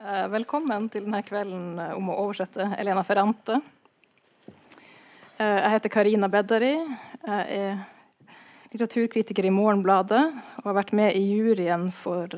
Eh, 0.00 0.28
velkommen 0.32 0.86
til 0.88 1.04
denne 1.04 1.18
kvelden 1.20 1.74
eh, 1.76 1.90
om 1.92 2.06
å 2.08 2.14
oversette 2.22 2.70
Elena 2.80 3.02
Ferrante. 3.04 3.58
Eh, 5.36 5.58
jeg 5.58 5.72
heter 5.74 5.92
Karina 5.92 6.30
Beddari. 6.32 6.70
Jeg 7.26 7.58
er 7.58 7.82
litteraturkritiker 8.72 9.44
i 9.44 9.52
Morgenbladet 9.52 10.22
og 10.62 10.70
har 10.70 10.78
vært 10.78 10.94
med 10.96 11.12
i 11.18 11.20
juryen 11.26 11.90
for 11.92 12.32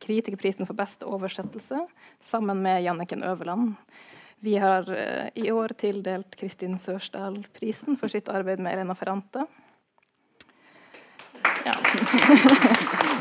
Kritikerprisen 0.00 0.64
for 0.64 0.78
beste 0.78 1.04
oversettelse 1.04 1.84
sammen 2.24 2.64
med 2.64 2.80
Janniken 2.86 3.26
Øverland. 3.28 3.74
Vi 4.40 4.56
har 4.62 4.88
i 5.36 5.50
år 5.52 5.76
tildelt 5.76 6.32
Kristin 6.40 6.80
Sørsdal 6.80 7.42
prisen 7.52 7.98
for 8.00 8.08
sitt 8.08 8.32
arbeid 8.32 8.62
med 8.62 8.72
Elena 8.72 8.96
Ferrante. 8.96 9.44
Ja. 11.68 11.76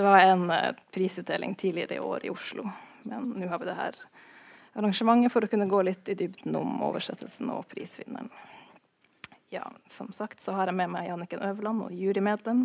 Det 0.00 0.06
var 0.06 0.18
en 0.18 0.50
uh, 0.50 0.56
prisutdeling 0.90 1.54
tidligere 1.54 1.94
i 1.94 2.00
år 2.00 2.26
i 2.26 2.30
Oslo, 2.30 2.62
men 3.02 3.34
nå 3.36 3.48
har 3.50 3.58
vi 3.60 3.66
det 3.68 3.74
her 3.76 3.96
arrangementet 4.72 5.28
for 5.34 5.44
å 5.44 5.48
kunne 5.52 5.66
gå 5.68 5.82
litt 5.84 6.08
i 6.08 6.14
dybden 6.16 6.54
om 6.56 6.78
oversettelsen 6.86 7.50
og 7.52 7.66
prisvinneren. 7.68 8.30
Ja, 9.52 9.66
som 9.84 10.08
sagt 10.16 10.40
så 10.40 10.54
har 10.56 10.70
jeg 10.70 10.78
med 10.78 10.88
meg 10.94 11.10
Janniken 11.10 11.42
Øverland 11.44 11.84
og 11.84 11.92
jurymedlem, 11.92 12.62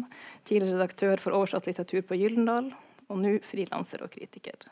tidligere 0.47 0.77
redaktør 0.77 1.19
for 1.25 1.35
oversatt 1.35 1.67
litteratur 1.67 2.05
på 2.07 2.21
Gyldendal, 2.21 2.69
og 3.09 3.19
nå 3.19 3.33
frilanser 3.43 4.05
og 4.07 4.15
kritiker. 4.15 4.69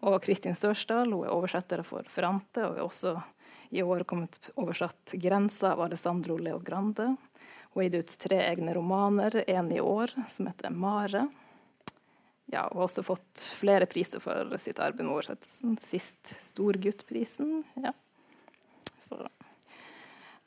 Og 0.00 0.16
Kristin 0.24 0.56
Sørsdal 0.56 1.12
hun 1.12 1.26
er 1.26 1.34
oversetter 1.36 1.84
for 1.84 2.08
Ferrante, 2.08 2.64
og 2.64 2.80
er 2.80 2.86
også 2.86 3.14
i 3.76 3.84
år 3.84 4.06
kommet 4.08 4.40
oversatt 4.56 5.12
'Grensa' 5.12 5.74
av 5.74 5.84
Alessandro 5.90 6.40
Leogrande. 6.40 7.10
Hun 7.74 7.84
har 7.84 7.90
gitt 7.90 8.00
ut 8.00 8.18
tre 8.24 8.40
egne 8.48 8.72
romaner, 8.80 9.42
en 9.44 9.68
i 9.68 9.84
år, 9.84 10.16
som 10.24 10.48
heter 10.48 10.72
'Mare', 10.72 11.28
ja, 12.50 12.64
og 12.66 12.86
også 12.88 13.04
fått 13.06 13.42
flere 13.60 13.86
priser 13.86 14.22
for 14.22 14.56
sitt 14.58 14.80
arbeid 14.82 15.04
med 15.04 15.14
oversettelsen. 15.14 15.76
Sist 15.78 16.32
Storguttprisen. 16.40 17.60
Ja. 17.78 17.92
Så 18.98 19.20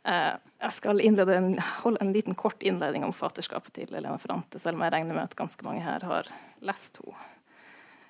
eh, 0.04 0.34
jeg 0.36 0.76
skal 0.76 1.00
en, 1.00 1.54
holde 1.84 2.02
en 2.04 2.12
liten 2.16 2.36
kort 2.36 2.64
innledning 2.64 3.06
om 3.08 3.16
fatterskapet 3.16 3.76
til 3.78 3.94
Elena 3.96 4.18
Ferrante, 4.20 4.60
selv 4.60 4.78
om 4.78 4.84
jeg 4.84 4.96
regner 4.98 5.16
med 5.16 5.30
at 5.30 5.38
ganske 5.40 5.68
mange 5.68 5.86
her 5.86 6.04
har 6.10 6.32
lest 6.60 7.00
henne. 7.04 7.30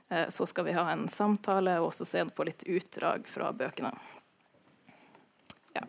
Eh, 0.09 0.25
så 0.33 0.50
skal 0.50 0.66
vi 0.66 0.73
ha 0.80 0.88
en 0.91 1.05
samtale 1.09 1.78
og 1.80 1.91
også 1.91 2.09
se 2.09 2.25
på 2.25 2.47
litt 2.50 2.66
utdrag 2.66 3.30
fra 3.30 3.53
bøkene. 3.53 3.94
Ja. 5.78 5.85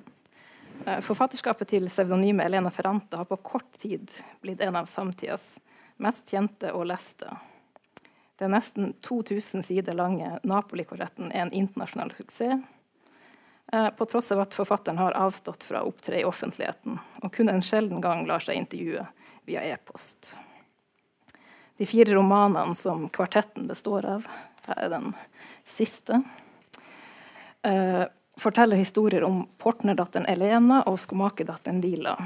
Eh, 0.85 1.01
forfatterskapet 1.09 1.73
til 1.73 1.89
pseudonymet 1.89 2.51
Elena 2.51 2.73
Ferrante 2.73 3.17
har 3.17 3.33
på 3.33 3.41
kort 3.41 3.73
tid 3.81 4.13
blitt 4.45 4.61
en 4.61 4.77
av 4.77 4.93
samtidas 4.93 5.55
mest 6.05 6.29
kjente 6.29 6.69
og 6.77 6.89
leste 6.93 7.33
den 8.39 8.51
nesten 8.51 8.93
2000 9.01 9.63
sider 9.63 9.93
lange 9.93 10.39
Napoli-korretten 10.43 11.33
er 11.33 11.47
en 11.47 11.53
internasjonal 11.53 12.11
suksess. 12.17 12.63
Eh, 13.73 13.91
på 13.91 14.07
tross 14.07 14.33
av 14.33 14.41
at 14.41 14.55
forfatteren 14.55 14.99
har 14.99 15.13
avstått 15.13 15.65
fra 15.65 15.83
å 15.83 15.89
opptre 15.89 16.21
i 16.21 16.25
offentligheten 16.25 16.99
og 17.23 17.33
kun 17.33 17.49
en 17.49 17.63
sjelden 17.65 18.03
gang 18.05 18.27
lar 18.29 18.43
seg 18.45 18.59
intervjue 18.59 19.07
via 19.49 19.63
e-post. 19.65 20.35
De 21.77 21.87
fire 21.87 22.15
romanene 22.15 22.75
som 22.75 23.09
kvartetten 23.09 23.67
består 23.67 24.07
av, 24.07 24.27
her 24.67 24.83
er 24.85 24.91
den 24.93 25.15
siste, 25.65 26.21
eh, 27.63 28.05
forteller 28.37 28.77
historier 28.77 29.25
om 29.25 29.47
portnerdatteren 29.59 30.27
Elena 30.27 30.83
og 30.87 30.99
skomakerdatteren 30.99 31.81
Lila. 31.81 32.19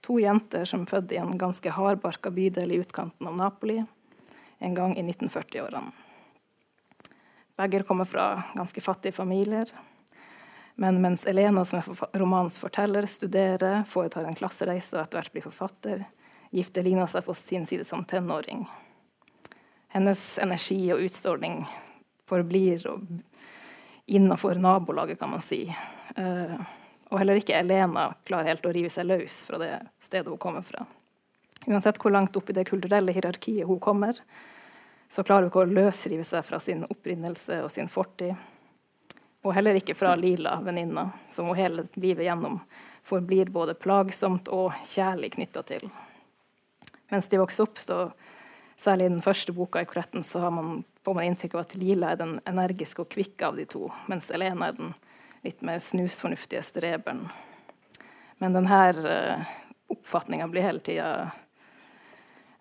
To 0.00 0.18
jenter 0.18 0.64
som 0.64 0.86
født 0.86 1.12
i 1.12 1.20
en 1.20 1.36
ganske 1.38 1.70
hardbarka 1.70 2.30
bydel 2.30 2.72
i 2.72 2.80
utkanten 2.80 3.26
av 3.26 3.36
Napoli 3.36 3.82
en 4.62 4.74
gang 4.74 4.96
i 4.96 5.02
1940-årene. 5.02 5.92
Begge 7.56 7.82
kommer 7.82 8.04
fra 8.08 8.42
ganske 8.54 8.80
fattige 8.80 9.12
familier. 9.12 9.68
Men 10.74 11.00
mens 11.02 11.26
Elena, 11.26 11.64
som 11.64 11.78
er 11.78 12.18
romanens 12.18 12.58
forteller, 12.58 13.06
studerer, 13.06 13.84
foretar 13.84 14.24
en 14.24 14.34
klassereise 14.34 14.96
og 14.96 15.02
etter 15.02 15.20
hvert 15.20 15.34
blir 15.34 15.44
forfatter, 15.44 16.04
gifter 16.50 16.84
Lina 16.86 17.06
seg 17.08 17.26
på 17.26 17.34
sin 17.36 17.66
side 17.68 17.84
som 17.84 18.04
tenåring. 18.08 18.64
Hennes 19.92 20.22
energi 20.40 20.80
og 20.94 21.04
utstråling 21.04 21.60
forblir 22.28 22.86
innenfor 24.06 24.54
nabolaget, 24.54 25.20
kan 25.20 25.30
man 25.30 25.44
si. 25.44 25.66
Uh, 26.16 26.56
og 27.12 27.20
heller 27.20 27.36
ikke 27.40 27.58
Elena 27.58 28.08
klarer 28.24 28.54
helt 28.54 28.66
å 28.66 28.72
rive 28.72 28.90
seg 28.92 29.10
løs 29.10 29.42
fra 29.48 29.60
det 29.60 29.74
stedet 30.00 30.32
hun 30.32 30.40
kommer 30.40 30.64
fra. 30.64 30.86
Uansett 31.66 32.00
hvor 32.02 32.10
langt 32.10 32.36
opp 32.36 32.50
i 32.50 32.56
det 32.56 32.66
kulturelle 32.68 33.14
hierarkiet 33.14 33.66
hun 33.68 33.80
kommer, 33.80 34.18
så 35.08 35.22
klarer 35.22 35.46
hun 35.46 35.52
ikke 35.52 35.62
å 35.62 35.70
løsrive 35.70 36.24
seg 36.24 36.44
fra 36.46 36.58
sin 36.60 36.86
opprinnelse 36.90 37.60
og 37.62 37.70
sin 37.70 37.90
fortid. 37.90 38.32
Og 39.42 39.54
heller 39.54 39.76
ikke 39.78 39.96
fra 39.98 40.14
Lila, 40.16 40.56
venninna, 40.62 41.08
som 41.30 41.50
hun 41.50 41.58
hele 41.58 41.86
livet 41.94 42.26
gjennom 42.26 42.60
forblir 43.06 43.50
både 43.50 43.74
plagsomt 43.74 44.48
og 44.54 44.72
kjærlig 44.86 45.34
knytta 45.36 45.64
til. 45.66 45.88
Mens 47.10 47.28
de 47.28 47.40
vokser 47.42 47.66
opp, 47.66 47.78
så 47.78 47.98
særlig 48.78 49.08
i 49.08 49.12
den 49.16 49.24
første 49.24 49.52
boka 49.52 49.82
i 49.82 49.88
Koretten, 49.88 50.22
så 50.22 50.50
man, 50.50 50.84
får 51.04 51.18
man 51.18 51.28
inntrykk 51.28 51.58
av 51.58 51.64
at 51.66 51.74
Lila 51.76 52.12
er 52.12 52.22
den 52.22 52.38
energiske 52.48 53.04
og 53.04 53.10
kvikke 53.12 53.50
av 53.50 53.58
de 53.58 53.66
to, 53.68 53.88
mens 54.10 54.30
Elena 54.32 54.70
er 54.70 54.78
den 54.78 54.94
litt 55.42 55.62
mer 55.66 55.82
snusfornuftige 55.82 56.62
streberen. 56.62 57.26
Men 58.38 58.54
denne 58.56 58.80
uh, 59.02 59.52
oppfatninga 59.92 60.48
blir 60.50 60.64
hele 60.66 60.82
tida 60.82 61.30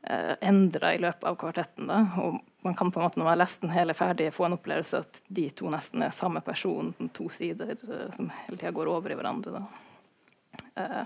eh, 0.03 0.33
endra 0.41 0.93
i 0.95 1.01
løpet 1.01 1.23
av 1.23 1.35
kvartetten. 1.35 1.87
Da. 1.87 2.05
Og 2.21 2.39
man 2.61 2.75
kan 2.77 2.91
på 2.91 2.99
en 2.99 3.05
måte 3.05 3.19
når 3.19 3.25
man 3.25 3.31
har 3.31 3.43
lest 3.43 3.61
den 3.61 3.73
hele 3.75 3.93
ferdig, 3.97 4.33
få 4.33 4.45
en 4.45 4.57
opplevelse 4.57 5.01
at 5.03 5.21
de 5.27 5.47
to 5.49 5.69
nesten 5.71 6.05
er 6.05 6.15
samme 6.15 6.41
person, 6.45 6.93
to 7.13 7.29
sider 7.29 7.75
eh, 7.75 8.09
som 8.15 8.31
hele 8.43 8.57
tida 8.57 8.73
går 8.75 8.91
over 8.91 9.13
i 9.13 9.17
hverandre. 9.19 9.63
Eh, 10.75 11.03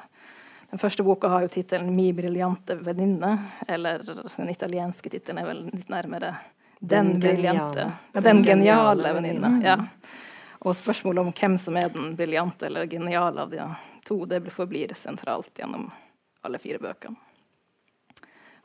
den 0.70 0.82
første 0.82 1.04
boka 1.06 1.30
har 1.30 1.46
jo 1.46 1.54
tittelen 1.54 1.96
'Mi 1.96 2.12
briljante 2.14 2.76
venninne', 2.76 3.38
eller 3.68 4.04
den 4.04 4.50
italienske 4.50 5.10
tittelen 5.10 5.44
er 5.44 5.48
vel 5.48 5.66
litt 5.70 5.90
nærmere 5.90 6.36
'Den, 6.80 7.20
briljante'. 7.22 7.92
Den, 8.12 8.24
den 8.24 8.44
geniale 8.44 9.14
venninne. 9.14 9.62
Ja. 9.64 9.78
Og 10.60 10.76
spørsmålet 10.76 11.22
om 11.22 11.32
hvem 11.32 11.58
som 11.58 11.78
er 11.78 11.90
den 11.90 12.16
briljante 12.16 12.66
eller 12.66 12.86
geniale 12.86 13.42
av 13.42 13.50
de 13.50 13.62
to, 14.06 14.26
det 14.26 14.42
forblir 14.52 14.94
sentralt 14.94 15.60
gjennom 15.60 15.92
alle 16.42 16.58
fire 16.58 16.80
bøkene. 16.82 17.16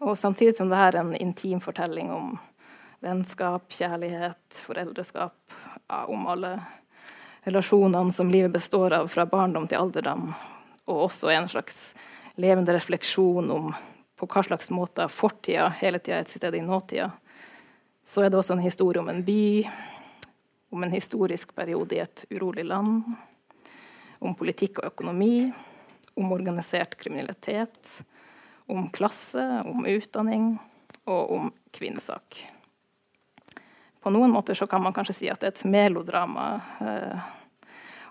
Og 0.01 0.19
samtidig 0.19 0.57
som 0.57 0.71
det 0.73 0.79
er 0.81 0.97
en 0.97 1.13
intim 1.17 1.61
fortelling 1.61 2.09
om 2.13 2.39
vennskap, 3.05 3.69
kjærlighet, 3.73 4.61
foreldreskap, 4.65 5.37
ja, 5.89 6.05
om 6.05 6.27
alle 6.27 6.55
relasjonene 7.45 8.13
som 8.13 8.31
livet 8.33 8.53
består 8.53 8.93
av 8.97 9.09
fra 9.13 9.27
barndom 9.29 9.69
til 9.69 9.81
alderdom, 9.81 10.31
og 10.89 11.07
også 11.07 11.33
en 11.33 11.49
slags 11.49 11.93
levende 12.41 12.75
refleksjon 12.77 13.51
om 13.53 13.73
på 14.21 14.29
hva 14.29 14.43
slags 14.45 14.69
måte 14.73 15.07
fortida 15.09 15.71
hele 15.81 16.01
tida 16.01 16.19
er 16.19 16.27
et 16.27 16.33
sted 16.33 16.57
i 16.57 16.61
nåtida, 16.65 17.09
så 18.05 18.25
er 18.25 18.33
det 18.33 18.41
også 18.41 18.57
en 18.57 18.65
historie 18.65 19.01
om 19.01 19.09
en 19.09 19.25
by, 19.25 19.65
om 20.73 20.85
en 20.85 20.93
historisk 20.93 21.55
periode 21.57 21.97
i 21.97 22.03
et 22.05 22.25
urolig 22.31 22.67
land, 22.69 23.05
om 24.21 24.37
politikk 24.37 24.83
og 24.83 24.93
økonomi, 24.93 25.49
om 26.21 26.33
organisert 26.37 26.99
kriminalitet, 27.01 28.01
om 28.71 28.89
klasse, 28.95 29.45
om 29.67 29.87
utdanning 29.89 30.55
og 31.11 31.37
om 31.37 31.53
kvinnesak. 31.75 32.39
På 34.01 34.13
noen 34.13 34.33
måter 34.33 34.57
så 34.57 34.67
kan 34.67 34.83
man 34.83 34.95
kanskje 34.97 35.17
si 35.17 35.29
at 35.29 35.43
det 35.43 35.51
er 35.51 35.55
et 35.57 35.69
melodrama. 35.69 36.47
Eh, 36.81 37.29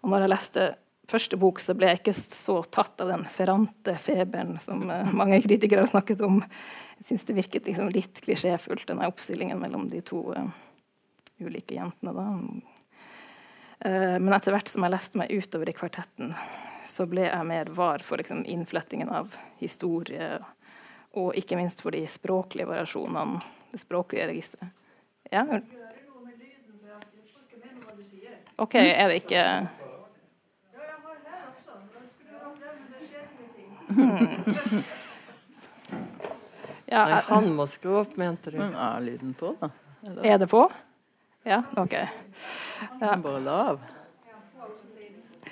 og 0.03 0.11
når 0.11 0.25
jeg 0.25 0.31
leste 0.33 0.67
første 1.09 1.39
bok, 1.41 1.61
så 1.61 1.73
ble 1.73 1.89
jeg 1.89 2.01
ikke 2.03 2.15
så 2.17 2.59
tatt 2.69 3.01
av 3.01 3.09
den 3.09 3.25
ferrante 3.25 3.95
feberen 3.97 4.59
som 4.61 4.85
eh, 4.93 5.13
mange 5.17 5.41
kritikere 5.41 5.85
har 5.85 5.91
snakket 5.91 6.21
om. 6.27 6.43
Jeg 6.99 7.07
syns 7.09 7.25
det 7.25 7.37
virket 7.39 7.69
liksom 7.71 7.89
litt 7.95 8.21
klisjéfullt, 8.21 8.85
denne 8.91 9.09
oppstillingen 9.09 9.61
mellom 9.61 9.87
de 9.89 10.03
to 10.05 10.21
uh, 10.35 10.49
ulike 11.39 11.77
jentene. 11.77 12.11
Da. 12.11 12.25
Men 14.19 14.33
etter 14.35 14.51
hvert 14.51 14.67
som 14.67 14.83
jeg 14.83 14.91
leste 14.91 15.21
meg 15.21 15.31
utover 15.31 15.69
i 15.71 15.75
kvartetten, 15.77 16.33
så 16.89 17.05
ble 17.09 17.27
jeg 17.27 17.45
mer 17.47 17.69
var 17.75 18.03
for 18.05 18.21
liksom, 18.21 18.43
innflettingen 18.45 19.09
av 19.13 19.35
historie, 19.61 20.39
og 21.17 21.35
ikke 21.37 21.57
minst 21.59 21.81
for 21.83 21.95
de 21.95 22.03
språklige 22.09 22.67
variasjonene, 22.69 23.41
det 23.71 23.81
språklige 23.81 24.27
registeret. 24.29 24.73
Ja. 25.31 25.45
OK, 28.59 28.75
er 28.75 29.07
det 29.07 29.19
ikke 29.21 29.43
hmm. 33.87 34.17
ja, 36.91 37.03
Nei, 37.05 37.21
han 37.29 37.51
må 37.55 37.67
skru 37.69 38.01
opp, 38.01 38.17
mente 38.19 38.51
du. 38.51 38.59
er 38.59 39.05
lyden 39.05 39.37
på, 39.37 39.53
da? 39.61 39.69
Er 40.25 40.41
det 40.41 40.49
på? 40.51 40.65
Ja, 41.47 41.61
OK. 41.79 41.95
Ja. 42.99 43.15
Bare 43.23 43.39
lav. 43.39 43.79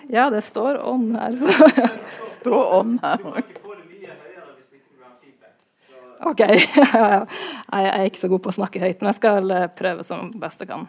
Ja, 0.09 0.29
det 0.29 0.41
står 0.41 0.79
ånd 0.87 1.17
her. 1.17 1.33
Så. 1.33 1.69
står 2.39 2.73
ånd 2.73 2.99
her. 3.03 3.19
OK. 6.25 6.39
Jeg 6.47 7.89
er 7.91 8.05
ikke 8.07 8.21
så 8.21 8.29
god 8.31 8.43
på 8.45 8.51
å 8.53 8.57
snakke 8.57 8.81
høyt, 8.81 9.01
men 9.01 9.11
jeg 9.11 9.17
skal 9.19 9.51
eh, 9.53 9.67
prøve 9.77 10.05
som 10.07 10.31
best 10.39 10.63
jeg 10.63 10.69
kan. 10.71 10.87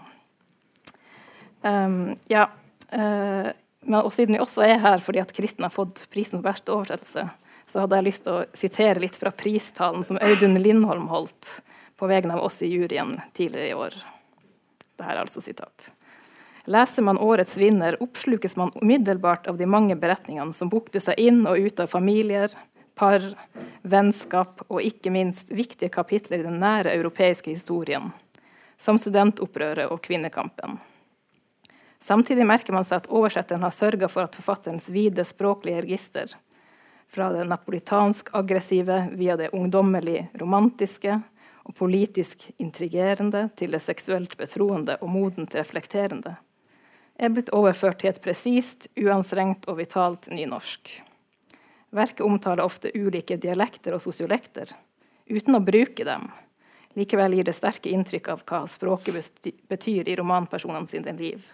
Um, 1.67 2.15
ja, 2.31 2.47
uh, 2.95 3.49
men, 3.83 3.99
og 3.99 4.13
siden 4.15 4.37
vi 4.37 4.41
også 4.41 4.63
er 4.65 4.79
her 4.81 5.03
fordi 5.03 5.21
at 5.21 5.35
Kristen 5.35 5.67
har 5.67 5.75
fått 5.75 6.05
prisen 6.15 6.39
for 6.39 6.47
verste 6.47 6.73
oversettelse, 6.73 7.27
så 7.69 7.83
hadde 7.83 7.99
jeg 7.99 8.07
lyst 8.07 8.25
til 8.29 8.39
å 8.39 8.47
sitere 8.57 9.03
litt 9.03 9.19
fra 9.19 9.35
pristalen 9.35 10.07
som 10.07 10.21
Audun 10.23 10.57
Lindholm 10.63 11.11
holdt 11.11 11.59
på 11.99 12.09
vegne 12.09 12.39
av 12.39 12.47
oss 12.47 12.63
i 12.63 12.71
juryen 12.71 13.17
tidligere 13.37 13.73
i 13.73 13.77
år. 13.77 13.99
Dette 14.79 15.11
er 15.11 15.21
altså 15.21 15.43
sitat. 15.43 15.91
Leser 16.69 17.03
man 17.03 17.19
årets 17.19 17.57
vinner, 17.57 17.97
oppslukes 18.03 18.57
man 18.57 18.71
umiddelbart 18.75 19.47
av 19.47 19.57
de 19.57 19.67
mange 19.67 19.97
beretningene 19.97 20.53
som 20.53 20.69
bukter 20.69 21.01
seg 21.01 21.17
inn 21.17 21.47
og 21.49 21.57
ut 21.57 21.81
av 21.81 21.89
familier, 21.89 22.53
par, 22.93 23.23
vennskap 23.89 24.61
og 24.69 24.83
ikke 24.85 25.09
minst 25.15 25.49
viktige 25.49 25.89
kapitler 25.89 26.43
i 26.43 26.45
den 26.45 26.59
nære 26.61 26.93
europeiske 26.93 27.55
historien, 27.55 28.11
som 28.77 28.99
studentopprøret 29.01 29.89
og 29.89 30.03
kvinnekampen. 30.05 30.77
Samtidig 32.05 32.45
merker 32.47 32.77
man 32.77 32.85
seg 32.85 33.01
at 33.01 33.09
oversetteren 33.09 33.65
har 33.65 33.73
sørga 33.73 34.11
for 34.13 34.29
at 34.29 34.37
forfatterens 34.37 34.91
vide 34.93 35.25
språklige 35.25 35.87
register, 35.87 36.35
fra 37.09 37.31
det 37.33 37.47
napolitansk-aggressive 37.49 38.99
via 39.17 39.39
det 39.41 39.55
ungdommelig 39.57 40.27
romantiske 40.37 41.17
og 41.65 41.75
politisk 41.81 42.51
intrigerende 42.61 43.47
til 43.57 43.73
det 43.73 43.81
seksuelt 43.81 44.37
betroende 44.37 44.99
og 45.01 45.09
modent 45.17 45.57
reflekterende, 45.57 46.37
er 47.19 47.35
blitt 47.35 47.53
overført 47.55 48.01
til 48.03 48.13
et 48.13 48.23
presist, 48.23 48.89
uanstrengt 48.97 49.67
og 49.69 49.81
vitalt 49.81 50.31
nynorsk. 50.31 50.91
Verket 51.91 52.25
omtaler 52.25 52.65
ofte 52.65 52.93
ulike 52.95 53.39
dialekter 53.41 53.97
og 53.97 54.03
sosiolekter, 54.05 54.71
uten 55.29 55.57
å 55.57 55.65
bruke 55.65 56.07
dem. 56.07 56.29
Likevel 56.99 57.37
gir 57.39 57.49
det 57.49 57.57
sterke 57.57 57.91
inntrykk 57.93 58.31
av 58.33 58.45
hva 58.49 58.65
språket 58.71 59.51
betyr 59.71 60.09
i 60.09 60.17
romanpersonene 60.19 60.89
sine 60.89 61.15
liv. 61.19 61.45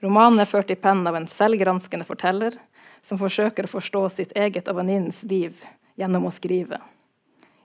Romanen 0.00 0.40
er 0.40 0.48
ført 0.48 0.70
i 0.72 0.78
pennen 0.80 1.06
av 1.06 1.16
en 1.16 1.28
selvgranskende 1.28 2.06
forteller 2.08 2.56
som 3.04 3.20
forsøker 3.20 3.66
å 3.66 3.72
forstå 3.74 4.06
sitt 4.12 4.32
eget 4.36 4.68
og 4.68 4.80
venninnens 4.80 5.22
liv 5.28 5.60
gjennom 6.00 6.26
å 6.26 6.32
skrive. 6.32 6.80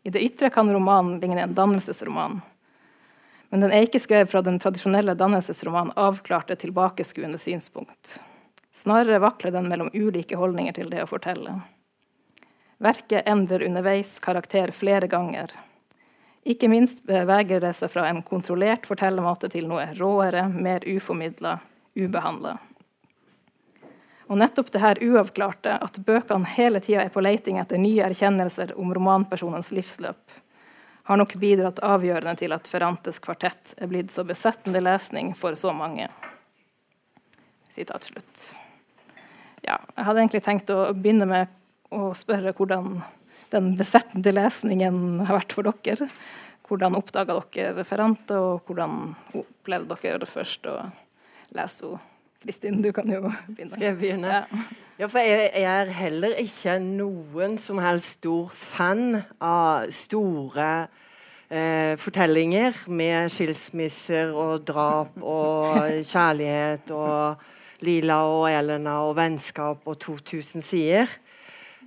I 0.04 0.12
det 0.14 0.22
ytre 0.22 0.52
kan 0.54 0.70
romanen 0.72 1.18
ligne 1.22 1.42
en 1.42 1.56
dannelsesroman. 1.56 2.42
Men 3.56 3.62
den 3.62 3.72
er 3.72 3.86
ikke 3.86 4.02
skrevet 4.04 4.28
fra 4.28 4.42
den 4.44 4.58
tradisjonelle 4.60 5.14
dannelsesromanen 5.16 5.94
avklarte, 5.96 6.58
tilbakeskuende 6.60 7.38
synspunkt. 7.40 8.18
Snarere 8.76 9.22
vakler 9.24 9.54
den 9.56 9.70
mellom 9.72 9.88
ulike 9.94 10.36
holdninger 10.36 10.76
til 10.76 10.90
det 10.92 11.00
å 11.00 11.08
fortelle. 11.08 11.54
Verket 12.84 13.24
endrer 13.32 13.64
underveis 13.64 14.18
karakter 14.20 14.76
flere 14.76 15.08
ganger. 15.08 15.56
Ikke 16.44 16.68
minst 16.68 17.06
beveger 17.08 17.64
det 17.64 17.72
seg 17.80 17.96
fra 17.96 18.10
en 18.10 18.20
kontrollert 18.28 18.92
fortellermåte 18.92 19.48
til 19.56 19.72
noe 19.72 19.88
råere, 19.96 20.50
mer 20.52 20.84
uformidla, 20.84 21.62
ubehandla. 21.96 22.58
Og 24.28 24.36
nettopp 24.44 24.76
det 24.76 24.84
her 24.84 25.00
uavklarte, 25.00 25.80
at 25.80 26.04
bøkene 26.04 26.58
hele 26.60 26.84
tida 26.84 27.08
er 27.08 27.16
på 27.16 27.24
leiting 27.24 27.64
etter 27.64 27.80
nye 27.80 28.04
erkjennelser 28.04 28.76
om 28.76 28.92
romanpersonens 29.00 29.72
livsløp, 29.72 30.42
har 31.06 31.20
nok 31.22 31.36
bidratt 31.42 31.82
avgjørende 31.86 32.34
til 32.40 32.56
at 32.56 32.68
Ferrantes 32.70 33.20
kvartett 33.22 33.76
er 33.78 33.90
blitt 33.92 34.14
så 34.14 34.26
besettende 34.26 34.82
lesning 34.82 35.34
for 35.38 35.58
så 35.60 35.74
mange. 35.76 36.08
Sitat 37.76 38.08
slutt. 38.08 38.46
Ja, 39.66 39.78
jeg 39.96 40.08
hadde 40.08 40.24
egentlig 40.24 40.44
tenkt 40.46 40.72
å 40.74 40.90
begynne 40.98 41.28
med 41.30 41.54
å 41.94 42.10
spørre 42.18 42.54
hvordan 42.58 42.98
den 43.54 43.72
besettende 43.78 44.34
lesningen 44.34 45.22
har 45.28 45.40
vært 45.40 45.54
for 45.54 45.70
dere. 45.86 46.10
Hvordan 46.66 46.98
oppdaga 46.98 47.38
dere 47.54 47.86
Ferrante, 47.86 48.38
og 48.42 48.66
hvordan 48.66 49.14
opplevde 49.38 49.98
dere 50.02 50.24
det 50.24 50.30
først? 50.30 50.66
å 50.66 50.80
lese 51.56 51.86
henne. 51.86 52.12
Kristin, 52.46 52.82
du 52.82 52.92
kan 52.94 53.10
jo 53.10 53.24
begynne. 53.48 53.74
Skal 53.74 53.88
jeg 53.88 53.98
begynne? 53.98 54.42
Ja. 54.42 54.66
Ja, 54.96 55.10
for 55.12 55.20
jeg, 55.20 55.50
jeg, 55.52 55.68
er 55.68 55.90
heller 55.92 56.38
ikke 56.40 56.78
noen 56.80 57.58
som 57.60 57.82
helst 57.84 58.22
stor 58.22 58.54
fan 58.56 59.18
av 59.44 59.90
store 59.92 60.68
eh, 61.52 62.00
fortellinger 62.00 62.80
med 62.88 63.28
skilsmisser 63.36 64.32
og 64.32 64.64
drap 64.70 65.20
og 65.20 66.00
kjærlighet 66.00 66.96
og 66.96 67.44
Lila 67.84 68.22
og 68.38 68.48
Elena 68.54 68.96
og 69.10 69.18
vennskap 69.20 69.84
og 69.84 70.00
2000 70.00 70.64
sider. 70.64 71.12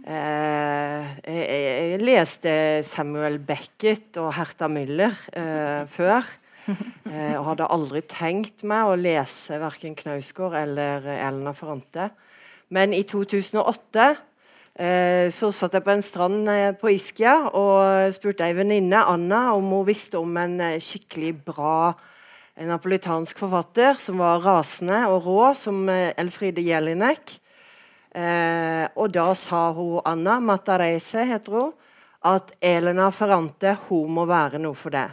Eh, 0.05 1.09
jeg, 1.25 1.49
jeg, 1.49 2.05
leste 2.05 2.55
Samuel 2.93 3.41
Beckett 3.41 4.21
og 4.21 4.35
Herta 4.37 4.69
Müller 4.69 5.17
eh, 5.33 5.89
før. 5.89 6.29
Eh, 6.69 7.33
og 7.41 7.55
hadde 7.55 7.73
aldri 7.73 8.05
tenkt 8.05 8.69
meg 8.69 8.85
å 8.85 8.97
lese 9.01 9.57
verken 9.57 9.97
Knausgård 9.97 10.61
eller 10.67 11.15
Elena 11.17 11.57
Ferrante. 11.57 12.13
Men 12.69 12.93
i 12.93 13.03
2008 13.09 14.07
eh, 14.75 15.29
så 15.33 15.49
satt 15.55 15.77
jeg 15.79 15.85
på 15.87 15.93
en 15.95 16.05
strand 16.05 16.51
eh, 16.53 16.75
på 16.77 16.93
Iskia 16.93 17.49
og 17.49 18.13
spurte 18.13 18.45
ei 18.45 18.57
venninne, 18.57 19.01
Anna, 19.09 19.55
om 19.57 19.71
hun 19.73 19.87
visste 19.89 20.21
om 20.21 20.37
en 20.37 20.59
eh, 20.61 20.81
skikkelig 20.83 21.33
bra 21.49 21.95
napolitansk 22.59 23.39
forfatter 23.39 23.97
som 24.03 24.19
var 24.21 24.43
rasende 24.43 25.05
og 25.09 25.29
rå, 25.29 25.43
som 25.55 25.85
Elfride 25.89 26.65
Jelinek. 26.67 27.37
Og 28.99 29.13
da 29.15 29.27
sa 29.39 29.61
hun 29.77 30.01
Anna 30.03 30.41
Matarese, 30.43 31.23
heter 31.29 31.55
hun, 31.55 31.69
at 32.27 32.51
Elena 32.59 33.13
Ferrante 33.15 33.77
hun 33.87 34.11
må 34.17 34.25
være 34.27 34.59
noe 34.59 34.75
for 34.75 34.91
det. 34.91 35.07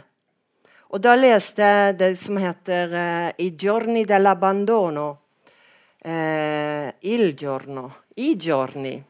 Og 0.90 1.04
da 1.06 1.14
leste 1.14 1.70
jeg 1.70 1.94
det 2.00 2.10
som 2.18 2.42
heter 2.42 2.98
I 3.38 3.48
giorni 3.54 4.02
dell'abbandono. 4.10 5.06
Uh, 6.06 6.92
il 7.00 7.34
giorno. 7.34 7.92
I 8.14 8.36
giorni. 8.36 9.02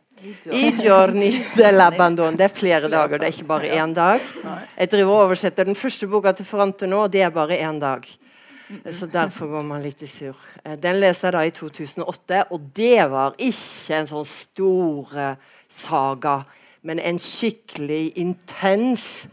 I 0.50 0.74
giorni 0.76 1.44
dell'abandon. 1.58 2.36
Det 2.36 2.46
er 2.46 2.54
flere 2.54 2.88
dager, 2.88 3.20
det 3.20 3.28
er 3.28 3.34
ikke 3.34 3.50
bare 3.50 3.72
én 3.76 3.92
dag. 3.92 4.22
Jeg 4.78 4.90
driver 4.90 5.12
og 5.12 5.24
oversetter 5.26 5.68
den 5.68 5.76
første 5.76 6.08
boka 6.08 6.32
til 6.32 6.48
Forante 6.48 6.88
nå, 6.88 7.02
og 7.04 7.12
det 7.12 7.22
er 7.26 7.34
bare 7.34 7.60
én 7.60 7.80
dag. 7.80 8.06
Så 8.92 9.06
derfor 9.06 9.46
går 9.52 9.62
man 9.62 9.84
litt 9.84 10.00
i 10.02 10.08
surr. 10.10 10.40
Uh, 10.64 10.74
den 10.80 11.02
leste 11.02 11.28
jeg 11.28 11.36
da 11.36 11.44
i 11.44 11.52
2008, 11.54 12.44
og 12.50 12.70
det 12.74 13.10
var 13.12 13.36
ikke 13.36 14.00
en 14.00 14.10
sånn 14.10 14.26
stor 14.26 15.36
saga, 15.68 16.40
men 16.86 16.98
en 17.02 17.20
skikkelig 17.20 18.14
intens 18.16 19.26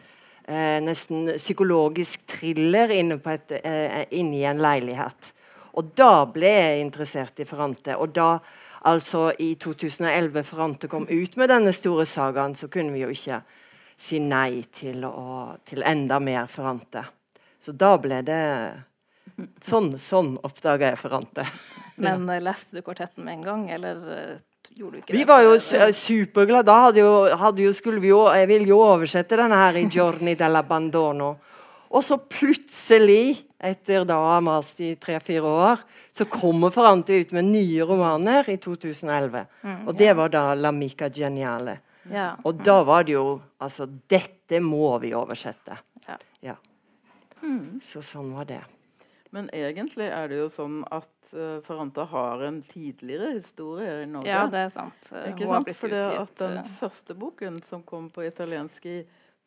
eh, 0.48 0.80
nesten 0.84 1.32
psykologisk 1.38 2.26
thriller 2.28 2.92
inne, 2.94 3.20
et, 3.32 3.56
eh, 3.64 4.04
inne, 4.12 4.38
i 4.38 4.46
en 4.50 4.62
leilighet. 4.62 5.34
Og 5.74 5.90
da 5.98 6.26
ble 6.30 6.52
jeg 6.52 6.84
interessert 6.84 7.42
i 7.42 7.48
Ferrante. 7.50 7.98
Og 7.98 8.14
da, 8.14 8.38
altså 8.90 9.32
i 9.42 9.54
2011 9.62 10.46
Ferrante 10.48 10.90
kom 10.92 11.08
ut 11.10 11.38
med 11.40 11.50
denne 11.50 11.74
store 11.74 12.06
sagaen, 12.10 12.56
så 12.56 12.70
kunne 12.72 12.94
vi 12.94 13.04
jo 13.04 13.12
ikke 13.14 13.42
si 14.04 14.20
nei 14.22 14.64
til, 14.74 15.06
å, 15.06 15.54
til 15.66 15.86
enda 15.88 16.20
mer 16.22 16.50
Ferrante. 16.52 17.06
Så 17.64 17.76
da 17.78 17.96
ble 18.02 18.22
det 18.28 18.44
Sånn, 19.64 19.96
sånn 19.98 20.36
oppdaga 20.46 20.92
jeg 20.92 21.00
Ferrante. 21.00 21.46
Men 22.04 22.28
uh, 22.30 22.36
leste 22.44 22.78
du 22.78 22.86
kvartetten 22.86 23.24
med 23.26 23.40
en 23.40 23.46
gang, 23.48 23.64
eller 23.74 24.02
uh, 24.04 24.36
gjorde 24.76 24.92
du 24.92 25.00
ikke 25.00 25.14
det? 25.14 25.18
vi 25.18 25.24
var 25.26 25.42
jo 25.46 25.56
superglade. 25.98 26.68
Da 26.70 26.76
hadde 26.88 27.02
jo, 27.02 27.14
hadde 27.40 27.66
jo, 27.66 27.72
skulle 27.74 28.04
vi 28.04 28.12
jo 28.12 28.28
Jeg 28.30 28.50
ville 28.52 28.70
jo 28.70 28.82
oversette 28.84 29.40
denne 29.40 29.58
her 29.58 29.80
i 29.80 29.88
Giorni 29.90 30.36
dell'Abbandono. 30.38 31.32
Og 31.94 32.04
så 32.04 32.18
plutselig, 32.18 33.44
etter 33.62 34.06
da 34.10 34.18
å 34.18 34.30
ha 34.32 34.40
mast 34.44 34.80
i 34.82 34.96
tre-fire 35.00 35.46
år, 35.46 35.84
så 36.14 36.26
kommer 36.30 36.74
Ferrante 36.74 37.14
ut 37.14 37.32
med 37.38 37.46
nye 37.52 37.86
romaner 37.86 38.50
i 38.50 38.58
2011. 38.62 39.46
Mm, 39.62 39.88
Og 39.88 39.98
det 39.98 40.14
var 40.18 40.30
da 40.34 40.54
'La 40.56 40.72
mica 40.72 41.10
geniale'. 41.10 41.78
Ja. 42.12 42.36
Og 42.44 42.64
da 42.64 42.84
var 42.84 43.04
det 43.04 43.14
jo 43.14 43.42
Altså, 43.62 43.86
dette 44.10 44.60
må 44.60 45.00
vi 45.00 45.14
oversette. 45.14 45.78
Ja. 46.08 46.18
Ja. 46.42 46.56
Så 47.84 48.02
sånn 48.04 48.34
var 48.36 48.46
det. 48.46 48.62
Men 49.32 49.50
egentlig 49.54 50.10
er 50.12 50.28
det 50.28 50.38
jo 50.38 50.50
sånn 50.52 50.84
at 50.92 51.10
uh, 51.34 51.60
Ferrante 51.66 52.04
har 52.12 52.44
en 52.46 52.62
tidligere 52.62 53.34
historie 53.34 54.04
i 54.04 54.06
Norge. 54.06 54.30
ja, 54.30 54.46
det 54.52 54.60
er 54.68 54.70
sant. 54.70 55.10
Uh, 55.12 55.32
Ikke 55.32 55.48
hun 55.48 55.56
sant? 55.56 55.72
For 55.80 55.88
det 55.88 56.04
at 56.20 56.36
den 56.38 56.58
uh, 56.60 56.70
første 56.80 57.16
boken, 57.16 57.62
som 57.64 57.82
kom 57.84 58.10
på 58.14 58.24
italiensk 58.28 58.86
i 58.86 59.00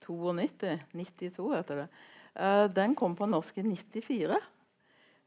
92, 0.06 0.78
92 0.92 1.54
heter 1.54 1.82
det, 1.84 1.86
eh, 1.86 2.15
den 2.72 2.94
kom 2.98 3.16
på 3.16 3.26
norsk 3.30 3.58
i 3.58 3.66
94. 3.66 4.38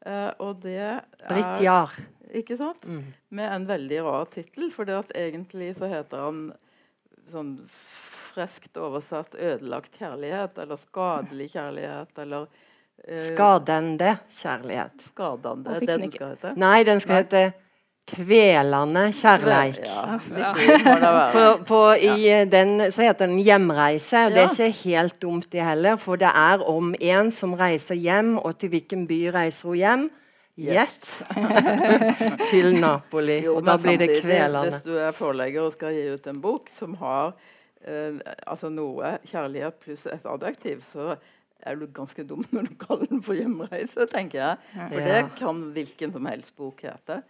Eh, 0.06 0.32
og 0.40 0.62
det 0.64 0.78
er 0.80 1.04
Britt 1.28 1.64
Jahr. 1.66 1.94
Ikke 2.36 2.58
sant? 2.60 2.84
Mm. 2.86 3.14
Med 3.36 3.54
en 3.56 3.68
veldig 3.70 4.02
rar 4.06 4.30
tittel, 4.30 4.70
for 4.72 4.86
egentlig 5.18 5.74
så 5.80 5.90
heter 5.90 6.28
han 6.28 6.44
sånn 7.30 7.56
freskt 7.70 8.78
oversatt 8.78 9.36
'ødelagt 9.36 9.98
kjærlighet' 9.98 10.62
eller 10.62 10.78
'skadelig 10.78 11.50
kjærlighet' 11.56 12.22
eller 12.22 12.46
uh, 12.46 13.26
Skadende 13.34 14.18
kjærlighet. 14.30 15.02
skadende. 15.02 15.76
Er 15.76 15.80
det 15.80 15.88
den 15.90 16.02
den 16.06 16.12
skal 16.12 16.36
hete? 16.36 16.54
Nei, 16.56 16.84
den 16.84 17.00
skal 17.00 17.16
Nei. 17.16 17.24
hete 17.24 17.69
Kvelende 18.10 19.04
kjærleik. 19.14 19.80
Ja, 19.86 20.20
Ja. 20.38 21.58
på, 21.68 21.82
I 21.94 22.46
den 22.52 22.92
så 22.92 23.02
heter 23.02 23.26
den 23.28 23.40
'Hjemreise'. 23.40 24.26
og 24.26 24.32
Det 24.32 24.44
er 24.44 24.64
ikke 24.66 24.72
helt 24.90 25.22
dumt, 25.22 25.52
det 25.52 25.64
heller. 25.64 25.96
For 25.96 26.16
det 26.16 26.28
er 26.36 26.64
om 26.70 26.96
en 27.00 27.32
som 27.32 27.54
reiser 27.54 27.96
hjem, 27.96 28.38
og 28.38 28.58
til 28.60 28.70
hvilken 28.70 29.08
by 29.08 29.30
reiser 29.34 29.68
hun 29.68 29.76
hjem? 29.78 30.10
Gjett! 30.60 31.06
til 32.52 32.74
Napoli. 32.82 33.40
Jo, 33.46 33.56
og 33.56 33.66
da 33.66 33.78
blir 33.78 33.98
det 33.98 34.22
kvelende. 34.22 34.70
Hvis 34.70 34.84
du 34.84 34.98
er 34.98 35.12
forlegger 35.16 35.62
og 35.62 35.72
skal 35.74 35.94
gi 35.96 36.08
ut 36.14 36.28
en 36.28 36.42
bok 36.42 36.68
som 36.74 36.96
har 37.00 37.34
eh, 37.88 38.18
altså 38.48 38.70
noe 38.70 39.18
kjærlighet 39.26 39.74
pluss 39.80 40.06
et 40.06 40.26
adjektiv, 40.28 40.82
så 40.84 41.16
er 41.64 41.76
du 41.76 41.86
ganske 41.96 42.24
dum 42.28 42.44
når 42.52 42.62
du 42.70 42.76
kaller 42.80 43.06
den 43.06 43.24
for 43.24 43.34
hjemreise, 43.40 44.06
tenker 44.12 44.40
jeg. 44.40 44.56
For 44.92 45.00
Ja. 45.00 45.06
det 45.22 45.26
kan 45.40 45.62
hvilken 45.76 46.12
som 46.12 46.26
helst 46.26 46.56
bok 46.58 46.82
hete. 46.84 47.22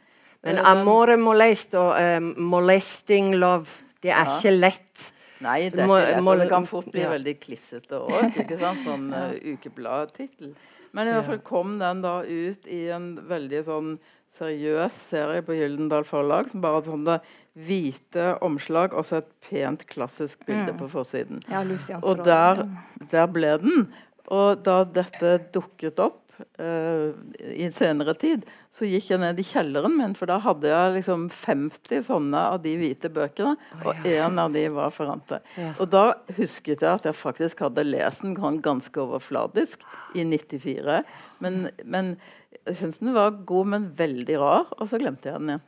Men 0.43 0.57
Eh, 0.57 0.71
amore 0.71 1.17
molesto, 1.17 1.81
um, 1.99 2.33
molesting 2.37 3.33
love, 3.35 3.67
det 4.01 4.11
er 4.11 4.25
Ja. 4.25 4.37
ikke 4.39 4.53
lett. 4.59 5.11
Nei, 5.41 5.69
det, 5.69 5.79
er 5.79 5.87
Må- 5.87 5.99
ikke 5.99 6.13
lett, 6.15 6.23
må- 6.23 6.37
det 6.39 6.49
kan 6.49 6.65
fort 6.65 6.91
bli 6.91 7.01
ja. 7.01 7.09
veldig 7.09 7.39
klissete 7.39 7.99
òg. 7.99 8.39
Sånn 8.83 9.13
uh, 9.19 9.33
ukebladtittel. 9.53 10.53
Men 10.93 11.07
i 11.07 11.11
hvert 11.11 11.25
fall 11.25 11.39
kom 11.45 11.77
den 11.79 12.01
da 12.01 12.21
ut 12.23 12.65
i 12.67 12.87
en 12.89 13.17
veldig 13.29 13.63
sånn 13.67 13.99
seriøs 14.33 14.91
serie 15.09 15.41
på 15.41 15.53
Gyldendal 15.57 16.03
Forlag, 16.05 16.49
som 16.51 16.61
bare 16.61 16.79
hadde 16.79 16.91
sånne 16.93 17.19
hvite 17.57 18.39
omslag 18.45 18.93
og 18.93 19.03
så 19.05 19.17
et 19.23 19.29
pent, 19.49 19.85
klassisk 19.89 20.45
bilde 20.45 20.73
på 20.77 20.87
forsiden. 20.89 21.41
Ja, 21.49 21.63
Lucian 21.63 22.03
Og 22.03 22.23
der, 22.23 22.63
der 23.11 23.27
ble 23.27 23.57
den. 23.61 23.87
Og 24.29 24.61
da 24.63 24.83
dette 24.85 25.39
dukket 25.51 25.99
opp 25.99 26.28
eh, 26.61 27.11
i 27.55 27.69
senere 27.73 28.15
tid, 28.19 28.45
så 28.73 28.87
gikk 28.87 29.11
jeg 29.11 29.21
ned 29.21 29.39
i 29.41 29.45
kjelleren 29.45 29.95
min, 29.97 30.15
for 30.17 30.29
da 30.29 30.39
hadde 30.43 30.69
jeg 30.69 30.95
liksom 30.99 31.27
50 31.33 32.03
sånne 32.09 32.43
av 32.53 32.59
de 32.63 32.75
hvite 32.79 33.11
bøkene, 33.13 33.55
og 33.83 34.07
én 34.07 34.41
av 34.41 34.53
de 34.55 34.65
var 34.73 34.93
Ferrante. 34.95 35.41
Ja. 35.59 35.73
Og 35.79 35.89
da 35.93 36.03
husket 36.37 36.85
jeg 36.85 36.91
at 36.91 37.07
jeg 37.09 37.17
faktisk 37.17 37.65
hadde 37.65 37.87
lest 37.87 38.25
den 38.25 38.37
ganske 38.37 39.01
overfladisk 39.01 39.85
i 40.15 40.25
94. 40.27 41.01
Men, 41.43 41.69
men 41.85 42.15
jeg 42.49 42.77
syntes 42.79 42.99
den 43.01 43.13
var 43.13 43.35
god, 43.45 43.67
men 43.71 43.85
veldig 43.97 44.37
rar, 44.41 44.69
og 44.77 44.89
så 44.89 44.97
glemte 45.01 45.29
jeg 45.29 45.37
den 45.41 45.51
igjen. 45.53 45.61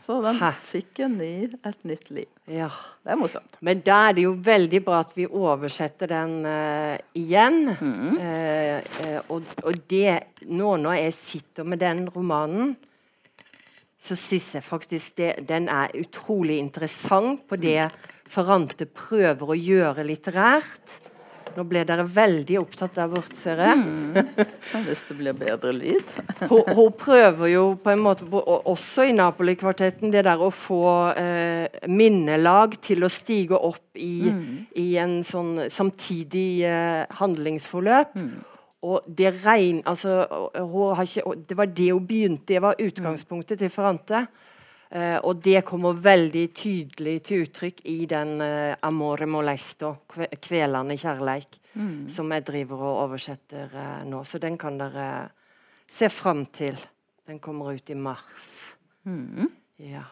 Så 0.00 0.16
den 0.24 0.38
Hæ. 0.40 0.50
fikk 0.64 1.00
en 1.04 1.18
ny, 1.20 1.32
et 1.44 1.84
nytt 1.88 2.08
liv. 2.12 2.28
Ja. 2.48 2.70
Det 3.04 3.12
er 3.12 3.20
morsomt. 3.20 3.58
Men 3.64 3.82
da 3.84 3.98
er 4.08 4.16
det 4.16 4.24
jo 4.24 4.32
veldig 4.46 4.80
bra 4.84 5.02
at 5.04 5.12
vi 5.16 5.26
oversetter 5.28 6.10
den 6.12 6.34
uh, 6.48 6.96
igjen. 7.16 7.70
Mm. 7.76 8.16
Uh, 8.16 8.80
uh, 9.04 9.20
og, 9.36 9.54
og 9.64 9.84
det 9.90 10.18
Nå 10.44 10.74
når 10.80 10.98
jeg 10.98 11.16
sitter 11.16 11.68
med 11.68 11.80
den 11.80 12.04
romanen, 12.12 12.74
så 13.96 14.16
syns 14.20 14.50
jeg 14.58 14.64
faktisk 14.64 15.16
det, 15.16 15.30
den 15.48 15.70
er 15.72 15.94
utrolig 15.96 16.58
interessant 16.60 17.46
på 17.48 17.56
det 17.56 17.86
Ferrante 18.28 18.84
prøver 18.88 19.52
å 19.52 19.56
gjøre 19.56 20.04
litterært. 20.04 21.00
Nå 21.54 21.64
ble 21.68 21.84
dere 21.86 22.04
veldig 22.08 22.56
opptatt 22.60 22.96
der 22.96 23.10
borte, 23.12 23.36
ser 23.38 23.60
jeg. 23.62 23.80
Mm. 23.80 24.86
Hvis 24.86 25.04
det 25.08 25.16
blir 25.18 25.36
bedre 25.38 25.74
lyd. 25.76 26.14
hun, 26.50 26.62
hun 26.74 26.94
prøver 26.98 27.52
jo 27.52 27.64
på 27.82 27.92
en 27.92 28.02
måte, 28.04 28.26
også 28.30 29.08
i 29.08 29.14
Napoli-kvartetten, 29.16 30.12
det 30.14 30.24
der 30.26 30.42
å 30.42 30.50
få 30.54 30.84
eh, 31.20 31.86
minnelag 31.90 32.78
til 32.84 33.06
å 33.06 33.12
stige 33.12 33.58
opp 33.58 33.98
i, 34.00 34.32
i 34.80 34.88
en 35.00 35.20
sånn 35.26 35.68
samtidig 35.70 36.64
eh, 36.66 37.04
handlingsforløp. 37.20 38.18
Og 38.84 39.06
det 39.08 39.32
regn... 39.44 39.80
Altså, 39.88 40.24
hun 40.58 40.96
har 40.98 41.06
ikke, 41.08 41.38
det 41.48 41.56
var 41.56 41.70
det 41.72 41.92
hun 41.92 42.04
begynte 42.04 42.52
Det 42.52 42.60
var 42.60 42.82
utgangspunktet 42.82 43.62
til 43.62 43.72
Ferrante. 43.72 44.26
Eh, 44.90 45.16
og 45.24 45.40
det 45.42 45.64
kommer 45.66 45.96
veldig 45.98 46.44
tydelig 46.54 47.16
til 47.28 47.44
uttrykk 47.46 47.80
i 47.90 48.04
den 48.06 48.40
eh, 48.44 48.76
'Amore 48.82 49.26
molesto', 49.26 49.94
kve, 50.08 50.28
'Kvelende 50.36 50.96
kjærleik', 51.00 51.58
som 52.08 52.30
jeg 52.32 52.44
driver 52.46 52.82
og 52.82 52.98
oversetter 53.08 53.72
eh, 53.74 54.04
nå. 54.06 54.24
Så 54.24 54.38
den 54.38 54.58
kan 54.58 54.78
dere 54.78 55.30
se 55.90 56.08
fram 56.08 56.46
til. 56.46 56.78
Den 57.26 57.40
kommer 57.40 57.72
ut 57.74 57.90
i 57.90 57.94
mars. 57.94 58.76
Ja. 59.78 60.04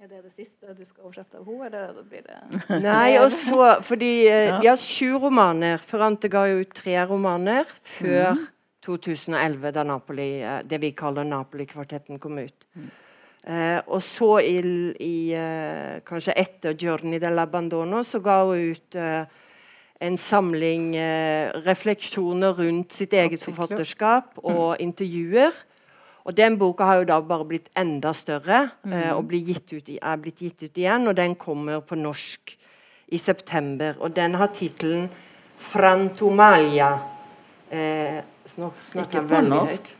Er 0.00 0.08
det 0.08 0.24
det 0.24 0.32
siste 0.36 0.74
du 0.76 0.84
skal 0.84 1.06
oversette 1.08 1.38
av 1.38 1.46
henne, 1.46 1.86
eller 1.88 2.02
blir 2.04 2.22
det 2.26 2.80
Nei, 2.84 3.16
og 3.18 3.30
så 3.32 3.80
Fordi 3.82 4.26
Ja. 4.26 4.60
har 4.60 4.76
sju 4.76 5.16
romaner. 5.18 5.78
Ferrante 5.78 6.28
ga 6.28 6.44
jo 6.46 6.60
ut 6.60 6.74
tre 6.74 6.98
romaner 7.06 7.64
før 7.82 8.36
2011, 8.84 9.72
da 9.72 9.82
Napoli, 9.82 10.28
det 10.64 10.78
vi 10.80 10.92
kaller 10.92 11.24
Napoli-kvartetten 11.24 12.20
kom 12.20 12.38
ut. 12.38 12.66
Eh, 13.46 13.78
og 13.86 14.02
så 14.02 14.38
i, 14.42 14.56
i 14.98 15.32
eh, 15.38 16.00
kanskje 16.06 16.34
etter 16.36 16.74
'Giorni 16.74 17.20
dell'Abbandono' 17.22 18.02
så 18.02 18.18
ga 18.18 18.40
hun 18.44 18.72
ut 18.72 18.94
eh, 18.98 19.24
en 20.00 20.18
samling 20.18 20.96
eh, 20.96 21.52
refleksjoner 21.64 22.58
rundt 22.58 22.92
sitt 22.92 23.12
eget 23.12 23.38
Artikler. 23.40 23.54
forfatterskap 23.54 24.38
og 24.42 24.76
intervjuer. 24.80 25.52
Og 26.26 26.36
den 26.36 26.58
boka 26.58 26.84
har 26.84 26.96
jo 26.96 27.04
da 27.06 27.20
bare 27.22 27.44
blitt 27.46 27.68
enda 27.78 28.12
større 28.12 28.70
eh, 28.90 29.12
og 29.14 29.28
blir 29.28 29.44
gitt 29.46 29.72
ut 29.72 29.88
i, 29.88 29.98
er 30.02 30.16
blitt 30.16 30.42
gitt 30.42 30.62
ut 30.62 30.78
igjen. 30.78 31.06
Og 31.06 31.14
den 31.16 31.36
kommer 31.38 31.80
på 31.80 31.94
norsk 31.94 32.56
i 33.08 33.18
september. 33.18 33.94
Og 34.00 34.16
den 34.16 34.34
har 34.34 34.46
tittelen 34.46 35.08
'Frantomalia'. 35.56 36.98
Eh, 37.70 38.22
Ikke 38.94 39.22
på 39.22 39.40
norsk. 39.40 39.94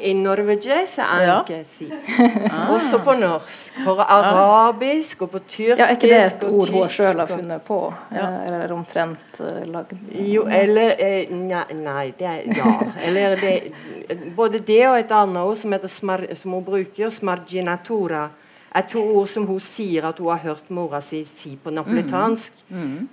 I 0.00 0.12
norvegese 0.14 1.02
er 1.02 1.22
Ja. 1.24 1.62
si. 1.64 1.88
Også 2.74 2.98
på 3.04 3.12
norsk. 3.12 3.72
På 3.84 3.96
arabisk 4.00 5.22
og 5.22 5.30
på 5.30 5.38
tyrkisk 5.38 5.78
Ja, 5.78 5.86
Er 5.86 5.96
ikke 5.96 6.08
det 6.08 6.22
et 6.24 6.44
ord 6.44 6.68
hun 6.68 6.82
selv 6.82 6.92
sjøl 6.92 7.18
har 7.20 7.26
funnet 7.26 7.62
på? 7.62 7.94
Ja. 8.12 8.28
Eller 8.46 8.72
omtrent 8.72 9.40
uh, 9.40 9.64
lagd 9.72 9.92
Jo, 10.10 10.46
eller 10.46 10.94
eh, 10.98 11.30
nei, 11.30 11.64
nei, 11.74 12.06
det 12.18 12.26
er 12.26 12.40
Ja. 12.56 12.72
Eller 13.06 13.36
det 13.36 13.72
Både 14.36 14.58
det 14.58 14.80
og 14.88 14.98
et 14.98 15.12
annet 15.12 15.42
ord 15.42 15.56
som, 15.56 15.72
heter 15.72 15.88
smar, 15.88 16.26
som 16.34 16.52
hun 16.52 16.64
bruker, 16.64 17.10
'smarginatura', 17.10 18.28
er 18.74 18.82
to 18.90 19.02
ord 19.14 19.28
som 19.30 19.46
hun 19.46 19.60
sier 19.62 20.06
at 20.08 20.18
hun 20.18 20.32
har 20.32 20.40
hørt 20.42 20.70
mora 20.74 20.98
si 21.04 21.20
si 21.28 21.54
på 21.56 21.70
napolitansk. 21.70 22.64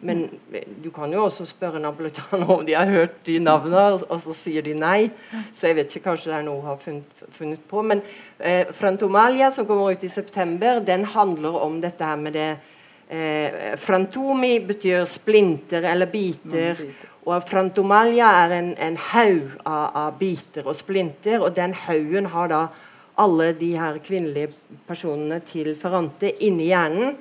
Men 0.02 0.24
eh, 0.54 0.66
du 0.84 0.90
kan 0.92 1.12
jo 1.14 1.26
også 1.28 1.46
spørre 1.46 1.80
napolitanere 1.80 2.56
om 2.56 2.66
de 2.66 2.74
har 2.74 2.90
hørt 2.90 3.20
de 3.28 3.38
navnene, 3.40 4.02
og 4.10 4.22
så 4.24 4.34
sier 4.34 4.66
de 4.66 4.74
nei. 4.74 5.12
Så 5.54 5.70
jeg 5.70 5.78
vet 5.78 5.96
ikke, 5.96 6.10
kanskje 6.10 6.32
det 6.32 6.40
er 6.40 6.48
noe 6.48 6.62
hun 6.62 6.72
har 6.72 6.82
funnet, 6.82 7.24
funnet 7.38 7.64
på. 7.70 7.82
Men 7.82 8.02
eh, 8.40 8.66
'Frantomalia', 8.74 9.52
som 9.52 9.68
kommer 9.70 9.92
ut 9.92 10.04
i 10.04 10.10
september, 10.10 10.80
den 10.80 11.06
handler 11.06 11.62
om 11.62 11.82
dette 11.82 12.04
her 12.04 12.16
med 12.18 12.34
det 12.34 12.58
eh, 13.10 13.78
Frantomi 13.78 14.60
betyr 14.60 15.06
splinter 15.06 15.84
eller 15.84 16.06
biter. 16.06 16.86
Og 17.22 17.44
frantomalia 17.46 18.26
er 18.26 18.54
en, 18.58 18.72
en 18.82 18.96
haug 18.98 19.52
av, 19.66 19.92
av 19.94 20.16
biter 20.18 20.66
og 20.66 20.76
splinter, 20.76 21.38
og 21.40 21.54
den 21.56 21.74
haugen 21.74 22.26
har 22.34 22.48
da 22.50 22.62
alle 23.22 23.52
de 23.58 23.72
her 23.78 24.00
kvinnelige 24.04 24.52
personene 24.88 25.40
til 25.48 25.74
Ferrante 25.80 26.32
inni 26.44 26.72
hjernen, 26.72 27.16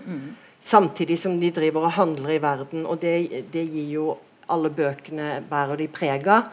samtidig 0.60 1.18
som 1.20 1.38
de 1.40 1.52
driver 1.54 1.88
og 1.88 1.96
handler 1.98 2.34
i 2.34 2.42
verden. 2.42 2.86
Og 2.86 3.00
det, 3.02 3.46
det 3.52 3.64
gir 3.68 3.94
jo 3.94 4.08
alle 4.50 4.70
bøkene 4.74 5.40
bærer 5.50 5.80
de 5.80 5.88
preg 5.92 6.26
av. 6.28 6.50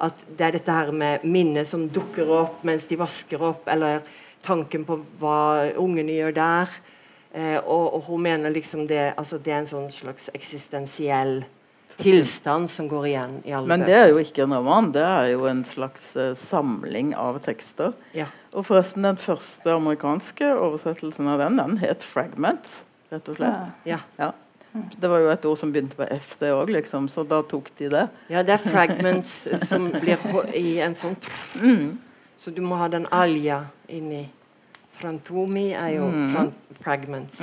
At 0.00 0.24
det 0.36 0.46
er 0.46 0.56
dette 0.56 0.72
her 0.72 0.92
med 0.96 1.24
minnet 1.28 1.68
som 1.68 1.88
dukker 1.92 2.30
opp 2.32 2.62
mens 2.64 2.86
de 2.88 2.96
vasker 3.00 3.42
opp, 3.50 3.68
eller 3.68 4.00
tanken 4.44 4.86
på 4.88 4.96
hva 5.20 5.70
ungene 5.80 6.16
gjør 6.16 6.36
der. 6.38 6.76
Eh, 7.32 7.58
og, 7.60 7.94
og 7.94 8.06
hun 8.08 8.24
mener 8.24 8.50
liksom 8.50 8.86
det, 8.90 9.12
altså 9.20 9.38
det 9.38 9.52
er 9.52 9.60
en 9.60 9.68
sånn 9.70 9.90
slags 9.92 10.30
eksistensiell 10.34 11.42
tilstand 12.00 12.70
som 12.72 12.88
går 12.88 13.06
igjen 13.10 13.36
i 13.44 13.52
alle 13.52 13.68
Men 13.68 13.84
det 13.84 13.96
er 13.96 14.08
jo 14.10 14.20
ikke 14.22 14.46
en 14.46 14.56
roman, 14.56 14.90
det 14.94 15.04
er 15.04 15.30
jo 15.34 15.44
en 15.50 15.62
slags 15.68 16.10
uh, 16.16 16.32
samling 16.38 17.12
av 17.18 17.38
tekster. 17.44 17.92
Ja. 18.16 18.26
Og 18.50 18.66
forresten, 18.66 19.06
den 19.06 19.18
første 19.20 19.72
amerikanske 19.72 20.48
oversettelsen 20.58 21.28
av 21.30 21.38
den, 21.38 21.56
den 21.60 21.76
het 21.78 22.02
'Fragments', 22.02 22.82
rett 23.12 23.28
og 23.28 23.36
slett. 23.36 23.74
Ja. 23.86 24.00
Ja. 24.18 24.32
Det 24.72 25.08
var 25.10 25.18
jo 25.18 25.30
et 25.32 25.44
ord 25.44 25.58
som 25.58 25.72
begynte 25.72 25.96
på 25.98 26.06
F, 26.14 26.36
det 26.38 26.52
òg, 26.54 26.70
liksom, 26.70 27.08
så 27.10 27.24
da 27.26 27.40
tok 27.42 27.70
de 27.78 27.88
det. 27.90 28.08
ja, 28.30 28.42
det 28.46 28.54
er 28.54 28.62
fragments 28.62 29.32
som 29.66 29.88
blir 29.90 30.16
på, 30.22 30.44
i 30.54 30.78
en 30.78 30.94
sånn 30.94 31.16
Så 32.38 32.50
du 32.54 32.62
må 32.62 32.78
ha 32.80 32.86
den 32.88 33.06
alja 33.12 33.66
inni. 33.88 34.28
Frantomi 34.96 35.72
er 35.72 35.96
jo 35.98 36.06
fran 36.32 36.54
fragments. 36.80 37.40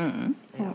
Ja. 0.57 0.71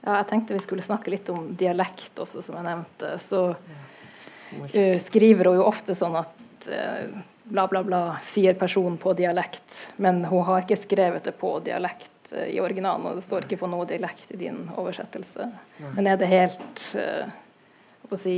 Ja, 0.00 0.14
jeg 0.16 0.28
tenkte 0.30 0.54
vi 0.54 0.62
skulle 0.64 0.84
snakke 0.84 1.10
litt 1.12 1.28
om 1.32 1.50
dialekt 1.58 2.20
også, 2.22 2.42
som 2.44 2.56
jeg 2.56 2.64
nevnte. 2.68 3.10
Så 3.20 3.40
uh, 3.52 4.96
skriver 5.02 5.50
hun 5.50 5.58
jo 5.60 5.66
ofte 5.66 5.96
sånn 5.98 6.16
at 6.22 6.68
eh, 6.70 7.10
bla, 7.50 7.66
bla, 7.70 7.82
bla 7.86 8.00
sier 8.26 8.56
personen 8.58 8.96
på 9.00 9.12
dialekt, 9.18 9.76
men 10.02 10.24
hun 10.30 10.46
har 10.48 10.64
ikke 10.64 10.80
skrevet 10.84 11.26
det 11.28 11.36
på 11.40 11.52
dialekt 11.66 12.32
eh, 12.32 12.54
i 12.56 12.58
originalen, 12.62 13.10
og 13.10 13.20
det 13.20 13.26
står 13.26 13.46
ikke 13.46 13.60
på 13.64 13.70
noe 13.70 13.88
dialekt 13.90 14.32
i 14.34 14.40
din 14.40 14.64
oversettelse. 14.74 15.50
Men 15.94 16.10
er 16.10 16.18
det 16.20 16.30
helt 16.30 16.84
å 16.94 18.10
hva 18.10 18.18
si, 18.18 18.36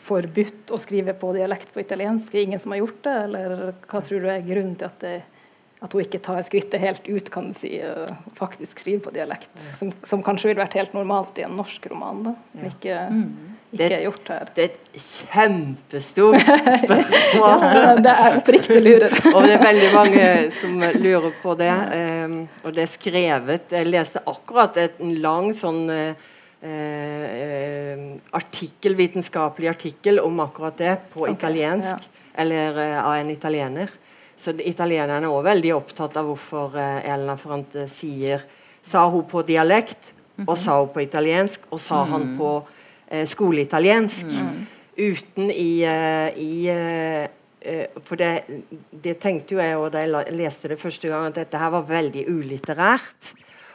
forbudt 0.00 0.70
å 0.72 0.78
skrive 0.80 1.14
på 1.18 1.32
dialekt 1.36 1.72
på 1.74 1.82
italiensk? 1.82 2.34
Er 2.34 2.48
ingen 2.48 2.62
som 2.62 2.74
har 2.74 2.82
gjort 2.82 3.02
det, 3.06 3.18
eller 3.26 3.54
hva 3.90 4.02
tror 4.04 4.24
du 4.24 4.30
er 4.30 4.46
grunnen 4.46 4.78
til 4.78 4.90
at 4.90 5.04
det 5.04 5.18
at 5.80 5.94
hun 5.96 6.02
ikke 6.04 6.20
tar 6.20 6.42
skrittet 6.44 6.82
helt 6.82 7.06
ut, 7.08 7.30
kan 7.32 7.46
du 7.48 7.54
si, 7.56 7.72
og 7.80 8.34
faktisk 8.36 8.82
skriver 8.82 9.00
på 9.06 9.12
dialekt. 9.14 9.52
Som, 9.78 9.92
som 10.04 10.20
kanskje 10.24 10.50
ville 10.50 10.60
vært 10.60 10.76
helt 10.76 10.92
normalt 10.96 11.40
i 11.40 11.46
en 11.46 11.56
norsk 11.56 11.88
roman, 11.92 12.20
da. 12.26 12.34
Men 12.52 12.68
ikke, 12.68 12.96
ikke 13.72 13.88
Det- 13.88 14.02
gjort 14.02 14.28
her. 14.28 14.48
Det 14.54 14.62
er 14.62 14.70
et 14.70 15.02
kjempestort 15.30 16.40
spørsmål. 16.82 17.60
Ja, 17.80 17.94
det 18.02 18.10
er 18.10 18.36
oppriktig 18.40 18.80
lurer. 18.82 19.12
Og 19.34 19.42
det 19.46 19.52
er 19.54 19.62
veldig 19.62 19.90
mange 19.94 20.26
som 20.58 20.80
lurer 20.98 21.32
på 21.42 21.54
det. 21.54 21.70
Um, 21.94 22.48
og 22.64 22.74
det 22.74 22.82
er 22.82 22.90
skrevet 22.90 23.70
Jeg 23.70 23.86
leste 23.86 24.22
akkurat 24.26 24.76
en 24.82 25.14
lang 25.22 25.52
sånn 25.54 25.86
uh, 25.90 26.12
artikkel, 28.36 28.94
vitenskapelig 28.98 29.68
artikkel 29.70 30.20
om 30.20 30.40
akkurat 30.42 30.76
det 30.78 30.96
på 31.14 31.24
okay, 31.24 31.34
italiensk. 31.38 31.86
ja. 31.86 31.98
Eller 32.42 32.74
uh, 32.78 33.06
av 33.06 33.14
en 33.20 33.30
italiener. 33.30 33.90
Så 34.36 34.52
de, 34.56 34.64
italienerne 34.68 35.26
er 35.26 35.30
også 35.30 35.46
veldig 35.50 35.72
opptatt 35.76 36.16
av 36.16 36.26
hvorfor 36.30 36.74
uh, 36.74 37.00
Elena 37.04 37.36
Ferrante 37.38 37.86
sier 37.90 38.42
Sa 38.82 39.02
hun 39.12 39.26
på 39.28 39.42
dialekt, 39.44 40.14
og 40.46 40.54
sa 40.56 40.78
hun 40.80 40.88
på 40.88 41.02
italiensk, 41.04 41.66
og 41.68 41.76
sa 41.84 41.98
han 42.08 42.30
på 42.38 42.52
eh, 43.10 43.26
Mm. 44.24 44.66
Uten 45.00 45.50
i, 45.50 45.82
eh, 45.88 46.40
i 46.40 46.68
eh, 46.68 47.28
For 48.04 48.16
det, 48.16 48.44
det 48.90 49.18
tenkte 49.20 49.54
jo 49.54 49.60
jeg 49.60 49.76
og 49.76 49.90
da 49.92 50.00
jeg 50.00 50.32
leste 50.32 50.70
det 50.72 50.78
første 50.80 51.08
gang, 51.08 51.26
at 51.28 51.34
dette 51.42 51.58
her 51.60 51.70
var 51.74 51.84
veldig 51.88 52.24
ulitterært. 52.32 53.34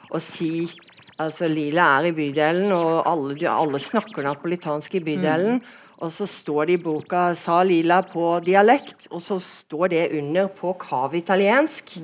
Å 0.10 0.22
si 0.22 0.68
Altså, 1.15 1.48
Lila 1.48 1.84
er 1.96 2.10
i 2.10 2.12
bydelen, 2.12 2.74
og 2.75 3.06
alle, 3.08 3.38
alle 3.48 3.80
snakker 3.80 4.25
napolitansk 4.25 4.98
i 4.98 5.00
bydelen. 5.00 5.62
Og 6.04 6.12
så 6.12 6.27
står 6.27 6.65
det 6.68 6.74
i 6.75 6.84
boka 6.84 7.32
'Sa 7.34 7.63
Lila 7.63 8.01
på 8.04 8.44
dialekt', 8.44 9.08
og 9.12 9.22
så 9.22 9.39
står 9.39 9.88
det 9.88 10.12
under 10.18 10.48
på 10.48 10.74
kav 10.74 11.15
italiensk. 11.15 11.98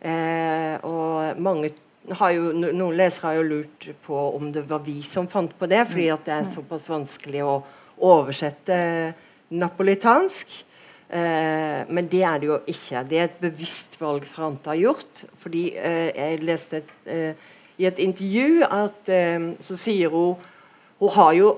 Eh, 0.00 0.78
og 0.84 1.40
mange 1.40 1.70
jo, 2.04 2.50
noen 2.52 2.96
lesere 2.98 3.30
har 3.30 3.38
jo 3.38 3.46
lurt 3.48 3.88
på 4.04 4.18
om 4.36 4.50
det 4.52 4.66
var 4.68 4.82
vi 4.84 4.98
som 5.06 5.28
fant 5.30 5.52
på 5.56 5.68
det, 5.70 5.86
fordi 5.88 6.10
at 6.12 6.26
det 6.26 6.34
er 6.36 6.50
såpass 6.50 6.84
vanskelig 6.92 7.44
å 7.46 7.54
oversette 8.04 8.76
napolitansk. 9.54 10.52
Eh, 11.08 11.80
men 11.88 12.08
det 12.10 12.22
er 12.26 12.40
det 12.42 12.50
jo 12.50 12.58
ikke. 12.68 13.04
Det 13.08 13.18
er 13.18 13.28
et 13.28 13.40
bevisst 13.40 13.96
valg 14.00 14.26
Frante 14.28 14.72
har 14.72 14.80
gjort. 14.80 15.24
Fordi 15.40 15.66
eh, 15.76 16.10
jeg 16.10 16.42
leste 16.44 16.82
et, 16.82 16.94
eh, 17.06 17.52
i 17.80 17.88
et 17.88 18.00
intervju 18.02 18.64
at 18.68 19.12
eh, 19.12 19.52
så 19.60 19.78
sier 19.78 20.12
hun 20.12 20.50
Hun 21.00 21.10
har 21.10 21.32
jo 21.34 21.48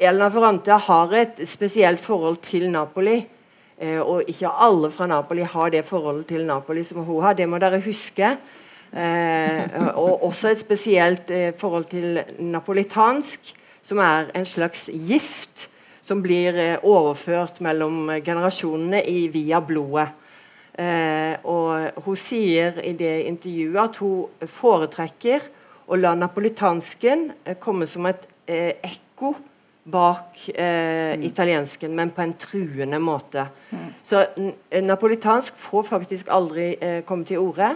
Elna 0.00 0.30
Ferrante 0.32 0.72
har 0.72 1.12
et 1.14 1.42
spesielt 1.46 2.00
forhold 2.00 2.40
til 2.42 2.70
Napoli. 2.70 3.20
Eh, 3.78 4.00
og 4.00 4.24
ikke 4.30 4.50
alle 4.50 4.90
fra 4.90 5.06
Napoli 5.06 5.42
har 5.42 5.70
det 5.70 5.84
forholdet 5.84 6.26
til 6.32 6.46
Napoli 6.46 6.82
som 6.84 7.04
hun 7.04 7.22
har. 7.22 7.34
Det 7.34 7.48
må 7.48 7.58
dere 7.58 7.82
huske. 7.84 8.36
Eh, 8.92 9.76
og 9.96 10.24
også 10.28 10.50
et 10.52 10.60
spesielt 10.60 11.30
eh, 11.32 11.52
forhold 11.56 11.86
til 11.88 12.18
napolitansk, 12.38 13.54
som 13.82 13.98
er 14.04 14.28
en 14.36 14.44
slags 14.46 14.88
gift 14.92 15.68
som 16.04 16.20
blir 16.22 16.58
eh, 16.60 16.76
overført 16.84 17.60
mellom 17.64 18.10
generasjonene 18.24 19.00
i, 19.08 19.28
via 19.32 19.60
blodet. 19.64 20.10
Eh, 20.76 21.36
og 21.48 22.02
hun 22.04 22.16
sier 22.16 22.78
i 22.84 22.92
det 22.96 23.14
intervjuet 23.28 23.80
at 23.82 23.96
hun 24.00 24.48
foretrekker 24.48 25.48
å 25.92 25.96
la 26.00 26.12
napolitansken 26.16 27.30
komme 27.60 27.88
som 27.88 28.06
et 28.08 28.28
ekko 28.48 29.34
bak 29.92 30.36
eh, 30.54 31.16
italiensken, 31.26 31.90
men 31.96 32.12
på 32.14 32.22
en 32.22 32.34
truende 32.38 33.00
måte. 33.02 33.46
Så 34.06 34.20
n- 34.38 34.52
eh, 34.70 34.82
napolitansk 34.84 35.56
får 35.58 35.88
faktisk 35.88 36.28
aldri 36.30 36.68
eh, 36.78 37.00
komme 37.08 37.24
til 37.26 37.40
orde 37.42 37.72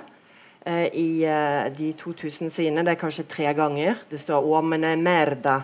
i 0.66 1.25
eh, 1.25 1.73
de 1.76 1.92
2000 1.99 2.50
sidene. 2.50 2.85
Det 2.85 2.96
er 2.96 3.00
kanskje 3.00 3.26
tre 3.30 3.52
ganger. 3.54 3.99
Det 4.11 4.20
står 4.20 4.49
omene 4.58 4.96
merda'. 4.99 5.62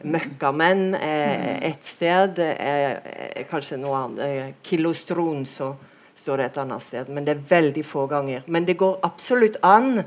Møkkamenn 0.00 0.94
er 0.96 1.58
ett 1.68 1.84
sted. 1.84 2.38
Er 2.40 3.00
eh, 3.04 3.44
kanskje 3.50 3.78
noe 3.78 3.98
annet. 4.04 4.54
kilostron 4.62 5.44
så 5.46 5.74
står 6.16 6.36
det 6.36 6.46
et 6.50 6.58
annet 6.62 6.82
sted. 6.82 7.08
Men 7.08 7.24
det 7.24 7.36
er 7.36 7.48
veldig 7.50 7.84
få 7.84 8.06
ganger. 8.06 8.42
Men 8.46 8.64
det 8.64 8.78
går 8.80 8.98
absolutt 9.02 9.60
an 9.62 10.02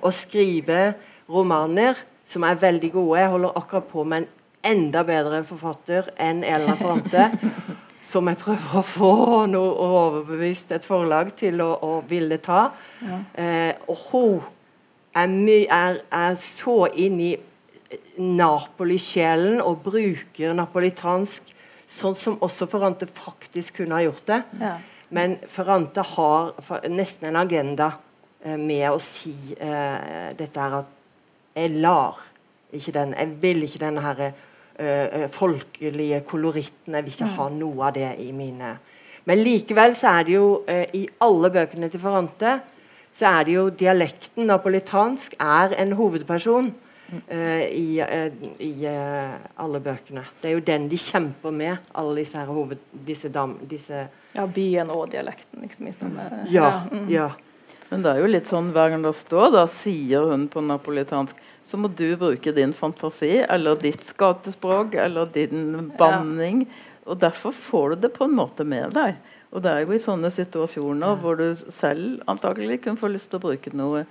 å 0.00 0.10
skrive 0.10 0.94
romaner 1.28 1.96
som 2.26 2.44
er 2.44 2.58
veldig 2.58 2.90
gode. 2.92 3.20
Jeg 3.20 3.30
holder 3.30 3.58
akkurat 3.58 3.88
på 3.90 4.04
med 4.04 4.24
en 4.24 4.28
enda 4.76 5.04
bedre 5.06 5.44
forfatter 5.46 6.10
enn 6.18 6.42
Elna 6.44 6.76
Ferrante. 6.76 7.30
som 8.06 8.28
jeg 8.30 8.38
prøver 8.38 8.78
å 8.78 8.84
få 8.86 9.14
noe 9.50 9.72
overbevist 9.86 10.70
et 10.76 10.86
forlag 10.86 11.32
til 11.38 11.60
å, 11.64 11.72
å 11.82 11.92
ville 12.06 12.38
ta. 12.42 12.68
Eh, 13.34 13.72
og 13.90 14.04
hun 14.10 14.38
er, 15.16 15.32
my, 15.32 15.58
er, 15.64 16.00
er 16.14 16.38
så 16.40 16.84
inn 16.94 17.18
i 17.24 17.32
Napoli-sjelen 18.16 19.60
og 19.62 19.82
bruker 19.84 20.54
napolitansk 20.56 21.54
sånn 21.86 22.16
som 22.18 22.38
også 22.42 22.66
Ferrante 22.70 23.06
faktisk 23.10 23.80
kunne 23.80 23.98
ha 23.98 24.04
gjort 24.06 24.26
det. 24.30 24.40
Ja. 24.60 24.76
Men 25.14 25.36
Ferrante 25.50 26.02
har 26.02 26.54
nesten 26.90 27.30
en 27.30 27.38
agenda 27.38 27.92
eh, 28.42 28.58
med 28.58 28.88
å 28.90 28.98
si 29.02 29.34
eh, 29.54 30.32
dette 30.38 30.62
her 30.62 30.80
at 30.82 30.94
jeg 31.56 31.78
lar 31.80 32.18
ikke 32.74 32.92
den 32.92 33.14
Jeg 33.14 33.30
vil 33.40 33.62
ikke 33.64 33.80
den 33.80 33.98
her 34.02 34.18
eh, 34.78 35.22
eh, 35.22 35.26
folkelige 35.32 36.20
koloritten. 36.28 36.94
Jeg 36.94 37.04
vil 37.04 37.16
ikke 37.16 37.34
ha 37.38 37.48
noe 37.52 37.88
av 37.88 37.96
det 37.96 38.14
i 38.22 38.32
mine 38.32 38.76
Men 39.26 39.40
likevel 39.42 39.94
så 39.98 40.20
er 40.20 40.24
det 40.24 40.34
jo 40.36 40.48
eh, 40.70 40.86
i 40.94 41.06
alle 41.26 41.50
bøkene 41.50 41.88
til 41.90 42.00
Ferrante 42.00 42.60
så 43.16 43.30
er 43.30 43.46
det 43.48 43.54
jo 43.54 43.68
dialekten 43.72 44.44
napolitansk 44.50 45.38
er 45.40 45.72
en 45.80 45.94
hovedperson 45.96 46.68
eh, 47.32 47.64
i, 47.72 47.86
eh, 48.04 48.28
i 48.60 48.84
eh, 48.90 49.32
alle 49.62 49.80
bøkene. 49.80 50.26
Det 50.40 50.50
er 50.50 50.56
jo 50.58 50.64
den 50.66 50.88
de 50.90 50.98
kjemper 51.00 51.54
med, 51.54 51.88
alle 51.96 52.18
disse 52.20 52.36
her 52.36 52.52
hoved... 52.52 52.82
Disse 53.06 53.30
dam... 53.32 53.56
Disse 53.70 54.06
Ja, 54.36 54.44
byen 54.44 54.92
og 54.92 55.08
dialekten, 55.14 55.64
liksom. 55.64 55.88
I 55.88 55.96
ja, 55.96 56.44
Ja. 56.52 56.70
mm. 56.92 57.08
ja. 57.08 57.30
Men 57.88 58.02
det 58.02 58.12
er 58.12 58.20
jo 58.20 58.28
litt 58.28 58.50
sånn 58.50 58.72
hver 58.74 58.92
gang 58.92 59.04
det 59.06 59.14
står, 59.16 59.48
da 59.54 59.64
sier 59.70 60.26
hun 60.28 60.48
på 60.52 60.60
napolitansk, 60.66 61.38
så 61.66 61.78
må 61.80 61.90
du 61.90 62.08
bruke 62.18 62.52
din 62.54 62.72
fantasi 62.76 63.40
eller 63.42 63.78
ditt 63.82 64.04
gatespråk 64.18 64.94
eller 65.02 65.26
din 65.34 65.90
banning. 65.98 66.62
Og 67.06 67.18
derfor 67.18 67.54
får 67.54 67.94
du 67.94 68.06
det 68.06 68.12
på 68.14 68.26
en 68.28 68.36
måte 68.38 68.66
med 68.66 68.94
deg. 68.94 69.18
Og 69.50 69.62
det 69.64 69.72
er 69.72 69.82
jo 69.82 69.94
i 69.96 70.02
sånne 70.02 70.30
situasjoner 70.30 71.18
hvor 71.22 71.38
du 71.40 71.48
selv 71.56 72.22
antagelig 72.30 72.82
kunne 72.84 73.00
få 73.00 73.10
lyst 73.10 73.32
til 73.32 73.40
å 73.40 73.46
bruke 73.48 73.72
noe 73.74 74.04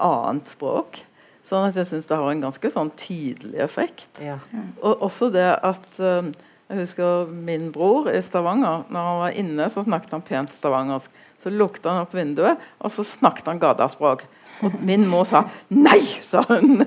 annet 0.00 0.48
språk. 0.52 1.02
Sånn 1.42 1.66
at 1.66 1.76
jeg 1.76 1.88
syns 1.90 2.08
det 2.08 2.18
har 2.20 2.30
en 2.30 2.44
ganske 2.44 2.70
sånn 2.70 2.92
tydelig 2.96 3.60
effekt. 3.64 4.22
ja. 4.52 4.64
Og 4.80 5.08
også 5.08 5.32
det 5.34 5.50
at 5.58 6.00
eh, 6.00 6.32
Jeg 6.72 6.86
husker 6.86 7.26
min 7.28 7.66
bror 7.68 8.06
i 8.08 8.20
Stavanger. 8.24 8.86
Når 8.88 9.08
han 9.08 9.18
var 9.20 9.34
inne, 9.36 9.66
så 9.68 9.82
snakket 9.84 10.14
han 10.14 10.22
pent 10.24 10.54
stavangersk. 10.56 11.10
Så 11.42 11.50
lukket 11.52 11.84
han 11.84 12.00
opp 12.00 12.14
vinduet, 12.16 12.62
og 12.80 12.94
så 12.94 13.04
snakket 13.04 13.50
han 13.50 13.60
gataspråk. 13.60 14.22
Og 14.62 14.76
min 14.86 15.06
mor 15.08 15.24
sa 15.26 15.44
'nei', 15.70 16.20
sa 16.22 16.42
hun. 16.48 16.84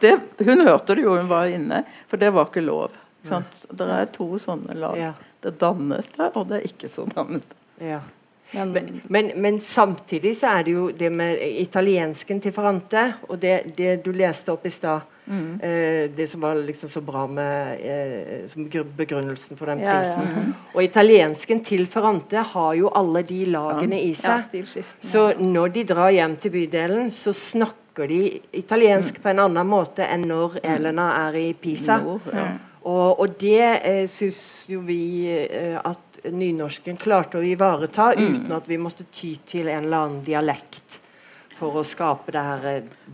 Det, 0.00 0.14
hun 0.46 0.60
hørte 0.66 0.94
det 0.94 1.02
jo 1.02 1.16
hun 1.16 1.28
var 1.28 1.50
inne, 1.50 1.84
for 2.06 2.16
det 2.16 2.30
var 2.34 2.46
ikke 2.50 2.62
lov. 2.66 2.94
Sant? 3.26 3.66
Det 3.70 3.88
er 3.90 4.06
to 4.14 4.28
sånne 4.38 4.74
lag. 4.78 4.94
Det 5.42 5.52
er 5.52 5.58
dannete, 5.60 6.30
og 6.34 6.48
det 6.48 6.60
er 6.60 6.68
ikke 6.70 6.88
så 6.88 7.06
dannete. 7.14 7.54
ja. 7.80 8.00
Men, 8.52 9.00
Men, 9.08 9.32
men, 9.36 9.60
samtidig 9.60 10.36
så 10.36 10.46
er 10.46 10.64
det 10.64 10.72
jo 10.72 10.88
det 10.96 11.10
med 11.12 11.38
italiensken 11.60 12.40
til 12.40 12.52
Ferrante, 12.52 13.04
og 13.28 13.38
det, 13.42 13.74
det 13.76 13.98
du 14.04 14.12
leste 14.16 14.52
opp 14.54 14.64
i 14.66 14.72
stad 14.72 15.02
eh, 15.28 16.08
Det 16.16 16.26
som 16.30 16.40
var 16.40 16.54
liksom 16.54 16.88
så 16.88 17.02
bra 17.04 17.26
med 17.26 17.80
eh, 17.84 18.46
som 18.48 18.64
begrunnelsen 18.96 19.56
for 19.56 19.68
den 19.68 19.82
Ja, 19.84 19.98
ja. 19.98 19.98
prisen. 20.00 20.54
Og 20.74 20.82
italiensken 20.82 21.60
til 21.64 21.86
Ferrante 21.86 22.44
har 22.54 22.74
jo 22.74 22.88
alle 22.88 23.22
de 23.22 23.44
lagene 23.52 24.00
i 24.00 24.14
seg. 24.16 24.48
Så 25.00 25.32
når 25.38 25.74
de 25.76 25.84
drar 25.92 26.14
hjem 26.16 26.36
til 26.40 26.54
bydelen, 26.56 27.12
så 27.12 27.36
snakker 27.36 28.08
de 28.08 28.40
italiensk 28.52 29.20
på 29.20 29.28
en 29.28 29.44
annen 29.44 29.68
måte 29.68 30.06
enn 30.06 30.24
når 30.30 30.60
Elena 30.62 31.10
er 31.26 31.36
i 31.36 31.52
Pisa. 31.52 32.00
Ja. 32.32 32.48
Og, 32.88 33.20
og 33.20 33.38
det 33.40 33.64
eh, 33.84 34.04
syns 34.08 34.40
jo 34.70 34.80
vi 34.86 35.28
eh, 35.28 35.76
at 35.76 36.07
nynorsken 36.24 36.96
klarte 36.96 37.38
å 37.38 37.44
ivareta 37.44 38.12
uten 38.16 38.52
at 38.56 38.68
vi 38.68 38.78
måtte 38.80 39.04
ty 39.12 39.34
til 39.46 39.68
en 39.68 39.84
eller 39.84 40.06
annen 40.06 40.24
dialekt 40.26 40.98
for 41.58 41.80
å 41.80 41.82
skape 41.86 42.30
det 42.34 42.42
her 42.46 42.66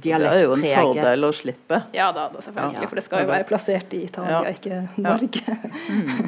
dialektpreget. 0.04 0.24
Det 0.30 0.36
er 0.36 0.42
jo 0.44 0.56
en 0.56 0.64
fordel 0.92 1.24
å 1.24 1.32
slippe. 1.32 1.78
Ja 1.96 2.10
da, 2.12 2.26
da 2.32 2.42
selvfølgelig. 2.44 2.82
Ja. 2.82 2.88
For 2.90 3.00
det 3.00 3.04
skal 3.06 3.24
jo 3.24 3.30
være 3.32 3.48
plassert 3.48 3.96
i 3.96 4.02
Italia, 4.04 4.42
Ja. 4.44 4.52
ikke 4.52 4.82
Norge. 5.00 5.56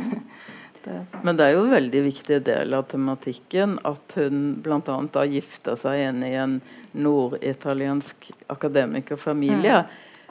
det 0.86 0.94
er. 0.96 1.04
Men 1.26 1.36
det 1.36 1.44
er 1.44 1.56
jo 1.56 1.66
en 1.66 1.74
veldig 1.74 2.02
viktig 2.06 2.40
del 2.46 2.74
av 2.78 2.88
tematikken 2.88 3.76
at 3.84 4.16
hun 4.16 4.42
bl.a. 4.64 4.96
da 5.12 5.24
gifta 5.28 5.76
seg 5.76 6.06
inn 6.08 6.24
i 6.24 6.32
en 6.40 6.60
norditaliensk 6.96 8.30
akademikerfamilie. 8.54 9.84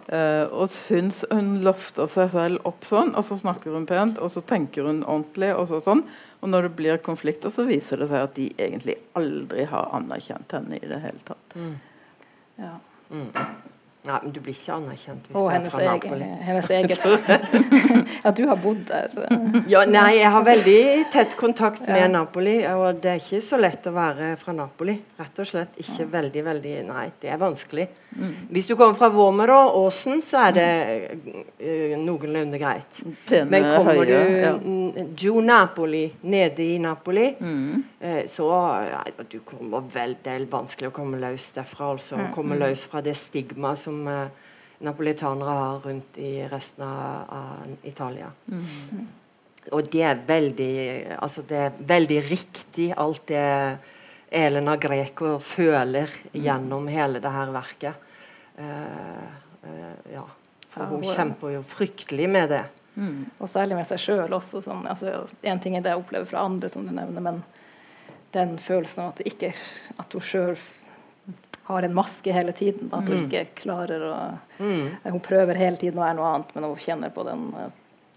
Eh, 0.06 0.44
og 0.54 0.70
syns 0.70 1.24
hun 1.32 1.60
løfter 1.66 2.10
seg 2.12 2.30
selv 2.34 2.68
opp 2.70 2.86
sånn, 2.86 3.16
og 3.18 3.26
så 3.26 3.40
snakker 3.42 3.74
hun 3.74 3.88
pent, 3.90 4.20
og 4.22 4.30
så 4.34 4.44
tenker 4.46 4.86
hun 4.86 5.00
ordentlig, 5.02 5.50
og 5.58 5.66
så 5.72 5.80
sånn. 5.86 6.04
Og 6.46 6.50
når 6.54 6.68
det 6.70 6.76
blir 6.78 7.00
konflikter, 7.02 7.50
så 7.50 7.66
viser 7.66 7.98
det 8.04 8.08
seg 8.12 8.22
at 8.28 8.36
de 8.38 8.52
egentlig 8.62 9.00
aldri 9.18 9.66
har 9.72 9.88
anerkjent 9.98 10.54
henne 10.54 10.78
i 10.78 10.86
det 10.86 11.00
hele 11.02 11.24
tatt. 11.26 11.56
Ja. 12.62 12.76
Nei, 14.06 14.18
men 14.22 14.34
du 14.36 14.38
blir 14.44 14.54
ikke 14.54 14.76
anerkjent 14.76 15.26
hvis 15.26 15.38
Og 15.40 15.48
du 15.50 15.56
er 15.56 15.64
fra 15.74 15.86
Napoli. 15.88 16.20
Napoli. 16.22 16.46
hennes 16.46 16.68
eget 16.78 17.06
Ja, 18.26 18.32
du 18.38 18.44
har 18.52 18.60
bodd 18.62 18.84
der. 18.86 19.16
Ja, 19.74 19.82
nei, 19.90 20.20
jeg 20.20 20.30
har 20.36 20.46
veldig 20.46 20.82
tett 21.16 21.34
kontakt 21.40 21.82
med 21.88 22.04
Ja. 22.04 22.12
Napoli, 22.14 22.60
og 22.70 23.02
det 23.02 23.16
er 23.16 23.24
ikke 23.24 23.42
så 23.42 23.58
lett 23.58 23.90
å 23.90 23.96
være 23.96 24.36
fra 24.38 24.54
Napoli. 24.54 25.00
Rett 25.18 25.42
og 25.42 25.50
slett 25.50 25.82
ikke 25.82 26.06
veldig, 26.14 26.44
veldig 26.52 26.76
Nei, 26.92 27.08
det 27.24 27.34
er 27.34 27.42
vanskelig. 27.42 27.88
Hvis 28.50 28.68
du 28.70 28.76
kommer 28.80 28.96
fra 28.96 29.10
Våmero, 29.12 29.58
Åsen, 29.82 30.22
så 30.24 30.38
er 30.48 30.54
det 30.56 30.68
uh, 31.60 31.96
noenlunde 32.00 32.60
greit. 32.62 33.02
Pene, 33.28 33.50
Men 33.52 33.66
kommer 33.76 34.00
høye, 34.00 34.06
du 34.06 34.38
ja. 34.40 34.54
n- 34.56 35.10
Napoli, 35.44 36.06
nede 36.24 36.64
i 36.64 36.78
Napoli, 36.80 37.36
Mm. 37.40 37.84
uh, 38.04 38.22
så 38.32 38.48
uh, 38.52 39.26
du 39.32 39.40
kommer 39.44 39.84
vel, 39.94 40.16
er 40.26 40.46
vanskelig 40.52 40.90
å 40.90 40.96
komme 40.96 41.20
løs 41.20 41.52
derfra. 41.58 41.92
altså. 41.92 42.16
Mm. 42.16 42.32
komme 42.34 42.56
løs 42.60 42.86
fra 42.88 43.02
det 43.02 43.18
stigmaet 43.20 43.78
som 43.78 44.08
uh, 44.08 44.28
napolitanere 44.86 45.58
har 45.60 45.80
rundt 45.86 46.18
i 46.18 46.48
resten 46.52 46.84
av, 46.84 47.28
av 47.32 47.88
Italia. 47.88 48.32
Og 49.72 49.88
det 49.92 50.02
er 50.06 50.20
veldig 50.28 50.74
altså 51.20 51.42
det 51.50 51.58
er 51.58 51.72
veldig 51.90 52.20
riktig, 52.30 52.92
alt 52.98 53.24
det 53.32 53.40
Elena 54.32 54.76
Greco 54.82 55.38
føler 55.40 56.10
gjennom 56.34 56.88
hele 56.92 57.20
det 57.24 57.32
her 57.32 57.52
verket. 57.54 57.96
Eh, 58.58 59.28
eh, 59.64 60.14
ja. 60.14 60.24
For 60.70 60.86
hun 60.86 61.04
er- 61.04 61.16
kjemper 61.16 61.54
jo 61.54 61.62
fryktelig 61.64 62.30
med 62.30 62.50
det. 62.50 62.64
Og 63.40 63.48
særlig 63.52 63.76
med 63.76 63.88
seg 63.88 64.00
sjøl 64.00 64.32
også. 64.32 64.62
Sånn, 64.64 64.86
altså, 64.88 65.28
en 65.44 65.60
ting 65.60 65.76
er 65.76 65.82
det 65.84 65.92
jeg 65.92 66.00
opplever 66.00 66.26
fra 66.26 66.46
andre, 66.48 66.70
som 66.70 66.86
du 66.88 66.92
nevner, 66.96 67.22
men 67.22 67.44
den 68.32 68.58
følelsen 68.58 69.04
av 69.04 69.10
at, 69.14 69.22
ikke, 69.28 69.54
at 70.00 70.14
hun 70.14 70.22
sjøl 70.22 70.56
har 71.66 71.84
en 71.84 71.96
maske 71.96 72.32
hele 72.34 72.52
tiden. 72.56 72.90
At 72.94 73.08
hun 73.10 73.26
ikke 73.28 73.46
klarer 73.56 74.00
å 74.12 74.40
Mm. 74.60 74.96
Hun 75.04 75.20
prøver 75.20 75.56
hele 75.58 75.76
tiden 75.76 76.00
å 76.00 76.06
være 76.06 76.16
noe 76.16 76.34
annet, 76.34 76.56
men 76.56 76.64
hun 76.64 76.76
kjenner 76.78 77.10
på 77.12 77.26
den 77.26 77.54
eh, 77.60 77.70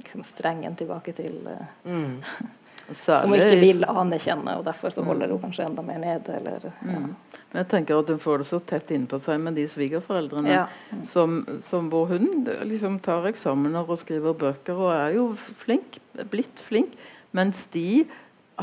liksom, 0.04 0.22
strengen 0.24 0.76
tilbake 0.76 1.12
til 1.12 1.40
eh, 1.50 1.66
Mm. 2.88 2.94
Som 2.96 3.30
hun 3.30 3.36
ikke 3.38 3.60
vil 3.60 3.84
anerkjenne, 3.84 4.54
og 4.58 4.64
derfor 4.64 4.92
så 4.94 5.02
holder 5.04 5.28
hun 5.34 5.40
kanskje 5.42 5.66
enda 5.68 5.82
mer 5.84 5.98
nede. 6.00 6.36
Eller, 6.38 6.62
ja. 6.64 7.00
Men 7.02 7.58
jeg 7.60 7.68
tenker 7.68 7.98
at 8.00 8.08
hun 8.08 8.20
får 8.22 8.38
det 8.40 8.46
så 8.48 8.60
tett 8.64 8.92
innpå 8.96 9.18
seg 9.20 9.42
med 9.44 9.58
de 9.60 9.66
svigerforeldrene 9.68 10.48
Ja. 10.54 10.62
som, 11.04 11.42
som 11.64 11.90
hvor 11.92 12.08
hun 12.08 12.46
liksom 12.64 12.96
tar 13.04 13.28
eksamener 13.28 13.84
og 13.84 14.00
skriver 14.00 14.32
bøker 14.40 14.80
og 14.80 14.92
er 14.94 15.18
jo 15.18 15.26
flink, 15.36 15.98
blitt 16.32 16.58
flink, 16.64 16.96
mens 17.36 17.66
de 17.76 18.06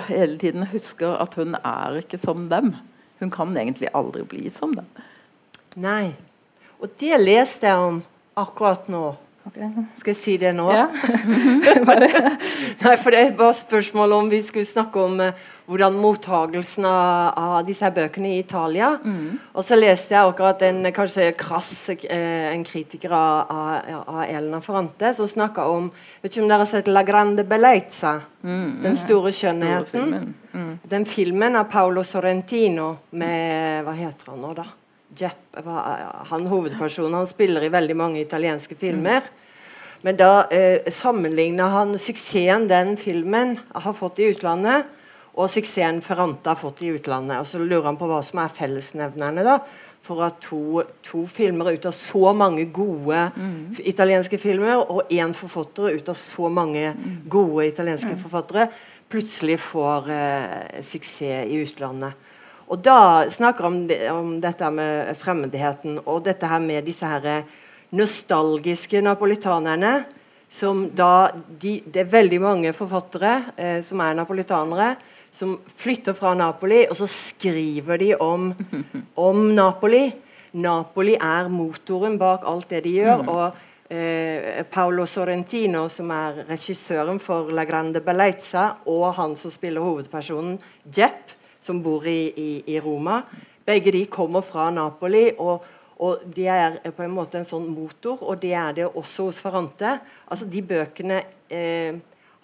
hele 0.10 0.40
tiden 0.42 0.66
husker 0.74 1.22
at 1.22 1.38
hun 1.38 1.54
er 1.62 2.02
ikke 2.02 2.18
som 2.20 2.50
dem. 2.50 2.74
Hun 3.22 3.30
kan 3.32 3.54
egentlig 3.56 3.94
aldri 3.94 4.26
bli 4.28 4.50
som 4.50 4.74
dem. 4.76 4.90
Nei. 5.80 6.16
Og 6.82 6.90
det 7.00 7.22
leste 7.22 7.70
jeg 7.70 7.78
om 7.94 8.02
akkurat 8.36 8.90
nå. 8.92 9.06
Skal 9.96 10.12
jeg 10.12 10.18
si 10.18 10.38
det 10.42 10.56
nå? 10.58 10.66
Ja. 10.74 10.88
Nei, 12.86 12.96
for 12.98 13.14
det 13.14 13.26
var 13.38 13.54
spørsmål 13.54 14.16
om 14.18 14.30
vi 14.32 14.40
skulle 14.42 14.66
snakke 14.66 15.04
om 15.06 15.20
eh, 15.22 15.44
hvordan 15.70 15.98
mottagelsen 16.02 16.86
av, 16.90 17.38
av 17.38 17.58
disse 17.68 17.90
bøkene 17.94 18.34
i 18.34 18.40
Italia. 18.42 18.92
Og 19.54 19.66
så 19.66 19.78
leste 19.78 20.16
jeg 20.16 20.32
akkurat 20.32 20.62
en 20.66 20.82
kanskje 20.94 21.32
krass 21.38 21.90
eh, 21.94 22.52
en 22.52 22.64
kritiker 22.66 23.14
av, 23.14 23.52
av, 23.54 24.00
av 24.06 24.24
Elena 24.26 24.62
Ferrante 24.66 25.14
som 25.18 25.30
snakka 25.30 25.68
om 25.70 25.92
Vet 26.22 26.32
ikke 26.32 26.44
om 26.44 26.50
dere 26.50 26.64
har 26.66 26.70
sett 26.70 26.90
La 26.90 27.04
Grande 27.06 27.46
Bellezza? 27.46 28.16
Den 28.42 28.98
store 28.98 29.32
skjønnheten. 29.34 29.92
filmen. 29.92 30.34
Mm. 30.54 30.74
Den 30.90 31.06
filmen 31.06 31.56
av 31.56 31.70
Paolo 31.70 32.04
Sorrentino 32.04 32.96
med 33.12 33.86
Hva 33.86 33.94
heter 33.98 34.34
han 34.34 34.42
nå, 34.42 34.54
da? 34.58 34.66
Jepp, 35.18 35.58
han 36.30 36.48
hovedpersonen. 36.48 37.14
Han 37.22 37.30
spiller 37.30 37.64
i 37.64 37.72
veldig 37.74 37.96
mange 37.98 38.22
italienske 38.22 38.76
filmer. 38.80 39.24
Men 40.06 40.18
da 40.20 40.46
eh, 40.54 40.92
sammenligner 40.92 41.72
han 41.74 41.96
suksessen 41.98 42.68
den 42.70 42.94
filmen 42.98 43.56
har 43.74 43.96
fått 43.98 44.20
i 44.22 44.28
utlandet, 44.34 44.86
og 45.36 45.50
suksessen 45.50 46.02
Ferrante 46.06 46.52
har 46.52 46.60
fått 46.60 46.84
i 46.86 46.92
utlandet. 46.94 47.40
Og 47.42 47.48
så 47.50 47.62
lurer 47.64 47.88
han 47.90 47.98
på 47.98 48.10
hva 48.12 48.22
som 48.24 48.44
er 48.44 48.54
fellesnevnerne 48.54 49.46
da, 49.48 49.58
for 50.06 50.22
at 50.28 50.38
to, 50.46 50.84
to 51.02 51.24
filmer 51.26 51.72
ut 51.74 51.88
av 51.90 51.96
så 51.98 52.36
mange 52.38 52.68
gode 52.76 53.24
mm. 53.34 53.80
italienske 53.82 54.38
filmer, 54.38 54.84
og 54.84 55.10
én 55.10 55.34
forfatter 55.34 55.98
ut 55.98 56.14
av 56.14 56.20
så 56.20 56.52
mange 56.54 56.92
gode 57.26 57.66
italienske 57.72 58.14
forfattere, 58.28 58.70
plutselig 59.10 59.58
får 59.64 60.14
eh, 60.14 60.82
suksess 60.86 61.50
i 61.50 61.64
utlandet. 61.66 62.25
Og 62.66 62.82
da 62.82 63.30
snakker 63.30 63.68
han 63.68 63.78
om, 63.78 64.18
om 64.18 64.36
dette 64.42 64.70
med 64.74 65.14
fremmedheten 65.20 66.00
og 66.06 66.24
dette 66.26 66.50
her 66.50 66.64
med 66.64 66.88
disse 66.88 67.06
her 67.06 67.44
nostalgiske 67.96 69.02
napolitanerne. 69.06 70.00
Som 70.50 70.90
da 70.96 71.32
de, 71.60 71.82
Det 71.86 72.04
er 72.04 72.12
veldig 72.12 72.40
mange 72.42 72.74
forfattere 72.74 73.32
eh, 73.58 73.80
som 73.84 74.02
er 74.02 74.16
napolitanere, 74.16 74.96
som 75.34 75.58
flytter 75.68 76.14
fra 76.16 76.34
Napoli, 76.38 76.86
og 76.88 76.96
så 76.96 77.08
skriver 77.10 77.98
de 78.00 78.12
om, 78.16 78.54
om 79.30 79.42
Napoli. 79.56 80.06
Napoli 80.56 81.18
er 81.20 81.50
motoren 81.52 82.18
bak 82.18 82.46
alt 82.48 82.70
det 82.70 82.84
de 82.86 82.94
gjør. 83.02 83.26
og 83.28 83.58
eh, 83.90 84.64
Paolo 84.72 85.06
Sorrentino, 85.06 85.88
som 85.90 86.14
er 86.16 86.46
regissøren 86.48 87.20
for 87.20 87.52
La 87.52 87.66
Grande 87.66 88.02
Bellezza, 88.06 88.70
og 88.86 89.10
han 89.18 89.36
som 89.36 89.52
spiller 89.52 89.84
hovedpersonen, 89.84 90.60
Jepp, 90.86 91.36
som 91.66 91.82
bor 91.84 92.06
i, 92.08 92.20
i, 92.30 92.50
i 92.76 92.80
Roma. 92.84 93.22
Begge 93.66 93.94
de 93.96 94.06
kommer 94.12 94.46
fra 94.46 94.70
Napoli, 94.74 95.32
og, 95.42 95.66
og 96.06 96.26
de 96.36 96.46
er 96.52 96.78
på 96.94 97.06
en 97.06 97.16
måte 97.16 97.40
en 97.42 97.48
sånn 97.48 97.66
motor, 97.72 98.22
og 98.22 98.42
det 98.44 98.54
er 98.54 98.76
det 98.78 98.90
også 98.92 99.30
hos 99.30 99.42
Ferrante. 99.42 99.98
Altså, 100.30 100.48
de 100.52 100.62
bøkene 100.66 101.24
eh, 101.50 101.98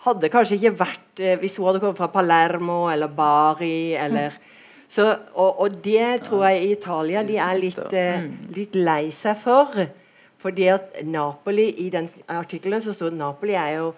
hadde 0.05 0.31
kanskje 0.33 0.57
ikke 0.57 0.79
vært 0.79 1.21
eh, 1.21 1.37
Hvis 1.41 1.59
hun 1.59 1.69
hadde 1.69 1.81
kommet 1.83 1.99
fra 1.99 2.09
Palermo 2.13 2.87
eller 2.89 3.11
Bari 3.13 3.93
eller 3.93 4.39
så, 4.91 5.05
og, 5.39 5.61
og 5.63 5.75
det 5.85 6.25
tror 6.25 6.49
jeg 6.49 6.63
i 6.63 6.71
Italia 6.73 7.21
de 7.23 7.37
er 7.39 7.59
litt, 7.59 7.93
eh, 7.95 8.25
litt 8.51 8.73
lei 8.75 9.05
seg 9.15 9.37
for. 9.39 9.77
Fordi 10.41 10.65
at 10.73 10.97
Napoli 11.07 11.69
I 11.85 11.91
den 11.93 12.09
artikkelen 12.27 12.81
så 12.83 12.95
sto 12.95 13.07
det 13.07 13.19
Napoli 13.19 13.55
er 13.55 13.77
jo 13.77 13.91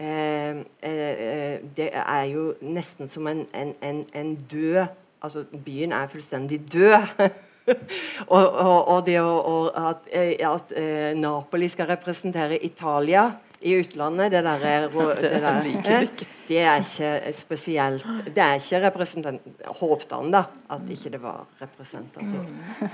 Det 0.00 1.88
er 1.92 2.22
jo 2.30 2.54
nesten 2.64 3.08
som 3.08 3.26
en, 3.28 3.42
en, 3.52 3.74
en, 3.84 4.04
en 4.16 4.34
død 4.48 4.86
Altså, 5.20 5.44
byen 5.64 5.92
er 5.92 6.06
fullstendig 6.08 6.72
død. 6.72 6.92
og, 8.36 8.52
og, 8.52 8.88
og 8.88 9.06
det 9.06 9.18
å, 9.20 9.28
og 9.28 9.66
at, 9.76 10.08
eh, 10.16 10.32
at 10.48 10.72
eh, 10.76 11.12
Napoli 11.18 11.68
skal 11.68 11.90
representere 11.90 12.56
Italia 12.64 13.26
i 13.60 13.74
utlandet, 13.76 14.32
det 14.32 14.40
der, 14.46 14.64
er 14.64 14.88
det 15.20 15.32
der 15.44 15.68
eh, 15.68 16.08
det 16.48 16.62
er 16.64 16.80
ikke 16.80 17.34
spesielt 17.36 18.06
Det 18.24 18.40
er 18.40 18.56
ikke 18.56 18.82
representant... 18.86 19.44
Håpte 19.82 20.22
han, 20.22 20.32
da, 20.32 20.46
at 20.72 20.88
ikke 20.88 21.12
det 21.12 21.22
var 21.22 21.44
representativt. 21.60 22.88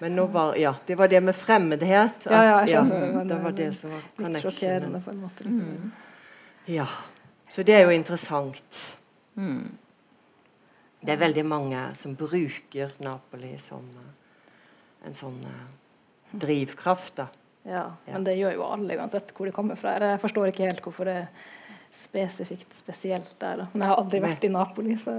Men 0.00 0.16
nå 0.16 0.30
var 0.32 0.56
Ja, 0.56 0.72
det 0.88 0.96
var 0.96 1.12
det 1.12 1.20
med 1.20 1.36
fremmedhet. 1.36 2.24
Ja, 2.30 2.64
ja, 2.64 2.82
men 2.88 3.28
det 3.28 3.42
var 3.42 3.52
det 3.52 3.74
som 3.76 3.92
var 3.92 4.30
Litt 4.30 4.46
sjokkerende 4.46 5.04
på 5.04 5.12
en 5.12 5.26
måte. 5.26 5.58
Ja. 6.66 6.86
Så 7.50 7.62
det 7.66 7.74
er 7.74 7.86
jo 7.86 7.94
interessant. 7.94 8.80
Mm. 9.36 9.70
Det 11.00 11.14
er 11.14 11.20
veldig 11.22 11.44
mange 11.48 11.80
som 11.98 12.14
bruker 12.18 12.92
Napoli 13.00 13.54
som 13.62 13.86
eh, 13.96 15.06
en 15.08 15.16
sånn 15.16 15.38
eh, 15.48 15.62
drivkraft, 16.42 17.14
da. 17.22 17.28
Ja, 17.64 17.86
Ja. 18.06 18.12
men 18.14 18.24
det 18.24 18.36
gjør 18.38 18.54
jo 18.56 18.66
alle, 18.72 18.96
uansett 18.96 19.32
hvor 19.36 19.48
de 19.48 19.52
kommer 19.52 19.76
fra. 19.76 19.96
Jeg 20.00 20.20
forstår 20.22 20.48
ikke 20.52 20.68
helt 20.68 20.80
hvorfor 20.84 21.08
det 21.08 21.16
er 21.24 21.48
spesifikt 21.92 22.72
spesielt 22.76 23.32
der. 23.42 23.56
Da. 23.64 23.66
Men 23.72 23.82
jeg 23.82 23.90
har 23.90 24.00
aldri 24.00 24.20
vært 24.22 24.44
i 24.46 24.52
Napoli, 24.52 24.94
så 25.00 25.16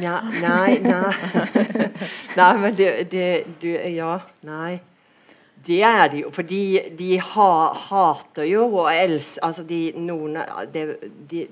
Nja, 0.00 0.14
nei, 0.42 0.78
nei. 0.80 1.12
nei, 2.40 2.52
men 2.62 2.74
det, 2.78 2.88
det 3.12 3.26
du, 3.62 3.68
Ja, 3.92 4.16
nei. 4.48 4.80
Det 5.66 5.80
er 5.86 6.06
de 6.12 6.22
jo. 6.24 6.30
For 6.34 6.46
de, 6.48 6.62
de 6.98 7.16
ha, 7.22 7.50
hater 7.88 8.46
jo 8.48 8.66
og 8.66 8.88
elsker 8.92 9.44
Altså, 9.46 9.64
de 9.68 9.80
noen 10.00 10.38
de, 10.72 10.84
de, 11.30 11.44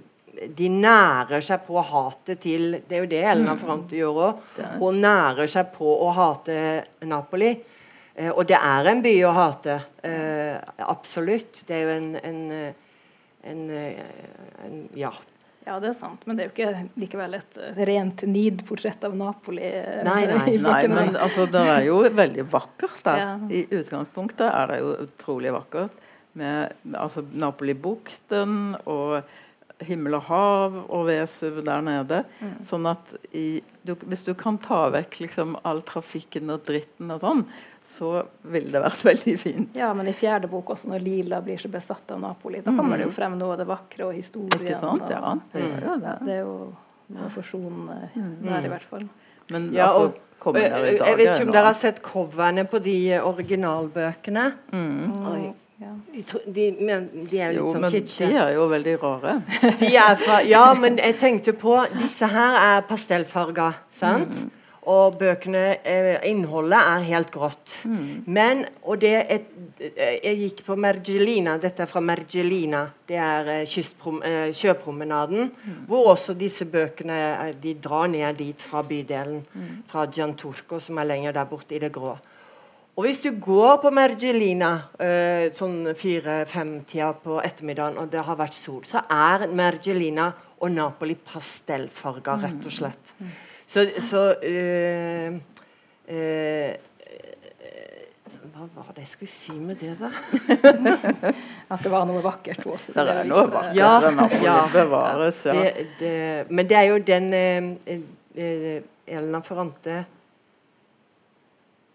de 0.57 0.71
nærer 0.73 1.45
seg 1.45 1.65
på 1.67 1.83
hatet 1.85 2.41
til 2.43 2.79
Det 2.87 2.97
er 2.97 3.05
jo 3.05 3.11
det 3.11 3.23
Elena 3.25 3.57
Ferrante 3.61 3.99
gjør 3.99 4.21
òg. 4.29 4.45
Hun 4.81 5.01
nærer 5.05 5.51
seg 5.51 5.73
på 5.75 5.95
å 6.07 6.11
hate 6.17 6.61
Napoli. 7.09 7.53
Eh, 8.15 8.31
og 8.31 8.45
det 8.49 8.59
er 8.59 8.91
en 8.91 9.03
by 9.05 9.17
å 9.27 9.35
hate. 9.37 9.81
Eh, 10.07 10.57
absolutt. 10.87 11.63
Det 11.67 11.77
er 11.77 11.85
jo 11.87 11.97
en, 11.99 12.15
en, 12.31 12.41
en, 13.53 13.67
en 14.67 14.81
Ja. 14.99 15.13
Ja, 15.67 15.77
det 15.83 15.91
er 15.91 15.97
sant, 15.99 16.23
men 16.27 16.39
det 16.39 16.45
er 16.45 16.49
jo 16.49 16.55
ikke 16.55 17.01
likevel 17.03 17.35
et 17.37 17.59
eh, 17.61 17.81
rent 17.91 18.23
nid-portrett 18.27 19.03
av 19.05 19.17
Napoli. 19.19 19.67
eh, 19.69 20.01
Nei, 20.07 20.23
nei. 20.31 20.55
Nei, 20.65 20.79
men 20.89 21.19
altså, 21.21 21.45
det 21.53 21.61
er 21.75 21.85
jo 21.89 21.99
veldig 22.17 22.47
vakkert 22.51 23.03
der. 23.05 23.21
Ja. 23.21 23.35
I 23.53 23.67
utgangspunktet 23.81 24.47
er 24.49 24.73
det 24.73 24.79
jo 24.81 24.95
utrolig 25.05 25.53
vakkert. 25.53 25.99
Med 26.41 26.73
altså, 26.95 27.25
Napoli-bukten 27.35 28.77
og 28.89 29.21
himmel 29.87 30.15
og 30.19 30.23
hav 30.29 30.75
og 30.89 31.07
Vesuv 31.09 31.63
der 31.65 31.81
nede. 31.85 32.25
Mm. 32.41 32.55
Sånn 32.65 32.87
at 32.91 33.15
i, 33.33 33.63
du, 33.87 33.95
hvis 34.09 34.25
du 34.27 34.35
kan 34.35 34.59
ta 34.61 34.91
vekk 34.93 35.21
liksom 35.25 35.57
all 35.65 35.81
trafikken 35.89 36.51
og 36.53 36.63
dritten 36.69 37.11
og 37.15 37.21
sånn, 37.23 37.45
så 37.83 38.27
ville 38.43 38.71
det 38.75 38.83
vært 38.85 39.05
veldig 39.11 39.37
fint. 39.41 39.77
Ja, 39.81 39.93
men 39.97 40.09
i 40.09 40.13
fjerde 40.17 40.51
bok 40.53 40.71
også, 40.77 40.91
når 40.93 41.01
Lila 41.07 41.41
blir 41.45 41.57
så 41.63 41.69
besatt 41.73 42.11
av 42.13 42.21
Napoli, 42.21 42.61
da 42.67 42.75
kommer 42.77 43.01
det 43.01 43.07
jo 43.09 43.15
frem 43.17 43.39
noe 43.41 43.53
av 43.57 43.59
det 43.63 43.69
vakre 43.71 44.07
og 44.11 44.15
historien. 44.19 44.61
Mm. 44.61 44.67
Ikke 44.69 44.81
sant? 44.81 45.03
og- 45.03 45.11
Ja, 45.11 45.35
det 45.55 45.63
gjør 45.67 45.87
jo 45.91 45.99
det. 46.07 46.17
Det 46.27 46.35
er 46.37 46.43
jo 46.45 46.57
noe 47.17 47.31
forsonende 47.35 48.01
Mm. 48.15 48.35
der, 48.45 48.65
i 48.67 48.69
hvert 48.75 48.83
fall. 48.87 49.09
Men 49.51 49.73
Ja, 49.75 49.87
altså, 49.89 50.11
og- 50.11 50.27
i 50.57 50.61
jeg, 50.63 50.71
dag 50.99 51.07
jeg 51.09 51.17
vet 51.19 51.35
ikke 51.35 51.47
om 51.47 51.51
dere 51.53 51.67
har 51.67 51.75
sett 51.75 51.99
coverne 52.03 52.63
på 52.65 52.79
de 52.83 52.95
originalbøkene. 53.21 54.45
originalbøkene. 54.73 55.33
Oi. 55.33 55.55
Ja. 55.81 55.95
De, 56.13 56.23
de, 56.53 56.65
men, 56.85 57.09
de 57.31 57.39
er 57.41 57.55
jo 57.57 57.65
litt 57.65 57.73
sånn 57.73 57.85
men 57.87 57.95
de 58.37 58.41
er 58.43 58.51
jo 58.53 58.65
veldig 58.69 58.97
rare. 59.01 59.37
De 59.81 59.89
er 59.97 60.17
fra, 60.21 60.41
ja, 60.45 60.67
men 60.77 60.99
jeg 61.01 61.17
tenkte 61.23 61.55
på 61.57 61.79
Disse 61.97 62.29
her 62.29 62.59
er 62.61 62.83
pastellfarga, 62.89 63.71
sant? 63.97 64.35
Mm. 64.37 64.51
Og 64.91 65.17
bøkene 65.21 65.63
eh, 65.85 66.15
Innholdet 66.29 66.81
er 66.81 67.07
helt 67.09 67.31
grått. 67.33 67.79
Mm. 67.89 68.05
Men 68.33 68.63
Og 68.83 69.01
det 69.01 69.15
et, 69.29 69.49
Jeg 69.81 70.37
gikk 70.41 70.63
på 70.67 70.77
Mergelina. 70.77 71.57
Dette 71.61 71.85
er 71.85 71.89
fra 71.89 72.01
Mergelina. 72.05 72.87
Det 73.09 73.17
er 73.21 73.51
eh, 73.55 73.67
kystprom, 73.69 74.23
eh, 74.25 74.49
sjøpromenaden. 74.57 75.51
Mm. 75.53 75.79
Hvor 75.89 76.13
også 76.15 76.37
disse 76.37 76.65
bøkene 76.69 77.21
eh, 77.31 77.55
De 77.61 77.77
drar 77.81 78.09
ned 78.13 78.41
dit 78.41 78.61
fra 78.61 78.83
bydelen. 78.85 79.45
Mm. 79.53 79.73
Fra 79.89 80.07
Gianturco, 80.13 80.81
som 80.81 81.01
er 81.01 81.09
lenger 81.13 81.37
der 81.37 81.49
borte 81.49 81.77
i 81.77 81.83
det 81.85 81.93
grå. 81.97 82.17
Og 83.01 83.07
hvis 83.07 83.23
du 83.25 83.31
går 83.41 83.79
på 83.81 83.89
Mergelina 83.97 84.75
eh, 85.01 85.47
sånn 85.57 85.95
fire-fem-tida 85.97 87.15
på 87.23 87.39
ettermiddagen, 87.41 87.97
og 87.97 88.11
det 88.13 88.21
har 88.27 88.37
vært 88.37 88.59
sol, 88.59 88.83
så 88.85 89.01
er 89.09 89.47
Mergelina 89.57 90.27
og 90.61 90.75
Napoli 90.75 91.15
pastellfarga, 91.17 92.35
rett 92.43 92.69
og 92.69 92.75
slett. 92.77 93.15
Så, 93.65 93.87
så 94.05 94.27
eh, 94.45 95.33
eh, 96.13 96.77
Hva 98.53 98.69
var 98.75 98.93
det 98.93 99.07
jeg 99.07 99.13
skulle 99.15 99.33
si 99.33 99.57
med 99.57 99.81
det, 99.81 99.97
da? 99.97 100.13
At 101.73 101.81
det 101.81 101.95
var 101.97 102.05
noe 102.05 102.21
vakkert 102.21 102.69
også. 102.69 102.93
Det 103.01 103.09
er 103.17 103.25
noe 103.33 103.49
vakkert 103.49 103.81
Ja, 103.81 103.91
ved 104.05 104.21
Napoli. 104.21 104.45
ja. 104.45 104.61
Bevares, 104.77 105.43
ja. 105.49 105.57
Det, 105.57 105.89
det, 106.05 106.15
men 106.53 106.69
det 106.69 106.83
er 106.85 106.89
jo 106.93 107.03
den 107.15 107.33
eh, 107.33 108.07
eh, 108.37 109.41
Ferrante 109.41 110.03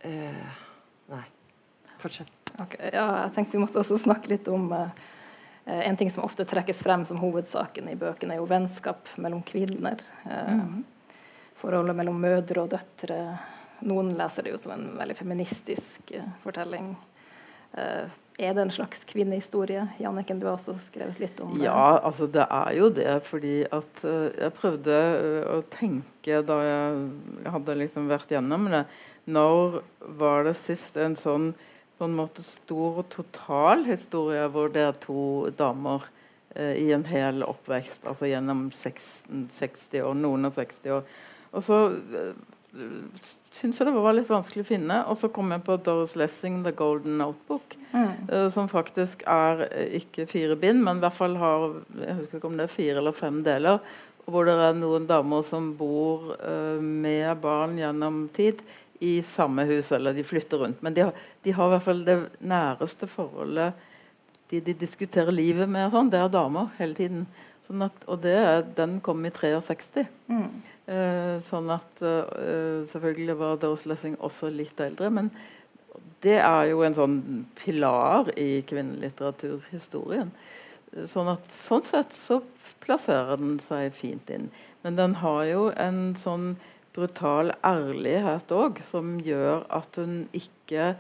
eh, 0.02 0.64
fortsett. 2.02 2.46
Okay, 2.56 2.90
ja, 2.94 3.06
jeg 3.26 3.34
tenkte 3.36 3.58
vi 3.58 3.64
måtte 3.66 3.82
også 3.82 3.98
snakke 4.00 4.32
litt 4.32 4.48
om 4.48 4.70
eh, 4.72 4.92
En 5.66 5.98
ting 5.98 6.12
som 6.14 6.24
ofte 6.24 6.46
trekkes 6.48 6.84
frem 6.86 7.04
som 7.10 7.18
hovedsaken 7.20 7.90
i 7.90 7.98
bøkene, 8.00 8.36
er 8.36 8.40
jo 8.40 8.48
vennskap 8.48 9.10
mellom 9.18 9.42
kvinner. 9.44 10.04
Eh, 10.30 10.62
Forholdet 11.58 11.98
mellom 11.98 12.20
mødre 12.22 12.62
og 12.62 12.70
døtre. 12.70 13.18
Noen 13.88 14.14
leser 14.16 14.46
det 14.46 14.54
jo 14.54 14.60
som 14.62 14.76
en 14.76 14.90
veldig 15.00 15.16
feministisk 15.18 16.12
uh, 16.14 16.26
fortelling. 16.44 16.90
Er 17.76 18.54
det 18.56 18.62
en 18.62 18.72
slags 18.72 19.02
kvinnehistorie? 19.08 19.86
Janniken, 20.00 20.40
du 20.40 20.46
har 20.50 20.58
også 20.58 20.76
skrevet 20.84 21.18
litt 21.20 21.40
om 21.44 21.56
det. 21.56 21.64
Ja, 21.66 21.98
altså 21.98 22.28
det 22.32 22.44
er 22.44 22.76
jo 22.76 22.90
det. 22.94 23.10
Fordi 23.28 23.56
at 23.68 24.04
jeg 24.04 24.56
prøvde 24.60 25.00
å 25.52 25.58
tenke 25.74 26.44
da 26.48 26.60
jeg 26.64 27.52
hadde 27.56 27.78
liksom 27.82 28.12
vært 28.12 28.32
gjennom 28.36 28.68
det 28.72 28.84
Når 29.32 29.80
var 30.20 30.48
det 30.48 30.58
sist 30.60 31.00
en 31.00 31.18
sånn 31.20 31.54
på 31.98 32.08
en 32.08 32.18
måte 32.18 32.44
stor 32.44 33.02
og 33.04 33.10
total 33.14 33.86
historie 33.88 34.44
hvor 34.52 34.74
det 34.74 34.84
er 34.84 35.00
to 35.00 35.48
damer 35.58 36.04
eh, 36.56 36.76
i 36.82 36.90
en 36.96 37.06
hel 37.08 37.46
oppvekst, 37.48 38.08
altså 38.10 38.30
gjennom 38.32 38.68
16, 38.72 39.48
60 39.56 40.04
år, 40.04 40.20
noen 40.20 40.50
og 40.50 40.58
60 40.58 40.98
år. 40.98 41.16
Og 41.56 41.64
så 41.64 41.80
uh, 41.96 42.34
syns 43.56 43.80
jeg 43.80 43.88
det 43.88 43.94
var 43.96 44.16
litt 44.16 44.30
vanskelig 44.30 44.66
å 44.66 44.68
finne. 44.68 44.98
Og 45.10 45.20
så 45.20 45.30
kom 45.34 45.54
jeg 45.54 45.64
på 45.66 45.78
Doris 45.86 46.16
Lessing, 46.20 46.62
'The 46.64 46.74
Golden 46.76 47.20
Notebook'. 47.22 47.78
Mm. 47.94 48.10
Eh, 48.30 48.48
som 48.52 48.68
faktisk 48.72 49.24
er 49.28 49.68
eh, 49.70 49.96
ikke 50.02 50.28
fire 50.30 50.58
bind, 50.60 50.84
men 50.84 51.00
i 51.00 51.06
hvert 51.06 51.16
fall 51.16 51.38
har 51.40 51.70
jeg 52.02 52.18
husker 52.20 52.40
ikke 52.40 52.52
om 52.52 52.60
det 52.60 52.68
er 52.68 52.76
fire 52.76 53.00
eller 53.02 53.16
fem 53.16 53.40
deler. 53.46 53.80
Hvor 54.26 54.48
det 54.48 54.56
er 54.58 54.74
noen 54.74 55.06
damer 55.08 55.44
som 55.46 55.72
bor 55.78 56.34
eh, 56.36 56.82
med 56.82 57.30
barn 57.44 57.78
gjennom 57.80 58.26
tid 58.36 58.64
i 59.04 59.18
samme 59.26 59.66
hus, 59.68 59.92
eller 59.96 60.16
de 60.16 60.24
flytter 60.24 60.62
rundt. 60.62 60.82
Men 60.86 60.94
de 60.96 61.08
har, 61.08 61.26
de 61.44 61.52
har 61.52 61.68
i 61.68 61.74
hvert 61.76 61.86
fall 61.86 62.06
det 62.08 62.18
næreste 62.40 63.10
forholdet 63.12 63.74
de, 64.50 64.60
de 64.62 64.76
diskuterer 64.78 65.34
livet 65.34 65.70
med, 65.70 65.88
og 65.88 65.94
sånn, 65.96 66.10
det 66.14 66.22
er 66.22 66.32
damer 66.32 66.72
hele 66.80 66.98
tiden. 66.98 67.26
Sånn 67.66 67.82
at, 67.82 68.04
og 68.06 68.22
det, 68.22 68.38
den 68.78 69.00
kom 69.06 69.26
i 69.26 69.34
63. 69.34 70.06
Mm. 70.30 70.50
Eh, 70.86 71.36
sånn 71.42 71.72
at 71.74 72.02
eh, 72.06 72.84
Selvfølgelig 72.92 73.36
var 73.40 73.56
Doris 73.62 73.88
Lessing 73.90 74.14
også 74.22 74.52
litt 74.54 74.78
eldre, 74.86 75.10
men 75.10 75.32
det 76.22 76.38
er 76.38 76.68
jo 76.70 76.84
en 76.86 76.98
sånn 76.98 77.16
pilar 77.58 78.30
i 78.38 78.62
kvinnelitteraturhistorien. 78.70 80.30
Eh, 80.94 81.08
Sånn 81.10 81.32
at 81.34 81.50
sånn 81.52 81.84
sett 81.84 82.14
så 82.16 82.40
plasserer 82.86 83.42
den 83.42 83.58
seg 83.60 83.98
fint 83.98 84.30
inn. 84.32 84.52
Men 84.86 85.00
den 85.00 85.18
har 85.24 85.42
jo 85.50 85.66
en 85.74 86.14
sånn 86.20 86.54
brutal 86.96 87.52
ærlighet 87.66 88.56
òg, 88.56 88.82
som 88.86 89.18
gjør 89.24 89.66
at 89.76 90.02
hun 90.02 90.26
ikke 90.34 90.96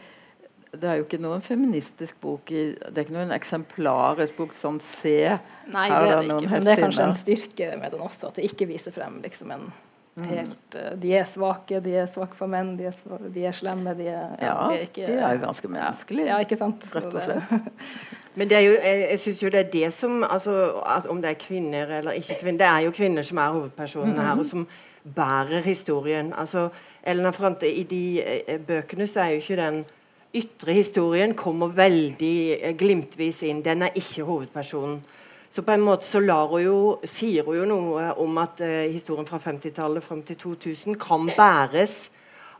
det 0.75 0.89
er 0.91 0.97
jo 0.99 1.05
ikke 1.05 1.21
noen 1.23 1.39
feministisk 1.39 2.17
bok 2.19 2.51
i, 2.51 2.65
Det 2.75 2.97
er 2.97 3.05
ikke 3.05 3.15
noen 3.15 3.31
eksemplarisk 3.31 4.35
bok 4.35 4.51
sånn 4.57 4.81
se. 4.83 5.37
Nei, 5.71 5.85
Her 5.87 6.03
det 6.03 6.11
er 6.11 6.17
det 6.19 6.27
noen 6.33 6.43
ikke, 6.43 6.51
men 6.51 6.67
det 6.67 6.73
er 6.73 6.81
kanskje 6.83 7.05
en 7.05 7.19
styrke 7.21 7.69
med 7.79 7.95
den 7.95 8.03
også, 8.03 8.27
at 8.27 8.41
det 8.41 8.49
ikke 8.49 8.67
viser 8.73 8.95
frem 8.95 9.21
liksom 9.23 9.53
en 9.55 9.69
Mm. 10.15 10.27
helt 10.29 10.75
eh, 10.75 10.93
De 10.95 11.09
er 11.11 11.25
svake, 11.27 11.81
de 11.83 11.91
er 11.99 12.05
svake 12.07 12.37
for 12.39 12.47
menn, 12.47 12.77
de 12.79 12.85
er, 12.87 12.93
svake, 12.95 13.27
de 13.35 13.41
er 13.49 13.55
slemme, 13.55 13.91
de 13.97 14.05
er 14.07 14.37
Ja, 14.39 14.53
de 14.69 14.77
er 14.77 14.85
ikke, 14.85 15.07
de 15.09 15.17
er 15.19 15.33
jo 15.35 15.41
ganske 15.41 15.67
menneskelige. 15.67 16.29
Ja, 16.29 16.37
ikke 16.39 16.55
sant? 16.55 16.85
Rett 16.95 17.09
og 17.09 17.25
slett. 17.25 17.89
Men 18.39 18.47
det 18.47 18.57
er 18.61 18.63
jo, 18.63 18.77
jeg, 18.79 19.01
jeg 19.09 19.19
syns 19.25 19.41
jo 19.43 19.51
det 19.51 19.59
er 19.59 19.69
det 19.73 19.89
som 19.95 20.23
altså, 20.23 20.55
at 20.87 21.07
Om 21.11 21.19
det 21.23 21.33
er 21.33 21.39
kvinner 21.39 21.91
eller 21.99 22.15
ikke 22.19 22.39
kvinner 22.41 22.63
Det 22.63 22.67
er 22.69 22.85
jo 22.87 22.95
kvinner 22.95 23.27
som 23.27 23.43
er 23.43 23.57
hovedpersonene 23.57 24.27
her, 24.29 24.39
og 24.39 24.47
som 24.47 24.63
bærer 25.15 25.61
historien. 25.65 26.33
Altså, 26.37 26.69
Elena 27.03 27.29
Frante, 27.29 27.69
I 27.69 27.83
de 27.83 28.23
eh, 28.23 28.59
bøkene 28.59 29.07
så 29.07 29.25
er 29.25 29.35
jo 29.35 29.43
ikke 29.43 29.59
den 29.61 29.83
ytre 30.35 30.73
historien 30.73 31.35
kommer 31.37 31.67
veldig 31.67 32.37
eh, 32.61 32.73
glimtvis 32.77 33.43
inn. 33.47 33.63
Den 33.65 33.85
er 33.85 33.95
ikke 33.95 34.25
hovedpersonen. 34.27 34.99
Så 35.49 35.61
på 35.63 35.71
en 35.71 35.85
måte 35.85 36.03
så 36.03 36.19
lar 36.19 36.49
hun 36.51 36.63
jo, 36.63 36.79
sier 37.07 37.45
hun 37.47 37.55
jo 37.61 37.67
noe 37.69 38.09
om 38.19 38.41
at 38.41 38.59
eh, 38.65 38.89
historien 38.91 39.27
fra 39.29 39.39
50-tallet 39.39 40.03
fram 40.03 40.23
til 40.25 40.35
2000 40.41 40.97
kan 40.99 41.29
bæres 41.37 42.09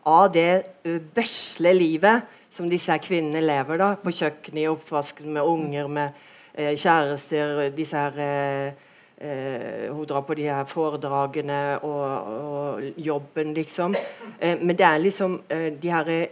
av 0.06 0.30
det 0.32 0.64
ø, 0.86 1.00
vesle 1.16 1.74
livet 1.74 2.22
som 2.54 2.70
disse 2.70 2.94
kvinnene 3.04 3.42
lever 3.44 3.82
da, 3.82 3.88
på 4.00 4.14
kjøkkenet, 4.14 4.62
i 4.62 4.70
oppvasken, 4.70 5.32
med 5.34 5.50
unger, 5.50 5.90
med 5.92 6.22
eh, 6.54 6.76
kjærester 6.78 7.72
disse 7.76 8.00
her 8.00 8.22
eh, 8.22 8.86
eh, 9.18 9.88
Hun 9.92 10.06
drar 10.06 10.26
på 10.28 10.36
de 10.38 10.50
her 10.50 10.66
foredragene 10.66 11.80
og, 11.84 12.28
og 12.34 12.84
jobben, 12.98 13.54
liksom. 13.54 13.96
Eh, 14.40 14.60
men 14.62 14.76
det 14.76 14.86
er 14.86 15.02
liksom 15.04 15.40
eh, 15.50 15.72
de 15.82 15.92
her 15.92 16.12
eh, 16.12 16.30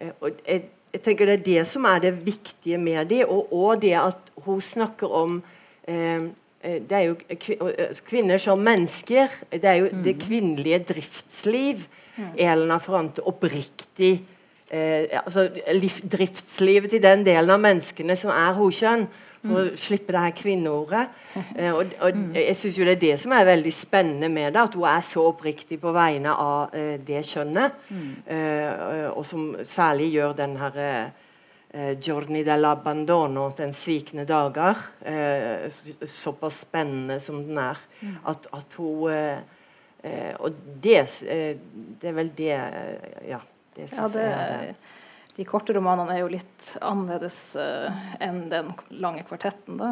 eh, 0.00 0.12
og 0.20 0.42
jeg, 0.46 0.64
jeg 0.92 1.02
tenker 1.04 1.26
Det 1.26 1.38
er 1.38 1.46
det 1.46 1.66
som 1.68 1.84
er 1.84 1.98
det 2.06 2.14
viktige 2.26 2.78
med 2.78 3.06
dem, 3.10 3.28
og, 3.28 3.52
og 3.52 3.82
det 3.82 3.94
at 4.00 4.32
hun 4.46 4.60
snakker 4.60 5.06
om 5.06 5.42
det 6.58 6.92
er 6.92 7.04
jo 7.06 7.14
eh, 7.30 7.98
kvinner 8.04 8.40
som 8.42 8.58
mennesker. 8.58 9.30
Det 9.50 9.64
er 9.64 9.76
jo 9.78 9.90
det 10.04 10.16
kvinnelige 10.20 10.80
driftsliv. 10.90 11.84
Elena 12.34 12.80
Ferrante 12.82 13.22
oppriktig 13.30 14.16
eh, 14.70 15.06
altså 15.20 15.48
Driftslivet 16.02 16.90
til 16.90 17.02
den 17.02 17.22
delen 17.26 17.52
av 17.54 17.62
menneskene 17.62 18.16
som 18.18 18.32
er 18.34 18.56
hokjønn. 18.58 19.06
For 19.42 19.60
å 19.60 19.76
slippe 19.78 20.14
det 20.14 20.24
her 20.26 20.36
kvinneordet. 20.36 21.06
Eh, 21.58 21.74
og, 21.74 21.90
og 22.04 22.18
jeg 22.36 22.54
syns 22.54 22.76
jo 22.78 22.84
det 22.86 22.92
er 22.96 23.00
det 23.02 23.14
som 23.18 23.32
er 23.34 23.46
veldig 23.48 23.70
spennende 23.74 24.28
med 24.30 24.52
det. 24.54 24.62
At 24.62 24.76
hun 24.78 24.84
er 24.90 25.00
så 25.06 25.24
oppriktig 25.30 25.78
på 25.82 25.92
vegne 25.94 26.34
av 26.38 26.74
eh, 26.76 26.98
det 27.02 27.22
kjønnet. 27.26 27.80
Eh, 28.26 29.06
og 29.10 29.24
som 29.26 29.48
særlig 29.66 30.10
gjør 30.14 30.36
den 30.38 30.54
herre 30.60 30.90
eh, 31.72 31.94
Giorni 31.98 32.44
dell'abbandono, 32.46 33.48
Den 33.58 33.74
svikne 33.74 34.26
dager, 34.28 34.84
eh, 35.02 35.66
såpass 36.06 36.62
spennende 36.66 37.18
som 37.22 37.42
den 37.46 37.58
er. 37.62 37.80
At, 38.28 38.46
at 38.54 38.78
hun 38.78 39.10
eh, 39.10 40.34
Og 40.38 40.54
det, 40.82 41.00
det 41.18 42.06
er 42.06 42.14
vel 42.14 42.30
det 42.38 42.54
Ja, 43.26 43.40
det 43.74 43.88
syns 43.90 44.14
ja, 44.14 44.22
jeg 44.22 44.68
er 44.70 44.97
de 45.38 45.46
korte 45.46 45.74
romanene 45.76 46.16
er 46.16 46.24
jo 46.24 46.30
litt 46.32 46.70
annerledes 46.82 47.38
eh, 47.58 47.98
enn 48.26 48.48
den 48.50 48.72
lange 48.98 49.22
kvartetten. 49.26 49.78
Da. 49.78 49.90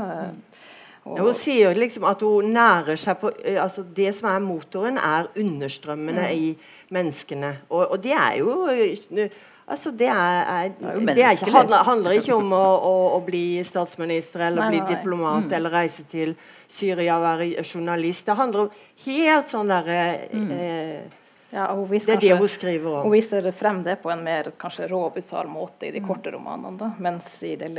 Og, 1.07 1.21
hun 1.23 1.37
sier 1.39 1.77
liksom 1.79 2.07
at 2.11 2.23
hun 2.27 2.49
nærer 2.57 2.99
seg 2.99 3.21
på 3.21 3.31
eh, 3.45 3.61
altså 3.63 3.85
Det 3.87 4.11
som 4.17 4.27
er 4.33 4.43
motoren, 4.43 4.99
er 4.99 5.31
understrømmene 5.39 6.31
i 6.35 6.49
menneskene. 6.95 7.53
Og, 7.71 7.85
og 7.95 8.01
det 8.03 8.17
er 8.19 8.41
jo 8.41 8.65
eh, 8.73 9.29
Altså, 9.67 9.91
det 9.91 10.07
er, 10.07 10.43
er, 10.47 10.69
Det 10.79 10.87
er 10.87 10.95
jo 10.95 11.07
det 11.07 11.23
er 11.25 11.33
ikke, 11.35 11.51
handler, 11.51 11.83
handler 11.83 12.13
ikke 12.15 12.35
om 12.37 12.53
å, 12.55 12.67
å, 12.87 12.93
å 13.17 13.23
bli 13.27 13.59
statsminister 13.67 14.45
eller 14.47 14.63
Nei, 14.63 14.69
bli 14.71 14.79
nei, 14.79 14.85
nei. 14.87 14.95
diplomat 14.95 15.55
eller 15.59 15.75
reise 15.75 16.05
til 16.07 16.37
Syria 16.71 17.17
og 17.17 17.25
være 17.25 17.65
journalist. 17.65 18.29
Det 18.29 18.37
handler 18.39 18.69
om 18.69 18.85
helt 19.07 19.51
sånn 19.51 19.73
derre 19.75 19.99
eh, 20.31 21.16
ja, 21.51 21.69
og 21.73 21.85
hun 21.85 21.91
viser 21.91 22.07
Det 22.07 22.17
er 22.17 22.35
det 22.35 22.39
hun 22.41 22.51
skriver 22.51 22.93
om. 22.93 23.03
Hun 23.07 23.15
viser 23.15 23.51
frem 23.55 23.83
det 23.87 24.01
på 24.03 24.11
en 24.11 24.23
mer 24.27 24.51
kanskje 24.59 24.89
rå, 24.91 25.07
brutal 25.15 25.51
måte 25.51 25.87
i 25.89 25.95
de 25.95 26.03
korte 26.03 26.33
romanene. 26.35 26.77
da, 26.79 26.93
Mens 26.99 27.43
i 27.47 27.55
det, 27.57 27.71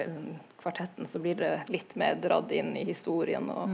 kvartetten 0.62 1.08
så 1.08 1.19
blir 1.19 1.36
det 1.36 1.53
litt 1.67 1.95
mer 1.99 2.15
dratt 2.21 2.51
inn 2.56 2.77
i 2.80 2.86
historien. 2.88 3.49
Og, 3.51 3.67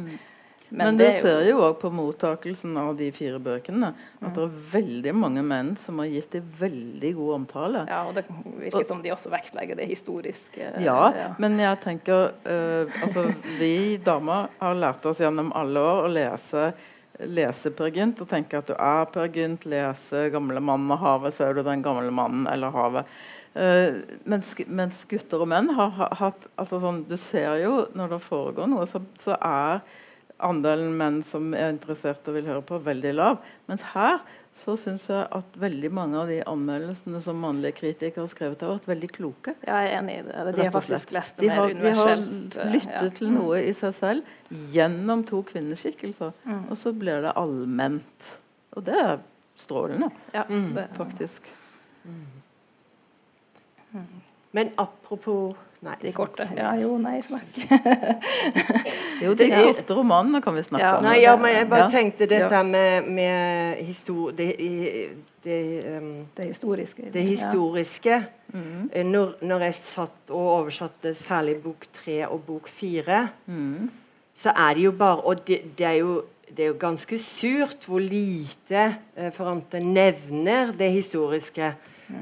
Men, 0.74 0.88
men 0.88 0.98
du 0.98 1.04
er 1.06 1.20
ser 1.22 1.44
jo 1.46 1.60
òg 1.62 1.76
på 1.84 1.92
mottakelsen 1.94 2.74
av 2.82 2.96
de 2.98 3.12
fire 3.14 3.38
bøkene 3.38 3.92
at 3.94 4.34
det 4.34 4.42
er 4.48 4.56
veldig 4.72 5.12
mange 5.14 5.44
menn 5.46 5.76
som 5.78 6.00
har 6.02 6.10
gitt 6.10 6.32
dem 6.34 6.48
veldig 6.58 7.12
god 7.20 7.34
omtale. 7.36 7.84
Ja, 7.92 8.00
og 8.10 8.18
det 8.18 8.24
virker 8.64 8.88
som 8.90 9.04
de 9.04 9.12
også 9.14 9.30
vektlegger 9.30 9.78
det 9.78 9.86
historiske. 9.92 10.72
Ja, 10.82 11.36
men 11.38 11.60
jeg 11.62 11.78
tenker 11.84 12.34
uh, 12.48 13.04
Altså, 13.04 13.28
vi 13.60 14.00
damer 14.02 14.50
har 14.58 14.82
lært 14.82 15.06
oss 15.06 15.22
gjennom 15.22 15.54
alle 15.54 15.86
år 15.94 16.08
å 16.08 16.12
lese 16.16 16.72
lese 17.20 17.72
Per 17.76 17.92
Gynt 17.94 18.22
og 18.24 18.30
tenke 18.30 18.58
at 18.58 18.70
du 18.70 18.74
er 18.74 19.06
Per 19.14 19.28
Gynt, 19.34 19.68
lese 19.70 20.30
'Gamle 20.34 20.62
mannen 20.62 20.92
og 20.92 21.00
havet', 21.00 21.34
så 21.36 21.50
er 21.50 21.54
du 21.54 21.64
den 21.64 21.84
gamle 21.84 22.12
mannen 22.12 22.48
eller 22.48 22.74
havet. 22.74 23.06
Uh, 23.54 24.02
mens, 24.26 24.56
mens 24.66 25.04
gutter 25.06 25.44
og 25.46 25.48
menn 25.48 25.70
har 25.78 25.92
ha- 25.94 26.14
hatt 26.18 26.48
altså 26.58 26.80
sånn, 26.82 27.04
Du 27.08 27.18
ser 27.18 27.62
jo 27.62 27.88
når 27.94 28.16
det 28.16 28.22
foregår 28.22 28.68
noe, 28.68 28.88
så, 28.90 29.02
så 29.22 29.38
er 29.38 29.84
andelen 30.40 30.98
menn 30.98 31.22
som 31.22 31.54
er 31.54 31.70
interessert 31.70 32.28
og 32.28 32.34
vil 32.34 32.50
høre 32.50 32.64
på, 32.66 32.82
veldig 32.82 33.14
lav. 33.14 33.38
Mens 33.70 33.86
her 33.94 34.20
så 34.54 34.76
syns 34.78 35.08
jeg 35.10 35.26
at 35.34 35.56
veldig 35.58 35.90
mange 35.94 36.20
av 36.22 36.28
de 36.30 36.36
anmeldelsene 36.46 37.20
som 37.26 37.40
mannlige 37.42 37.74
kritikere 37.80 38.22
har 38.22 38.30
skrevet, 38.30 38.62
har 38.62 38.76
vært 38.76 38.90
veldig 38.92 39.10
kloke. 39.16 39.56
Ja, 39.66 39.80
jeg 39.82 39.94
er 39.96 39.98
enig 39.98 40.18
i 40.20 40.26
det. 40.28 40.54
De 40.60 40.66
har 40.68 40.76
faktisk 40.76 41.14
lest 41.16 41.42
det 41.42 41.50
mer 41.50 41.72
universelt. 41.74 42.30
de 42.54 42.60
har 42.60 42.68
eh, 42.68 42.74
lyttet 42.76 43.08
ja. 43.10 43.16
til 43.18 43.32
noe 43.34 43.62
i 43.66 43.74
seg 43.74 43.96
selv 43.98 44.62
gjennom 44.76 45.26
to 45.26 45.42
kvinneskikkelser. 45.50 46.36
Mm. 46.46 46.62
Og 46.70 46.78
så 46.78 46.94
blir 46.94 47.26
det 47.26 47.34
allment. 47.42 48.30
Og 48.78 48.86
det 48.86 49.00
er 49.02 49.18
strålende, 49.58 50.12
Ja, 50.34 50.46
Mm. 50.50 50.74
det, 50.76 50.88
faktisk. 50.98 51.50
Men 54.54 54.70
apropos 54.78 55.56
Nei, 55.84 55.96
de 56.00 56.12
korte. 56.16 56.46
Ja, 56.56 56.70
jo, 56.80 56.94
nei, 56.98 57.18
snakk. 57.22 57.58
Jo, 59.24 59.34
de 59.36 59.48
Ja. 59.50 59.64
korte 59.74 59.94
romanene 59.98 60.40
kan 60.42 60.56
vi 60.56 60.62
snakke 60.64 60.84
Ja. 60.86 60.98
om. 60.98 61.04
Nei, 61.04 61.18
ja, 61.22 61.36
men 61.38 61.52
jeg 61.56 61.70
bare 61.70 61.80
Ja. 61.84 61.90
tenkte 61.90 62.26
dette 62.28 62.52
Ja. 62.56 62.64
med, 62.64 63.08
med 63.12 63.78
histor... 63.84 64.32
Det, 64.32 64.56
det, 65.44 65.84
um, 65.98 66.26
Det 66.38 66.46
historiske. 66.46 67.12
det 67.14 67.24
historiske 67.28 68.26
Mm. 68.54 68.90
Eh, 68.94 69.04
når, 69.06 69.34
når 69.42 69.60
jeg 69.60 69.74
satt 69.76 70.30
og 70.30 70.48
oversatte 70.60 71.16
særlig 71.16 71.56
bok 71.64 71.86
tre 71.94 72.28
og 72.28 72.42
bok 72.46 72.68
fire, 72.70 73.30
Mm. 73.48 73.90
så 74.36 74.50
er 74.56 74.74
det 74.76 74.84
jo 74.84 74.92
bare 74.92 75.22
Og 75.26 75.48
det, 75.48 75.76
det, 75.78 75.86
er, 75.86 75.92
jo, 76.00 76.22
det 76.56 76.60
er 76.60 76.68
jo 76.68 76.74
ganske 76.80 77.18
surt 77.18 77.86
hvor 77.88 78.00
lite 78.00 78.96
eh, 79.18 79.32
Forante 79.32 79.80
nevner 79.80 80.72
det 80.78 80.92
historiske. 80.92 81.74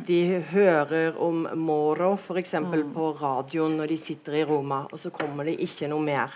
De 0.08 0.39
hører 0.52 1.17
om 1.20 1.48
Moro 1.58 2.13
f.eks. 2.15 2.54
Mm. 2.54 2.94
på 2.94 3.12
radioen 3.22 3.78
når 3.80 3.88
de 3.88 3.98
sitter 3.98 4.34
i 4.41 4.44
Roma, 4.46 4.84
og 4.91 5.00
så 5.00 5.10
kommer 5.10 5.48
det 5.50 5.58
ikke 5.60 5.89
noe 5.89 6.04
mer. 6.06 6.36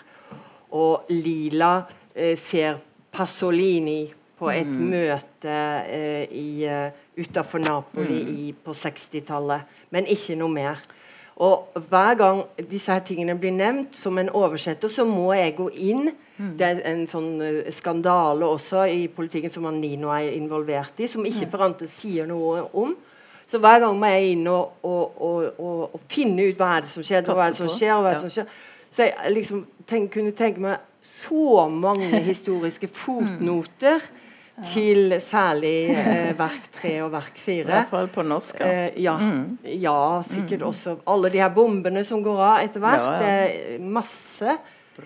Og 0.75 1.05
Lila 1.09 1.83
eh, 2.15 2.35
ser 2.37 2.79
Pasolini 3.11 4.11
på 4.39 4.49
et 4.51 4.67
Mm. 4.67 4.89
møte 4.91 5.53
eh, 5.87 6.27
i, 6.31 6.65
uh, 6.67 6.91
utafor 7.17 7.59
Napoli 7.59 8.23
Mm. 8.23 8.35
i, 8.37 8.51
på 8.51 8.73
60-tallet, 8.73 9.61
men 9.91 10.05
ikke 10.05 10.35
noe 10.35 10.49
mer. 10.51 10.81
Og 11.37 11.67
hver 11.89 12.15
gang 12.15 12.43
disse 12.69 12.91
her 12.91 12.99
tingene 12.99 13.35
blir 13.39 13.51
nevnt 13.51 13.95
som 13.95 14.17
en 14.17 14.29
oversetter, 14.29 14.87
så 14.87 15.05
må 15.05 15.33
jeg 15.33 15.55
gå 15.55 15.69
inn. 15.73 16.11
Mm. 16.37 16.57
Det 16.57 16.67
er 16.67 16.81
en 16.91 17.07
sånn 17.07 17.41
eh, 17.41 17.71
skandale 17.71 18.45
også 18.45 18.85
i 18.91 19.07
politikken 19.07 19.49
som 19.49 19.67
Nino 19.79 20.09
er 20.09 20.31
involvert 20.35 20.99
i, 20.99 21.07
som 21.07 21.25
ikke 21.25 21.49
Ferrante 21.51 21.87
sier 21.87 22.27
noe 22.27 22.69
om. 22.73 22.95
Så 23.47 23.59
hver 23.61 23.79
gang 23.79 23.97
må 23.99 24.09
jeg 24.09 24.31
inn 24.33 24.47
og, 24.49 24.71
og, 24.83 25.21
og, 25.21 25.81
og, 25.93 25.99
finne 26.09 26.47
ut 26.49 26.57
hva 26.57 26.77
er 26.77 26.81
det 26.81 26.89
som 26.89 27.03
skjer, 27.05 27.21
hva 27.27 27.45
er 27.45 27.53
det 27.53 27.59
som 27.59 27.69
skjer, 27.69 27.93
og 27.93 28.01
hva 28.05 28.09
er 28.09 28.17
det 28.17 28.21
som 28.25 28.33
skjer. 28.33 28.47
Så 28.95 29.03
jeg 29.09 29.33
liksom 29.35 29.65
tenk, 29.85 30.11
kunne 30.15 30.31
tenke 30.33 30.63
meg 30.63 30.77
så 31.05 31.67
mange 31.69 32.09
historiske 32.31 32.87
fotnoter 32.87 34.01
til 34.71 35.11
særlig 35.19 35.89
eh, 35.91 36.29
verk 36.39 36.69
tre 36.71 36.93
og 37.03 37.09
verk 37.11 37.35
fire. 37.43 37.65
I 37.65 37.71
hvert 37.73 37.89
fall 37.91 38.07
på 38.13 38.23
norsk. 38.23 38.61
Ja. 38.63 38.69
Eh, 38.87 39.01
ja, 39.03 39.17
Mm. 39.19 39.57
ja, 39.83 39.97
sikkert 40.23 40.61
også 40.63 40.95
alle 41.11 41.29
de 41.33 41.41
her 41.43 41.49
bombene 41.53 42.03
som 42.07 42.23
går 42.23 42.39
av 42.39 42.63
etter 42.63 42.79
hvert. 42.79 43.03
Ja, 43.03 43.11
ja. 43.11 43.19
Det 43.19 43.75
er 43.75 43.79
masse 43.99 44.55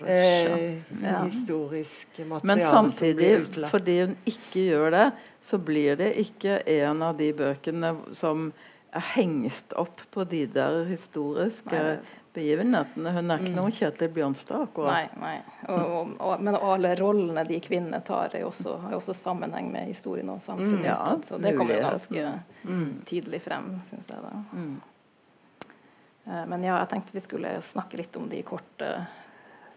eh, 0.06 0.78
Ja. 1.02 1.24
historisk 1.24 2.20
materiale 2.22 2.46
Men 2.46 2.60
som 2.62 2.90
samtidig, 2.90 3.16
blir 3.16 3.40
utelatt. 3.48 3.70
fordi 3.74 3.98
hun 4.04 4.16
ikke 4.24 4.64
gjør 4.70 4.90
det, 4.94 5.06
så 5.40 5.58
blir 5.58 5.96
det 5.96 6.12
ikke 6.20 6.58
en 6.68 7.02
av 7.02 7.16
de 7.16 7.30
bøkene 7.32 7.94
som 8.16 8.50
er 8.92 9.04
hengst 9.14 9.72
opp 9.78 10.00
på 10.10 10.24
de 10.26 10.44
der 10.50 10.84
historiske 10.88 11.70
Nei. 11.78 11.98
begivenhetene. 12.34 13.12
Hun 13.14 13.30
er 13.30 13.42
ikke 13.44 13.54
noen 13.54 13.72
Kjetil 13.74 14.10
Bjørnstad, 14.14 14.64
akkurat. 14.66 15.14
nei. 15.22 15.36
Og, 15.68 15.78
og, 15.78 16.12
og, 16.18 16.42
men 16.42 16.58
alle 16.58 16.92
rollene 16.98 17.44
de 17.46 17.60
kvinnene 17.62 18.02
tar, 18.06 18.34
er 18.34 18.44
også, 18.48 18.76
jo 18.90 18.98
også 18.98 19.14
sammenheng 19.14 19.70
med 19.72 19.88
historien 19.92 20.28
og 20.34 20.42
samfunnet. 20.42 20.82
Mm, 20.82 20.88
ja, 20.90 21.16
så 21.26 21.38
det 21.38 21.54
kommer 21.58 21.78
jo 21.78 21.86
ganske. 21.86 22.26
Mm. 22.66 22.88
tydelig 23.06 23.42
frem, 23.46 23.70
syns 23.88 24.10
jeg. 24.10 24.22
da. 24.26 24.42
Mm. 24.52 24.80
Eh, 26.26 26.44
Men 26.50 26.66
ja, 26.66 26.76
jeg 26.82 26.90
tenkte 26.92 27.16
vi 27.16 27.24
skulle 27.24 27.56
snakke 27.70 28.02
litt 28.02 28.16
om 28.18 28.28
de 28.30 28.42
korte 28.46 28.90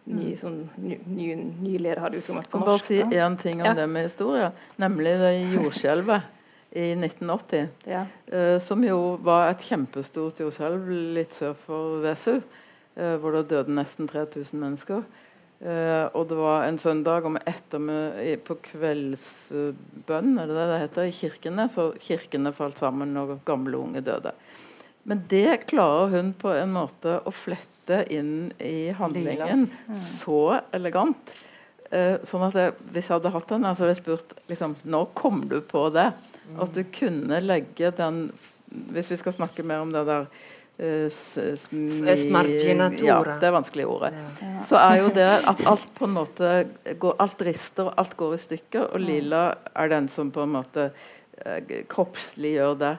ny, 0.06 0.34
sånn, 0.36 0.70
ny, 0.78 0.98
ny, 1.08 1.28
ny 1.64 1.78
leder 1.80 2.02
hadde 2.04 2.18
utkommet 2.20 2.50
på 2.50 2.58
kan 2.60 2.66
bare 2.68 2.80
si 2.84 3.00
én 3.02 3.38
ting 3.40 3.62
om 3.62 3.66
Ja. 3.68 3.74
det 3.74 3.88
med 3.90 4.04
historie, 4.10 4.52
nemlig 4.78 5.14
det 5.22 5.34
jordskjelvet 5.54 6.22
i 6.76 6.94
1980. 6.96 7.68
Ja. 7.86 8.06
eh, 8.28 8.58
som 8.60 8.84
jo 8.84 9.18
var 9.22 9.50
et 9.52 9.60
kjempestort 9.62 10.40
jordskjelv 10.40 10.90
litt 11.14 11.32
sør 11.34 11.54
for 11.56 12.02
Vesu, 12.02 12.42
eh, 12.98 13.16
hvor 13.18 13.32
det 13.32 13.48
døde 13.50 13.70
nesten 13.70 14.08
3000 14.10 14.60
mennesker. 14.60 15.04
Eh, 15.64 16.10
og 16.14 16.28
det 16.28 16.36
var 16.36 16.66
en 16.68 16.78
søndag 16.78 17.24
om 17.26 17.38
ettermiddag 17.38 18.44
på 18.44 18.58
kveldsbønn, 18.62 20.34
er 20.40 20.48
det 20.50 20.56
det 20.58 20.68
det 20.72 20.80
heter, 20.82 21.08
i 21.08 21.12
kirkene. 21.16 21.70
Så 21.72 21.94
kirkene 22.04 22.52
falt 22.54 22.78
sammen 22.82 23.16
og 23.18 23.40
gamle 23.46 23.78
unge 23.80 24.02
døde. 24.04 24.34
Men 25.04 25.24
det 25.30 25.66
klarer 25.68 26.08
hun 26.16 26.34
på 26.40 26.54
en 26.56 26.72
måte 26.76 27.18
å 27.28 27.32
flette 27.36 28.06
inn 28.14 28.54
i 28.64 28.94
handlingen 28.96 29.68
så 30.00 30.62
elegant. 30.72 31.34
Eh, 31.94 32.16
sånn 32.26 32.46
at 32.48 32.56
jeg, 32.58 32.74
Hvis 32.90 33.06
jeg 33.10 33.18
hadde 33.18 33.34
hatt 33.36 33.52
henne, 33.54 33.74
så 33.76 33.84
hadde 33.84 33.94
jeg 33.94 34.02
spurt 34.02 34.32
liksom, 34.50 34.72
Når 34.88 35.12
kom 35.14 35.44
du 35.52 35.60
på 35.62 35.90
det? 35.94 36.08
At 36.58 36.74
du 36.74 36.82
kunne 36.90 37.38
legge 37.44 37.92
den 37.94 38.32
Hvis 38.96 39.12
vi 39.12 39.18
skal 39.22 39.36
snakke 39.36 39.66
mer 39.68 39.84
om 39.84 39.92
det 39.94 40.02
der 40.08 40.26
eh, 40.82 41.08
Smarginatura. 41.14 43.06
Ja, 43.06 43.20
det 43.38 43.46
er 43.46 43.54
vanskelig 43.54 43.86
ordet. 43.86 44.14
Så 44.66 44.80
er 44.80 45.04
jo 45.04 45.12
det 45.14 45.30
at 45.52 45.66
alt 45.70 45.90
på 45.94 46.08
en 46.08 46.16
måte 46.16 46.54
går, 46.98 47.14
Alt 47.22 47.44
rister, 47.46 47.92
og 47.92 48.00
alt 48.02 48.16
går 48.18 48.34
i 48.40 48.42
stykker. 48.42 48.88
Og 48.90 49.04
Lila 49.04 49.44
er 49.76 49.94
den 49.94 50.10
som 50.10 50.32
på 50.34 50.48
en 50.48 50.56
måte 50.56 50.88
eh, 51.46 51.84
kroppsliggjør 51.94 52.80
det. 52.82 52.96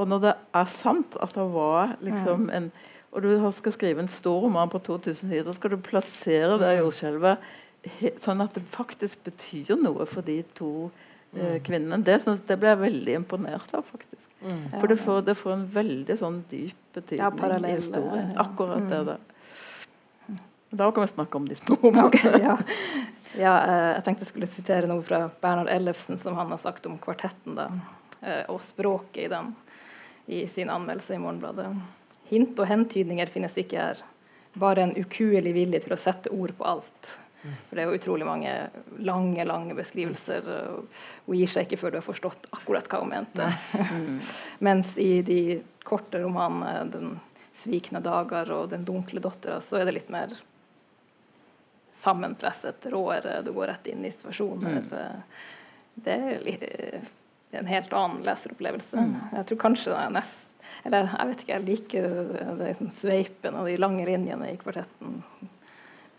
Og 0.00 0.08
når 0.08 0.22
det 0.24 0.34
er 0.56 0.72
sant 0.72 1.18
at 1.20 1.34
det 1.36 1.44
var 1.52 1.96
liksom 2.04 2.48
en 2.56 2.70
Og 3.10 3.24
du 3.24 3.32
skal 3.52 3.74
skrive 3.74 4.00
en 4.00 4.08
stor 4.08 4.44
roman 4.44 4.70
på 4.70 4.78
2000 4.78 5.32
sider, 5.32 5.52
skal 5.52 5.72
du 5.72 5.80
plassere 5.82 6.60
det 6.60 6.76
jordskjelvet 6.78 7.42
sånn 8.20 8.42
at 8.44 8.54
det 8.54 8.62
faktisk 8.70 9.24
betyr 9.26 9.72
noe 9.80 10.04
for 10.06 10.22
de 10.22 10.36
to 10.54 10.90
uh, 10.90 11.56
kvinnene. 11.64 11.98
Det, 12.04 12.18
synes, 12.22 12.42
det 12.46 12.58
ble 12.60 12.70
jeg 12.70 12.80
veldig 12.84 13.14
imponert 13.22 13.72
av, 13.74 13.86
faktisk. 13.88 14.28
For 14.78 14.88
det 14.88 14.96
får, 15.00 15.22
det 15.26 15.36
får 15.36 15.54
en 15.54 15.66
veldig 15.74 16.16
sånn 16.20 16.38
dyp 16.50 16.76
betydning 16.96 17.40
Ja, 17.40 17.58
i 17.58 17.72
historien. 17.74 18.30
Akkurat 18.40 18.84
Akkurat 18.84 18.92
det 18.92 19.00
der. 19.08 20.38
Da 20.70 20.90
kan 20.94 21.02
vi 21.02 21.08
snakke 21.08 21.36
om 21.36 21.48
de 21.48 21.56
små 21.58 21.76
romanene. 21.82 22.06
Ok, 22.06 22.20
ja. 22.40 22.56
ja, 23.38 23.54
eh, 23.64 23.88
jeg 23.96 24.04
tenkte 24.06 24.24
jeg 24.24 24.32
skulle 24.32 24.50
sitere 24.50 24.90
noe 24.90 25.02
fra 25.04 25.24
Bernhard 25.42 25.70
Ellefsen, 25.72 26.18
som 26.18 26.38
han 26.38 26.52
har 26.54 26.62
sagt 26.62 26.86
om 26.86 26.96
kvartetten 27.02 27.58
da, 27.58 27.66
eh, 28.22 28.44
og 28.52 28.62
språket 28.62 29.24
i 29.26 29.32
den, 29.32 29.50
i 30.30 30.44
sin 30.48 30.70
anmeldelse 30.70 31.16
i 31.16 31.22
Morgenbladet. 31.22 31.72
Hint 32.30 32.58
og 32.62 32.68
hentydninger 32.70 33.30
finnes 33.32 33.56
ikke 33.58 33.80
her. 33.82 34.02
Bare 34.54 34.84
en 34.84 34.94
ukuelig 34.94 35.52
vilje 35.54 35.82
til 35.84 35.94
å 35.94 35.98
sette 35.98 36.30
ord 36.34 36.54
på 36.58 36.66
alt. 36.70 37.10
For 37.40 37.74
det 37.74 37.82
er 37.82 37.88
jo 37.88 37.96
utrolig 37.96 38.26
mange 38.28 38.52
lange 39.00 39.44
lange 39.48 39.74
beskrivelser. 39.74 40.46
Hun 41.26 41.38
gir 41.38 41.50
seg 41.50 41.66
ikke 41.66 41.80
før 41.80 41.94
du 41.94 41.98
har 41.98 42.06
forstått 42.06 42.50
akkurat 42.52 42.90
hva 42.90 43.00
hun 43.02 43.12
mente. 43.14 43.48
Mens 44.66 44.94
i 45.00 45.22
de 45.26 45.40
korte 45.82 46.20
romanene 46.20 46.90
'Den 46.92 47.18
svikne 47.56 48.02
dager' 48.04 48.52
og 48.54 48.70
'Den 48.70 48.84
dunkle 48.84 49.22
dattera', 49.24 49.60
så 49.64 49.80
er 49.80 49.88
det 49.88 49.96
litt 49.98 50.12
mer 50.12 50.36
sammenpresset, 52.00 52.86
råere. 52.92 53.42
Du 53.42 53.52
går 53.52 53.66
rett 53.72 53.86
inn 53.86 54.04
i 54.04 54.12
situasjoner. 54.12 54.86
Det 55.94 56.12
er 56.12 56.44
litt, 56.44 56.62
en 57.50 57.66
helt 57.66 57.92
annen 57.92 58.22
leseropplevelse. 58.26 59.06
Jeg 59.34 59.46
tror 59.48 59.60
kanskje 59.60 59.92
det 59.92 60.00
er 60.00 60.12
nest 60.14 60.66
Eller 60.86 61.08
jeg 61.10 61.30
vet 61.30 61.40
ikke, 61.42 61.54
jeg 61.54 61.66
liker 61.66 62.04
det, 62.08 62.44
det 62.60 62.68
liksom 62.68 62.92
sveipen 62.94 63.56
og 63.58 63.66
de 63.68 63.80
lange 63.80 64.04
linjene 64.06 64.52
i 64.52 64.60
kvartetten. 64.60 65.18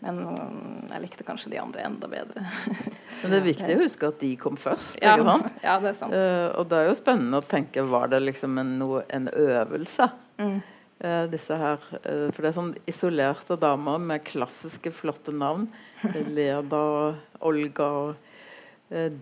Men 0.02 0.18
mm, 0.26 0.90
jeg 0.90 1.02
likte 1.04 1.26
kanskje 1.26 1.52
de 1.52 1.60
andre 1.62 1.84
enda 1.86 2.10
bedre. 2.10 2.42
Men 3.22 3.32
det 3.32 3.38
er 3.38 3.46
viktig 3.46 3.70
å 3.76 3.80
huske 3.84 4.10
at 4.10 4.20
de 4.22 4.32
kom 4.40 4.58
først. 4.58 4.98
ja, 5.02 5.14
ikke 5.14 5.28
sant? 5.30 5.48
ja, 5.66 5.76
det 5.82 5.90
er 5.92 5.98
sant. 5.98 6.14
Uh, 6.14 6.48
og 6.58 6.68
det 6.70 6.80
er 6.80 6.90
jo 6.90 6.98
spennende 6.98 7.38
å 7.38 7.46
tenke 7.46 7.84
Var 7.86 8.12
det 8.12 8.22
liksom 8.24 8.58
en, 8.62 8.72
noe, 8.80 9.04
en 9.14 9.28
øvelse? 9.30 10.08
Mm. 10.42 10.56
uh, 11.04 11.24
disse 11.32 11.58
her, 11.64 11.88
Uh, 12.02 12.28
for 12.34 12.42
det 12.42 12.50
er 12.50 12.58
sånn 12.58 12.74
isolerte 12.90 13.58
damer 13.62 14.02
med 14.02 14.26
klassiske, 14.26 14.90
flotte 14.94 15.34
navn. 15.34 15.68
Leda 16.36 16.82
og 16.82 17.46
Olga 17.46 17.88
og 18.02 18.28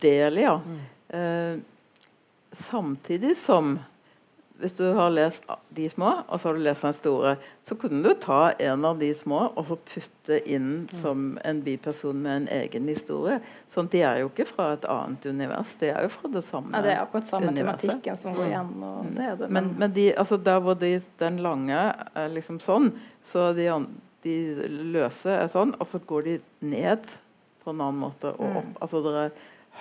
Delia. 0.01 0.57
Eh, 1.15 1.61
samtidig 2.53 3.37
som 3.37 3.79
hvis 4.61 4.75
du 4.77 4.91
har 4.93 5.09
lest 5.11 5.47
de 5.73 5.87
små, 5.91 6.11
og 6.29 6.41
så 6.41 6.49
har 6.51 6.57
du 6.59 6.61
lest 6.61 6.83
den 6.85 6.97
store, 6.97 7.31
så 7.65 7.77
kunne 7.81 8.03
du 8.05 8.11
ta 8.21 8.51
en 8.61 8.85
av 8.85 8.99
de 9.01 9.09
små 9.17 9.39
og 9.55 9.65
så 9.71 9.77
putte 9.89 10.37
inn 10.53 10.83
som 10.93 11.39
en 11.49 11.63
biperson 11.65 12.21
med 12.21 12.43
en 12.43 12.49
egen 12.59 12.91
historie. 12.93 13.39
Sånn 13.71 13.89
at 13.89 13.95
de 13.95 14.03
er 14.05 14.21
jo 14.21 14.29
ikke 14.29 14.47
fra 14.51 14.67
et 14.75 14.85
annet 14.93 15.31
univers, 15.33 15.73
de 15.81 15.89
er 15.95 16.05
jo 16.05 16.13
fra 16.13 16.33
det 16.35 16.45
samme 16.45 16.77
Ja, 16.77 16.85
det 16.85 16.93
er 16.93 17.01
akkurat 17.07 17.31
samme 17.31 17.55
universet. 17.55 17.87
tematikken 17.87 18.21
som 18.21 18.37
går 18.37 18.51
igjen. 18.51 18.75
Og 18.91 19.09
det 19.17 19.31
er 19.31 19.41
det, 19.41 19.51
Men, 19.57 19.73
men 19.81 19.97
de, 19.97 20.07
altså 20.25 20.41
der 20.51 20.61
hvor 20.67 20.77
de, 20.85 20.93
den 21.25 21.41
lange 21.47 21.81
er 22.13 22.37
liksom 22.37 22.61
sånn, 22.61 22.93
så 23.25 23.51
de, 23.57 23.71
de 24.27 24.37
løse 24.93 25.39
er 25.41 25.49
sånn, 25.53 25.73
og 25.81 25.89
så 25.89 26.03
går 26.05 26.29
de 26.29 26.39
ned 26.69 27.09
på 27.65 27.73
en 27.73 27.81
annen 27.81 28.05
måte 28.05 28.37
og 28.37 28.61
opp. 28.61 28.77
Altså 28.85 29.01
det 29.09 29.17
er 29.25 29.35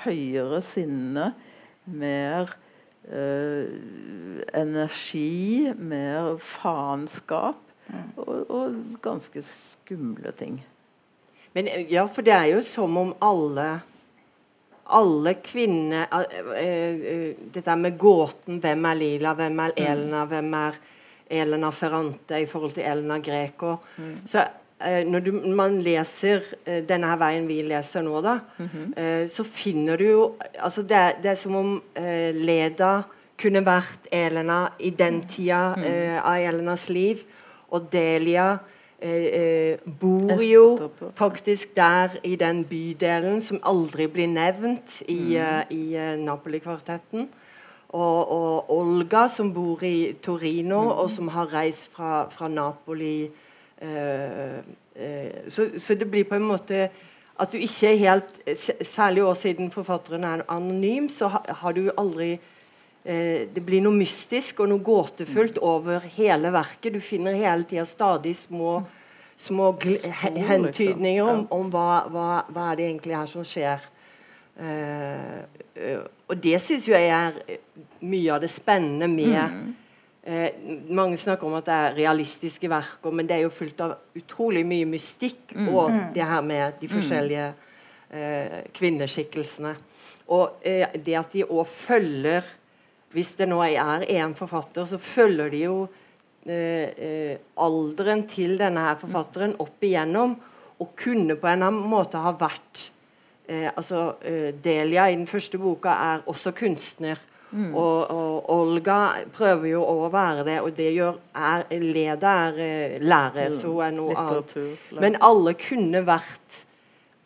høyere 0.05 0.63
sinne, 0.63 1.34
mer 1.91 2.51
eh, 3.09 3.69
energi, 4.53 5.73
mer 5.77 6.35
faenskap 6.43 7.61
og, 8.15 8.49
og 8.49 8.75
ganske 9.01 9.43
skumle 9.45 10.33
ting. 10.37 10.59
Men 11.55 11.69
eh, 11.71 11.87
ja, 11.91 12.05
for 12.07 12.25
det 12.25 12.35
er 12.35 12.51
jo 12.53 12.63
som 12.65 12.97
om 13.01 13.15
alle 13.23 13.69
alle 14.89 15.35
kvinner 15.45 16.07
eh, 16.57 16.63
eh, 16.65 17.35
Dette 17.53 17.75
med 17.77 17.97
gåten 17.99 18.61
Hvem 18.61 18.87
er 18.89 18.97
Lila, 18.97 19.35
hvem 19.37 19.59
er 19.65 19.75
Elena, 19.77 20.23
hvem 20.29 20.55
er 20.57 20.79
Elena 21.29 21.69
Ferrante 21.69 22.39
i 22.41 22.47
forhold 22.49 22.73
til 22.73 22.87
Elena 22.89 23.19
Greco. 23.21 23.75
Så 24.25 24.39
eh, 24.41 24.55
når 24.80 25.19
du, 25.19 25.32
man 25.55 25.82
leser 25.84 26.45
eh, 26.63 26.80
denne 26.88 27.09
her 27.11 27.19
veien 27.19 27.47
vi 27.49 27.59
leser 27.67 28.03
nå, 28.05 28.21
da, 28.23 28.38
eh, 28.95 29.25
så 29.27 29.43
finner 29.43 29.99
du 29.99 30.05
jo 30.07 30.21
altså 30.55 30.86
det, 30.88 30.95
er, 30.97 31.17
det 31.19 31.32
er 31.34 31.39
som 31.41 31.57
om 31.59 31.73
eh, 31.99 32.32
Leda 32.36 33.01
kunne 33.39 33.63
vært 33.65 34.07
Elena 34.11 34.69
i 34.80 34.91
den 34.95 35.21
tida 35.27 35.75
eh, 35.84 36.17
av 36.19 36.39
Elenas 36.39 36.88
liv, 36.91 37.25
og 37.69 37.89
Delia 37.91 38.47
eh, 38.99 39.27
eh, 39.39 39.91
bor 39.99 40.39
jo 40.43 40.63
faktisk 41.15 41.75
der 41.77 42.15
i 42.23 42.36
den 42.39 42.63
bydelen 42.67 43.43
som 43.43 43.59
aldri 43.63 44.07
blir 44.11 44.32
nevnt 44.32 45.01
i, 45.07 45.36
eh, 45.36 45.61
i 45.75 45.84
eh, 45.95 46.15
Napoli-kvartetten. 46.19 47.30
Og, 47.89 48.32
og 48.32 48.69
Olga, 48.69 49.27
som 49.34 49.49
bor 49.53 49.82
i 49.84 50.13
Torino, 50.21 50.84
og 51.01 51.07
som 51.09 51.32
har 51.34 51.49
reist 51.49 51.88
fra, 51.89 52.27
fra 52.30 52.47
Napoli 52.47 53.23
eh, 53.25 53.32
eh, 53.32 53.49
så, 53.80 55.69
så 55.80 55.95
det 55.95 56.09
blir 56.11 56.25
på 56.27 56.36
en 56.36 56.47
måte 56.49 56.89
at 57.39 57.51
du 57.53 57.59
ikke 57.59 57.91
er 57.93 57.99
helt 58.01 58.39
Særlig 58.84 59.23
år 59.23 59.38
siden 59.39 59.71
forfatteren 59.71 60.25
er 60.27 60.45
anonym, 60.51 61.09
så 61.09 61.30
ha, 61.32 61.39
har 61.61 61.75
du 61.75 61.86
aldri 61.97 62.34
eh, 62.36 63.47
Det 63.47 63.63
blir 63.65 63.84
noe 63.86 63.95
mystisk 63.95 64.59
og 64.59 64.71
noe 64.71 64.84
gåtefullt 64.84 65.61
over 65.63 66.03
hele 66.17 66.51
verket. 66.53 66.93
Du 66.93 66.99
finner 66.99 67.38
hele 67.38 67.63
tida 67.63 67.86
stadig 67.88 68.36
små 68.36 68.82
små 69.39 69.71
Spor, 69.80 70.11
hentydninger 70.36 71.23
om, 71.23 71.38
liksom. 71.38 71.59
om 71.59 71.69
hva, 71.71 71.91
hva, 72.11 72.27
hva 72.51 72.63
er 72.71 72.75
det 72.75 72.88
egentlig 72.89 73.15
her 73.15 73.30
som 73.32 73.45
skjer. 73.47 73.86
Uh, 74.59 75.38
uh, 75.80 76.01
og 76.27 76.41
det 76.43 76.59
syns 76.59 76.89
jeg 76.89 77.07
er 77.07 77.38
eh, 77.47 77.61
mye 78.03 78.34
av 78.36 78.41
det 78.43 78.49
spennende 78.51 79.07
med 79.07 79.69
eh, 80.30 80.53
Mange 80.93 81.17
snakker 81.17 81.49
om 81.49 81.57
at 81.57 81.67
det 81.67 81.75
er 81.75 81.97
realistiske 81.97 82.69
verker, 82.69 83.11
men 83.11 83.27
det 83.27 83.39
er 83.39 83.45
jo 83.47 83.53
fullt 83.53 83.82
av 83.86 83.95
utrolig 84.19 84.63
mye 84.67 84.88
mystikk 84.89 85.55
og 85.65 86.13
det 86.13 86.25
her 86.25 86.45
med 86.45 86.77
de 86.82 86.89
forskjellige 86.91 87.47
eh, 88.13 88.59
kvinneskikkelsene. 88.75 89.73
Og 90.30 90.61
eh, 90.65 90.86
det 90.93 91.17
at 91.17 91.34
de 91.34 91.47
òg 91.47 91.65
følger 91.67 92.55
Hvis 93.09 93.32
det 93.39 93.47
nå 93.49 93.57
er 93.65 94.03
én 94.05 94.36
forfatter, 94.38 94.86
så 94.86 94.99
følger 95.01 95.49
de 95.49 95.63
jo 95.63 95.77
eh, 96.45 96.91
eh, 96.93 97.38
alderen 97.57 98.27
til 98.30 98.53
denne 98.59 98.84
her 98.86 98.99
forfatteren 99.01 99.55
opp 99.57 99.82
igjennom, 99.82 100.36
og 100.77 100.91
kunne 100.93 101.34
på 101.41 101.49
en 101.49 101.63
annen 101.65 101.89
måte 101.89 102.21
ha 102.21 102.36
vært 102.38 102.84
eh, 103.49 103.65
altså 103.73 104.19
Delia 104.61 105.07
i 105.09 105.17
den 105.17 105.25
første 105.25 105.57
boka 105.57 105.89
er 105.89 106.21
også 106.30 106.53
kunstner. 106.53 107.17
Og, 107.50 108.12
og 108.14 108.50
Olga 108.54 108.97
prøver 109.34 109.72
jo 109.72 109.82
å 109.82 110.10
være 110.14 110.45
det, 110.45 110.58
og 110.62 110.74
det 110.78 110.91
gjør 110.93 111.16
er, 111.34 111.64
Leda 111.82 112.34
er 112.45 112.60
lærer, 112.60 112.97
lærer, 113.02 113.56
så 113.58 113.72
hun 113.74 113.86
er 113.88 113.95
noe 113.95 114.18
annet. 114.22 114.54
Men 115.02 115.18
alle 115.26 115.56
kunne 115.58 116.04
vært 116.06 116.60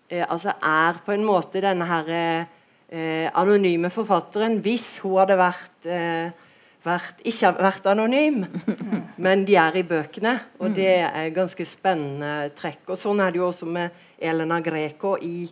eh, 0.08 0.24
Altså 0.24 0.56
er 0.56 1.02
på 1.04 1.16
en 1.16 1.26
måte 1.28 1.64
denne 1.64 1.88
her 1.90 2.14
eh, 2.16 3.28
anonyme 3.34 3.92
forfatteren 3.92 4.60
hvis 4.64 5.02
hun 5.04 5.20
hadde 5.20 5.38
vært, 5.42 5.78
eh, 5.92 6.32
vært 6.86 7.24
ikke 7.28 7.56
vært 7.60 7.92
anonym. 7.92 8.46
Men 9.26 9.44
de 9.48 9.58
er 9.60 9.82
i 9.82 9.86
bøkene, 9.88 10.38
og 10.60 10.76
det 10.78 10.94
er 11.04 11.34
ganske 11.36 11.68
spennende 11.68 12.54
trekk. 12.56 12.86
Og 12.94 13.00
sånn 13.00 13.20
er 13.24 13.34
det 13.34 13.44
jo 13.44 13.50
også 13.50 13.68
med 13.68 14.04
Elena 14.24 14.62
Greco 14.64 15.18
i 15.20 15.50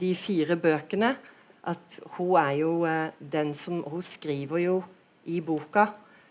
de 0.00 0.14
fire 0.18 0.58
bøkene. 0.60 1.14
At 1.68 1.98
hun 2.16 2.36
er 2.40 2.54
jo 2.60 2.70
eh, 2.88 3.12
den 3.20 3.52
som 3.54 3.82
Hun 3.84 4.02
skriver 4.02 4.62
jo 4.62 4.78
i 5.28 5.40
boka. 5.44 5.90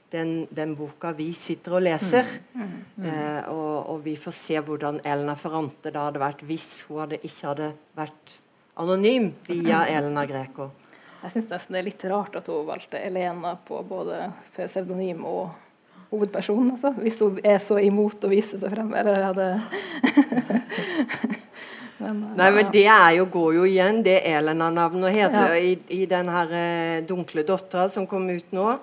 Den, 0.09 0.47
den 0.49 0.73
boka 0.73 1.11
vi 1.13 1.29
sitter 1.37 1.77
og 1.77 1.83
leser. 1.85 2.25
Eh, 2.57 3.41
og, 3.53 3.93
og 3.93 4.03
vi 4.03 4.15
får 4.17 4.33
se 4.35 4.59
hvordan 4.65 5.01
Elna 5.05 5.37
Ferrante 5.37 5.93
da 5.93 6.07
hadde 6.07 6.19
vært 6.23 6.41
hvis 6.49 6.81
hun 6.87 7.03
hadde, 7.03 7.21
ikke 7.21 7.51
hadde 7.51 7.71
vært 7.95 8.33
anonym 8.79 9.29
via 9.47 9.85
Elna 9.91 10.25
Greco. 10.27 10.71
Jeg 11.19 11.33
syns 11.33 11.49
nesten 11.51 11.75
det 11.75 11.79
er 11.81 11.87
litt 11.89 12.03
rart 12.07 12.37
at 12.39 12.47
hun 12.47 12.67
valgte 12.67 12.99
Elena 13.03 13.57
på 13.67 13.81
både 13.87 14.29
pseudonym 14.55 15.25
og 15.27 15.49
hovedperson. 16.09 16.71
Altså. 16.73 16.93
Hvis 16.97 17.19
hun 17.19 17.41
er 17.43 17.59
så 17.63 17.79
imot 17.83 18.23
å 18.23 18.31
vise 18.31 18.59
seg 18.59 18.71
frem. 18.71 18.93
Eller 18.97 19.27
hadde 19.29 19.49
Nei, 21.99 22.51
men 22.55 22.69
det 22.71 22.85
er 22.87 23.11
jo, 23.17 23.25
går 23.25 23.53
jo 23.57 23.63
igjen, 23.67 24.01
det 24.03 24.21
Elena-navnet 24.29 25.11
heter 25.15 25.55
Ja. 25.55 25.57
i, 25.59 25.73
i 25.89 26.05
den 26.05 26.29
her 26.31 26.53
eh, 26.55 27.01
dunkle 27.05 27.43
dattera 27.43 27.89
som 27.89 28.07
kom 28.07 28.29
ut 28.29 28.51
nå. 28.55 28.77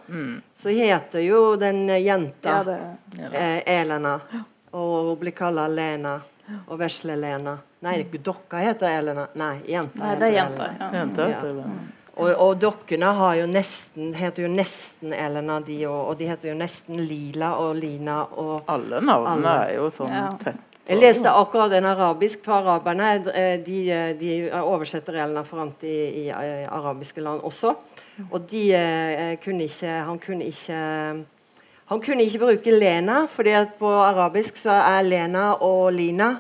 Så 0.55 0.69
heter 0.77 1.21
jo 1.25 1.57
den 1.57 1.89
eh, 1.91 2.03
jenta 2.05 2.59
ja, 2.59 2.63
det, 2.65 3.31
eh, 3.33 3.63
Elena. 3.81 4.19
Og 4.77 5.11
hun 5.11 5.17
blir 5.23 5.33
kalla 5.33 5.67
Lena. 5.69 6.19
Og 6.69 6.79
Vesle-Lena. 6.79 7.57
Nei, 7.83 7.97
ikke 8.05 8.21
dokka 8.23 8.61
heter 8.63 8.87
Elena. 9.01 9.25
Nei, 9.35 9.57
jenta 9.67 9.99
nei, 9.99 10.13
det 10.21 10.29
er 10.29 10.31
heter 10.31 10.37
jenta. 10.39 10.67
Elena. 10.71 10.91
Jenta, 11.01 11.29
Ja. 11.31 11.71
Og, 12.17 12.31
og 12.41 12.55
dokkene 12.63 13.11
har 13.13 13.35
jo 13.37 13.45
nesten, 13.47 14.15
heter 14.17 14.47
jo 14.47 14.49
nesten 14.49 15.13
Elena, 15.13 15.59
de 15.61 15.75
òg. 15.85 15.99
Og 16.13 16.15
de 16.19 16.29
heter 16.31 16.49
jo 16.49 16.55
nesten 16.57 17.03
Lila 17.05 17.51
og 17.61 17.75
Lina 17.77 18.23
og 18.41 18.63
Alle 18.73 19.03
navnene 19.05 19.51
Alle. 19.51 19.67
er 19.69 19.75
jo 19.77 19.91
sånn 19.93 20.15
Ja. 20.15 20.29
tett. 20.41 20.63
Jeg 20.87 21.01
leste 21.03 21.27
akkurat 21.27 21.73
en 21.75 21.85
arabisk 21.91 22.45
for 22.47 22.63
araberne. 22.63 23.07
eh, 23.35 23.59
De, 23.59 23.91
eh, 23.91 24.13
de 24.19 24.51
oversetter 24.63 25.15
Elena 25.15 25.43
Ferrante 25.43 25.87
i, 25.87 26.23
i 26.23 26.29
eh, 26.29 26.67
arabiske 26.71 27.21
land 27.21 27.41
også. 27.43 27.75
Og 28.31 28.51
de 28.51 29.37
kunne 29.45 29.65
ikke 29.65 29.91
Han 29.91 30.19
kunne 30.19 30.45
ikke 30.45 30.77
Han 31.87 32.01
kunne 32.01 32.23
ikke 32.23 32.39
bruke 32.39 32.71
Lena, 32.71 33.27
fordi 33.27 33.51
på 33.79 33.91
arabisk 33.91 34.57
så 34.57 34.71
er 34.71 35.03
Lena 35.03 35.53
og 35.53 35.93
Lina 35.93 36.37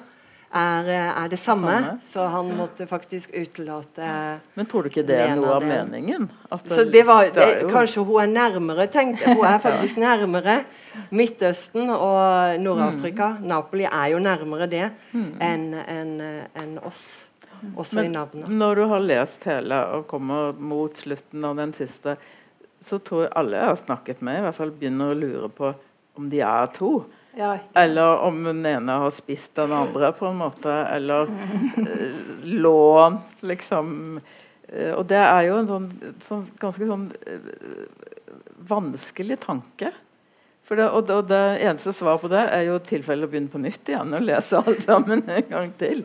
er, 0.54 0.88
eh, 0.88 1.24
er 1.24 1.28
det 1.28 1.38
samme. 1.38 1.72
Samme. 1.82 1.98
Så 2.02 2.26
han 2.30 2.50
måtte 2.56 2.86
faktisk 2.86 3.30
utelate 3.34 4.06
Men 4.54 4.66
tror 4.66 4.82
du 4.82 4.88
ikke 4.90 5.06
det 5.06 5.18
er 5.20 5.34
noe 5.36 5.54
av 5.56 5.60
det- 5.60 5.68
meningen? 5.68 6.28
Så 6.64 6.84
det 6.90 7.02
var, 7.06 7.24
det 7.24 7.34
det, 7.34 7.70
Kanskje 7.72 8.04
hun 8.04 8.20
er 8.22 8.26
nærmere, 8.50 8.86
tenkt. 8.88 9.24
Hun 9.24 9.44
er 9.44 9.58
faktisk 9.68 9.96
nærmere 9.98 10.64
Midtøsten 11.10 11.90
og 11.90 12.60
Nord-Afrika. 12.60 13.28
Mm. 13.38 13.46
Napoli 13.48 13.84
er 13.84 14.06
jo 14.14 14.18
nærmere 14.18 14.68
det 14.70 14.90
enn 15.14 15.34
enn, 15.40 16.20
en, 16.20 16.46
en 16.62 16.78
oss. 16.86 17.22
Også 17.76 18.04
i 18.04 18.08
navnet. 18.08 18.48
når 18.52 18.74
du 18.76 18.82
har 18.86 19.00
lest 19.00 19.44
hele 19.48 19.78
og 19.96 20.06
kommer 20.06 20.52
mot 20.60 20.92
slutten 20.96 21.44
av 21.44 21.56
den 21.56 21.72
siste, 21.72 22.16
så 22.84 22.98
tror 23.02 23.22
jeg 23.24 23.32
alle 23.34 23.56
jeg 23.56 23.70
har 23.70 23.78
snakket 23.80 24.20
med, 24.22 24.38
i 24.38 24.42
hvert 24.44 24.54
fall 24.58 24.70
begynner 24.70 25.14
å 25.14 25.16
lure 25.18 25.48
på 25.48 25.70
om 26.16 26.28
de 26.30 26.40
er 26.44 26.66
to. 26.76 26.90
Ja. 27.36 27.58
Eller 27.74 28.18
om 28.24 28.44
den 28.44 28.66
ene 28.66 28.92
har 28.92 29.10
spist 29.12 29.54
den 29.54 29.72
andre, 29.72 30.12
på 30.12 30.26
en 30.26 30.38
måte. 30.40 30.72
Eller 30.72 31.28
eh, 31.76 32.14
lånt, 32.42 33.42
liksom. 33.44 34.20
Eh, 34.68 34.94
og 34.96 35.04
det 35.10 35.20
er 35.20 35.42
jo 35.50 35.58
en 35.60 35.68
sånn, 35.68 35.90
sånn 36.24 36.46
ganske 36.60 36.88
sånn 36.88 37.10
eh, 37.28 37.50
vanskelig 38.70 39.36
tanke. 39.44 39.92
For 40.66 40.80
det, 40.80 40.88
og, 40.88 41.04
det, 41.06 41.18
og 41.20 41.28
det 41.30 41.42
eneste 41.68 41.92
svaret 41.94 42.24
på 42.24 42.30
det 42.32 42.46
er 42.56 42.64
jo 42.70 42.80
tilfelle 42.82 43.28
å 43.28 43.30
begynne 43.30 43.52
på 43.52 43.60
nytt 43.62 43.92
igjen 43.92 44.16
og 44.16 44.24
lese 44.24 44.58
alt 44.58 44.82
sammen 44.82 45.22
en 45.28 45.50
gang 45.52 45.68
til. 45.78 46.02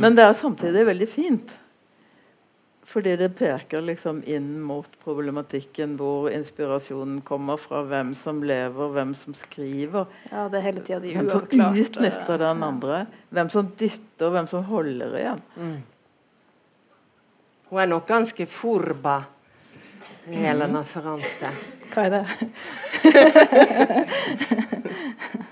Men 0.00 0.14
det 0.16 0.24
er 0.24 0.38
samtidig 0.38 0.86
veldig 0.88 1.10
fint. 1.10 1.56
Fordi 2.90 3.12
det 3.16 3.28
peker 3.38 3.84
liksom 3.86 4.22
inn 4.26 4.60
mot 4.66 4.88
problematikken 5.04 5.92
hvor 5.98 6.26
inspirasjonen 6.34 7.20
kommer 7.26 7.60
fra, 7.60 7.84
hvem 7.86 8.10
som 8.18 8.42
lever, 8.42 8.90
hvem 8.96 9.14
som 9.14 9.36
skriver. 9.38 10.08
Ja, 10.32 10.48
det 10.50 10.58
er 10.58 10.64
hele 10.64 10.82
tiden 10.82 11.02
de 11.04 11.12
Hvem 11.14 11.28
som 11.30 11.44
utnytter 11.84 12.42
den 12.42 12.64
andre. 12.66 13.04
Hvem 13.30 13.52
som 13.54 13.68
dytter, 13.78 14.32
hvem 14.34 14.48
som 14.50 14.66
holder 14.66 15.14
igjen. 15.20 15.44
Hun 17.70 17.78
er 17.78 17.86
nok 17.92 18.08
ganske 18.10 18.46
forba, 18.50 19.20
Helena 20.26 20.82
Ferrante. 20.82 21.54
Hva 21.94 22.08
er 22.08 22.10
det? 22.16 22.24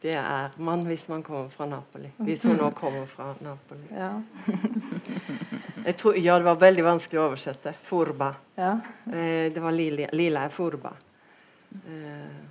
Det 0.00 0.14
er 0.16 0.54
man 0.56 0.86
hvis 0.88 1.08
man 1.08 1.22
kommer 1.22 1.48
fra 1.52 1.66
Napoli. 1.68 2.08
Hvis 2.24 2.44
hun 2.48 2.56
nå 2.56 2.70
kommer 2.76 3.06
fra 3.06 3.34
Napoli. 3.44 3.84
Ja. 3.92 4.14
Jeg 5.86 5.96
tror, 5.96 6.16
ja, 6.16 6.38
det 6.38 6.44
var 6.44 6.60
veldig 6.60 6.84
vanskelig 6.84 7.20
å 7.20 7.26
oversette. 7.30 7.74
Furba. 7.84 8.34
ja. 8.56 8.78
Eh, 9.06 9.50
det 9.52 9.60
var 9.60 9.76
lila, 9.76 10.08
lila 10.12 10.46
er 10.48 10.54
furba. 10.54 10.94
Eh. 11.84 12.48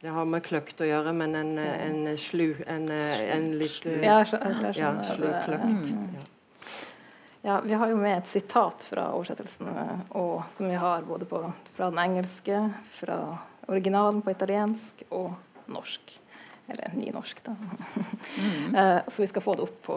Det 0.00 0.10
har 0.12 0.24
med 0.28 0.42
kløkt 0.44 0.80
å 0.84 0.88
gjøre, 0.88 1.12
men 1.16 1.34
en, 1.38 1.52
en 1.58 2.00
slu 2.20 2.58
En, 2.66 2.90
en 2.92 3.46
litt 3.56 3.86
eh, 3.88 4.02
Ja, 4.04 4.18
ja, 4.76 4.90
slu 5.06 5.28
kløkt. 5.46 5.92
Ja. 6.16 6.24
Ja, 7.46 7.60
vi 7.60 7.74
har 7.74 7.88
jo 7.88 7.96
med 7.96 8.18
et 8.18 8.26
sitat 8.26 8.88
fra 8.90 9.04
oversettelsen, 9.14 9.68
eh, 9.70 9.98
og, 10.18 10.40
som 10.50 10.66
vi 10.66 10.74
har 10.74 11.04
både 11.06 11.28
på, 11.30 11.38
fra 11.76 11.92
den 11.92 12.00
engelske, 12.02 12.58
fra 12.96 13.18
originalen 13.70 14.18
på 14.18 14.32
italiensk 14.34 15.04
og 15.14 15.30
norsk. 15.70 16.10
Eller 16.68 16.92
nynorsk, 16.94 17.42
da. 17.44 17.56
Eh, 18.76 19.00
så 19.08 19.22
vi 19.22 19.26
skal 19.30 19.42
få 19.42 19.54
det 19.54 19.62
opp 19.62 19.82
på 19.86 19.96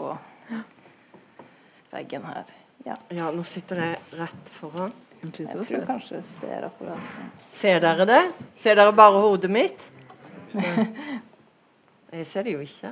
veggen 1.90 2.24
her. 2.24 2.44
Ja, 2.84 2.94
ja, 3.12 3.30
nå 3.34 3.42
sitter 3.44 3.82
jeg 3.82 4.20
rett 4.20 4.52
foran. 4.54 4.92
jeg 5.20 5.66
tror 5.66 5.84
kanskje 5.88 6.16
jeg 6.16 6.24
ser 6.30 6.64
akkurat 6.70 7.10
sånn. 7.16 7.32
Ser 7.52 7.82
dere 7.84 8.06
det? 8.08 8.22
Ser 8.56 8.78
dere 8.80 8.94
bare 8.96 9.20
hodet 9.20 9.50
mitt? 9.52 9.84
Jeg 12.10 12.26
ser 12.26 12.42
det 12.42 12.56
jo 12.56 12.62
ikke. 12.64 12.88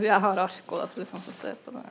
Jeg 0.00 0.20
har 0.24 0.38
ark 0.40 0.70
òg, 0.72 0.86
så 0.88 1.02
du 1.02 1.08
kan 1.10 1.20
få 1.20 1.32
se 1.36 1.50
på 1.60 1.74
det. 1.74 1.82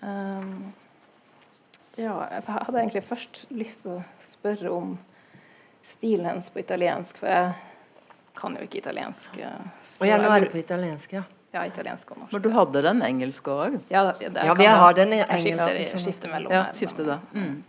Um, 0.00 0.72
ja, 2.00 2.14
jeg 2.32 2.42
hadde 2.48 2.78
egentlig 2.80 3.02
først 3.06 3.42
lyst 3.52 3.82
til 3.84 3.98
å 3.98 4.04
spørre 4.24 4.70
om 4.72 4.94
stilen 5.86 6.26
hennes 6.30 6.48
på 6.52 6.60
italiensk, 6.62 7.18
for 7.20 7.28
jeg 7.28 7.52
kan 8.40 8.56
jo 8.56 8.64
ikke 8.66 8.78
italiensk. 8.80 9.36
eh, 9.38 9.68
så 9.84 10.04
Og 10.04 10.08
jeg 10.08 10.20
er 10.20 10.48
på 10.52 10.58
italiensk, 10.62 11.12
ja. 11.18 11.22
Ja, 11.52 11.64
italiensk 11.66 12.10
og 12.14 12.18
norsk. 12.20 12.32
Men 12.32 12.42
du 12.44 12.50
hadde 12.54 12.82
den 12.86 13.00
engelske 13.02 13.50
òg? 13.50 13.80
Ja, 13.90 14.04
det, 14.12 14.28
det, 14.34 14.44
Ja, 14.46 14.54
vi 14.54 14.62
jeg- 14.64 14.76
har 14.78 14.92
den 14.94 15.12
engelske. 15.12 15.36
Jeg 15.36 15.46
engelsk, 15.46 15.90
skifter, 15.90 16.06
liksom. 16.06 16.30
mellom 16.30 16.52
Ja, 16.52 16.62
her, 16.62 16.72
skifte 16.78 17.02
men- 17.04 17.06
det. 17.06 17.18
Mm. 17.34 17.64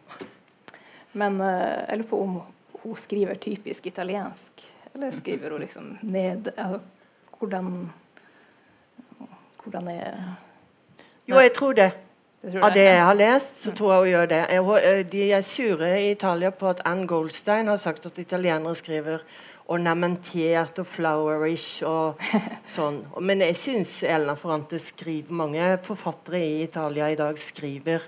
Men 1.14 1.42
uh, 1.42 1.86
jeg 1.90 1.98
lurer 1.98 2.10
på 2.10 2.22
om 2.22 2.42
hun 2.84 2.96
skriver 2.96 3.36
typisk 3.36 3.86
italiensk, 3.88 4.62
eller 4.96 5.12
skriver 5.12 5.50
hun 5.52 5.60
liksom 5.62 5.98
ned 6.04 6.48
altså, 6.58 6.80
Hvordan 7.40 7.92
Hvordan 9.64 9.88
er 9.88 10.18
Jo, 11.28 11.36
jeg 11.40 11.54
tror 11.54 11.74
det. 11.74 11.92
Av 12.42 12.74
det 12.74 12.84
jeg. 12.88 13.02
har 13.06 13.14
lest, 13.14 13.60
så 13.62 13.72
tror 13.78 13.92
jeg 13.94 14.02
hun 14.02 14.10
gjør 14.16 14.30
det. 14.32 14.40
Jeg, 14.50 15.04
de 15.12 15.26
er 15.38 15.42
sure 15.46 15.90
i 16.02 16.12
Italia 16.16 16.50
på 16.52 16.72
at 16.72 16.80
Ann 16.90 17.04
Goldstein 17.08 17.68
har 17.70 17.78
sagt 17.78 18.06
at 18.10 18.18
italienere 18.18 18.74
skriver 18.76 19.22
ornamentert 19.72 20.80
og 20.82 20.88
flowerish 20.90 21.84
og 21.88 22.20
sånn. 22.76 22.98
Men 23.22 23.44
jeg 23.46 23.56
syns 23.60 23.94
Elena 24.04 24.34
Ferrante 24.40 24.80
skriver 24.82 25.38
Mange 25.38 25.70
forfattere 25.86 26.42
i 26.42 26.64
Italia 26.66 27.12
i 27.14 27.20
dag 27.20 27.38
skriver 27.40 28.02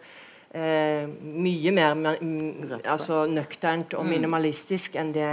eh, 0.54 1.06
mye 1.22 1.72
mer 1.78 1.94
men- 1.96 2.20
mm, 2.20 2.82
altså 2.90 3.24
nøkternt 3.30 3.94
og 4.00 4.06
minimalistisk 4.10 4.98
enn 5.00 5.14
det 5.16 5.30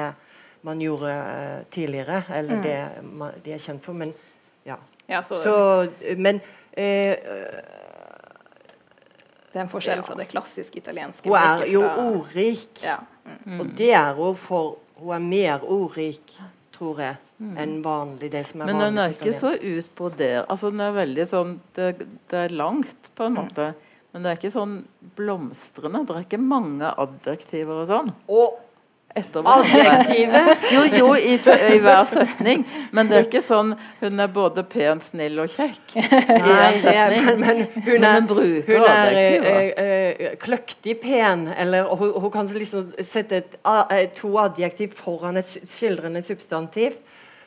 man 0.68 0.80
gjorde 0.84 1.08
eh, 1.16 1.58
tidligere. 1.72 2.22
Eller 2.36 2.60
det 2.64 2.78
ma- 3.16 3.32
de 3.44 3.56
er 3.56 3.64
kjent 3.64 3.82
for. 3.84 3.96
Men 3.96 4.12
ja. 4.68 4.76
Ja, 5.08 5.22
så, 5.26 5.40
Så, 5.42 5.54
men 6.20 6.40
eh, 6.76 7.16
det 9.50 9.58
er 9.58 9.64
en 9.64 9.68
forskjell 9.72 10.02
fra 10.06 10.14
det 10.14 10.28
klassiske 10.30 10.78
italienske. 10.78 11.26
Hun 11.26 11.36
er 11.36 11.66
jo 11.66 11.80
fra- 11.82 12.06
ordrik. 12.12 12.82
Ja. 12.84 12.98
Og 13.58 13.74
det 13.76 13.92
er 13.94 14.14
hun 14.14 14.36
for 14.36 14.76
Hun 15.00 15.14
er 15.16 15.18
mer 15.24 15.60
ordrik, 15.64 16.34
tror 16.76 16.98
jeg, 17.00 17.16
enn 17.40 17.82
vanlig. 17.82 18.30
det 18.30 18.42
som 18.46 18.60
er 18.60 18.66
Men 18.66 18.76
vanlig 18.76 18.88
den 18.90 18.98
er 18.98 19.12
på 19.14 19.24
ikke 19.24 19.38
så 19.38 19.52
utbrodert. 19.58 20.46
Altså, 20.50 20.70
hun 20.70 20.80
er 20.80 20.92
veldig 20.92 21.26
sånn 21.26 21.54
det, 21.74 21.86
det 22.28 22.38
er 22.44 22.48
langt, 22.54 23.08
på 23.16 23.24
en 23.24 23.34
måte. 23.34 23.74
Men 24.12 24.22
det 24.22 24.30
er 24.30 24.36
ikke 24.36 24.52
sånn 24.52 24.74
blomstrende. 25.16 26.04
Det 26.06 26.16
er 26.16 26.26
ikke 26.26 26.40
mange 26.42 26.90
adjektiver 26.98 27.82
og 27.84 27.88
sånn. 27.88 28.12
Og. 28.28 28.58
Adjektivet 29.14 30.58
Jo, 30.74 30.82
jo, 30.98 31.08
i, 31.16 31.34
i 31.74 31.78
hver 31.82 32.04
setning. 32.08 32.64
Men 32.94 33.10
det 33.10 33.16
er 33.18 33.26
ikke 33.26 33.42
sånn 33.44 33.72
hun 34.00 34.22
er 34.22 34.30
både 34.32 34.64
pen, 34.70 35.00
snill 35.04 35.40
og 35.42 35.50
kjekk 35.52 35.96
i 36.00 36.04
Nei, 36.06 36.68
er, 36.92 37.16
men, 37.40 37.40
men 37.40 37.64
hun 37.74 38.06
er, 38.06 38.28
hun 38.28 38.84
er 38.84 38.90
adjektiver. 38.90 39.58
eh, 39.70 40.26
eh, 40.30 40.36
kløktig 40.40 40.98
pen, 41.02 41.48
eller 41.56 41.90
hun, 41.90 42.14
hun 42.22 42.34
kan 42.34 42.50
liksom 42.54 42.90
sette 43.02 43.42
et, 43.42 43.58
eh, 43.64 44.06
to 44.16 44.34
adjektiv 44.40 44.94
foran 44.98 45.40
et 45.40 45.50
skildrende 45.50 46.22
substantiv. 46.22 47.00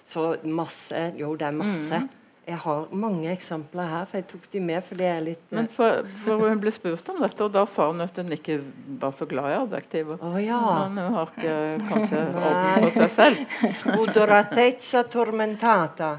Så 0.03 0.33
masse 0.43 1.11
Jo, 1.15 1.31
det 1.39 1.47
er 1.47 1.55
masse. 1.55 2.03
Mm. 2.03 2.09
Jeg 2.43 2.57
har 2.59 2.89
mange 2.91 3.29
eksempler 3.31 3.87
her, 3.87 4.07
for 4.09 4.19
jeg 4.19 4.25
tok 4.27 4.47
de 4.51 4.61
med, 4.67 4.83
for 4.83 4.99
jeg 4.99 5.15
er 5.15 5.23
litt 5.23 5.43
eh, 5.47 5.55
Men 5.55 5.69
for, 5.71 6.03
for 6.25 6.43
hun 6.43 6.59
ble 6.59 6.73
spurt 6.75 7.11
om 7.13 7.21
dette, 7.23 7.39
og 7.45 7.53
da 7.55 7.63
sa 7.69 7.87
hun 7.91 8.03
at 8.03 8.19
hun 8.19 8.35
ikke 8.35 8.57
var 8.99 9.15
så 9.15 9.27
glad 9.29 9.47
i 9.53 9.57
adjektiver. 9.61 10.19
Oh, 10.19 10.35
ja. 10.43 10.59
Men 10.91 11.07
hun 11.07 11.17
har 11.19 11.31
ikke 11.31 11.57
kanskje 11.87 12.23
orden 12.43 12.87
på 12.87 12.93
seg 12.97 13.13
selv. 13.15 13.57
Odoratezza 14.03 15.05
tormentata, 15.13 16.15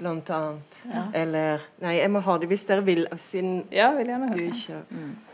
blant 0.00 0.32
annet. 0.36 0.80
Eller 1.16 1.64
Nei, 1.80 1.96
jeg 1.96 2.12
må 2.12 2.20
ha 2.26 2.36
det 2.40 2.50
hvis 2.50 2.66
dere 2.68 2.84
vil, 2.84 3.06
siden 3.16 3.62
ja, 3.72 3.94
vil 3.96 4.12
gjerne 4.12 4.34
du 4.34 4.42
høre. 4.42 4.50
ikke 4.52 4.82
Nå 4.92 5.33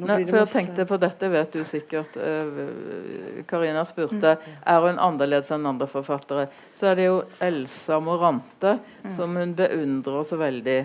Nei, 0.00 0.22
for 0.24 0.38
jeg 0.40 0.48
tenkte 0.48 0.86
på 0.88 0.96
dette 0.96 1.28
vet 1.28 1.52
du 1.52 1.64
sikkert. 1.68 2.16
eh, 2.16 3.42
Karina 3.48 3.82
spurte 3.84 4.38
er 4.40 4.86
hun 4.86 4.96
annerledes 4.96 5.50
enn 5.52 5.68
andre 5.68 5.88
forfattere. 5.90 6.46
Så 6.76 6.88
er 6.88 6.96
det 6.96 7.08
jo 7.10 7.18
Elsa 7.44 7.98
Morante 8.00 8.78
som 9.12 9.36
hun 9.36 9.52
beundrer 9.58 10.24
så 10.24 10.38
veldig. 10.40 10.78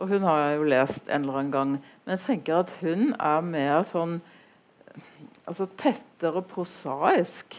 Og 0.00 0.08
hun 0.08 0.24
har 0.28 0.40
jeg 0.40 0.56
jo 0.56 0.70
lest 0.72 1.08
en 1.08 1.24
eller 1.26 1.38
annen 1.42 1.52
gang. 1.52 1.76
Men 2.04 2.16
jeg 2.16 2.24
tenker 2.24 2.62
at 2.62 2.72
hun 2.80 3.12
er 3.18 3.44
mer 3.44 3.84
sånn 3.88 4.20
Altså 5.46 5.68
tettere 5.78 6.40
prosaisk. 6.42 7.54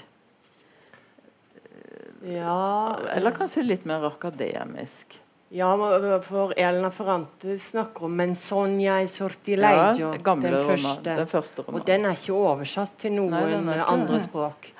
Ja, 2.27 2.97
Eller 3.13 3.31
kanskje 3.31 3.63
litt 3.63 3.85
mer 3.87 4.03
akademisk. 4.09 5.15
Ja, 5.51 6.19
for 6.21 6.53
Elna 6.57 6.89
Ferrante 6.91 7.57
snakker 7.57 8.03
om 8.05 8.15
'Mensonia 8.19 9.01
i 9.01 9.05
sortileggio', 9.07 9.99
Ja, 9.99 10.11
den, 10.11 10.41
den 10.41 10.53
første. 10.67 11.03
den 11.17 11.27
første 11.27 11.63
Og 11.67 11.87
den 11.87 12.05
er 12.05 12.11
ikke 12.11 12.33
oversatt 12.33 12.97
til 12.97 13.11
noen 13.11 13.31
Nei, 13.31 13.49
den 13.51 13.69
andre 13.69 14.19
språk. 14.19 14.71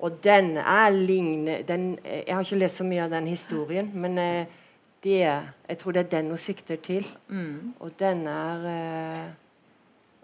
Og 0.00 0.12
den 0.24 0.56
er 0.56 0.90
lignende 0.90 1.62
den, 1.68 1.98
Jeg 2.04 2.34
har 2.34 2.40
ikke 2.42 2.58
lest 2.58 2.76
så 2.76 2.84
mye 2.84 3.02
av 3.04 3.10
den 3.10 3.26
historien, 3.26 3.90
men 3.94 4.14
det, 4.16 4.46
jeg 5.68 5.78
tror 5.78 5.92
det 5.92 6.00
er 6.06 6.10
den 6.20 6.28
hun 6.28 6.38
sikter 6.38 6.76
til. 6.76 7.06
Mm, 7.28 7.74
Og 7.80 7.90
den 7.98 8.26
er 8.26 8.66
eh, 8.66 9.28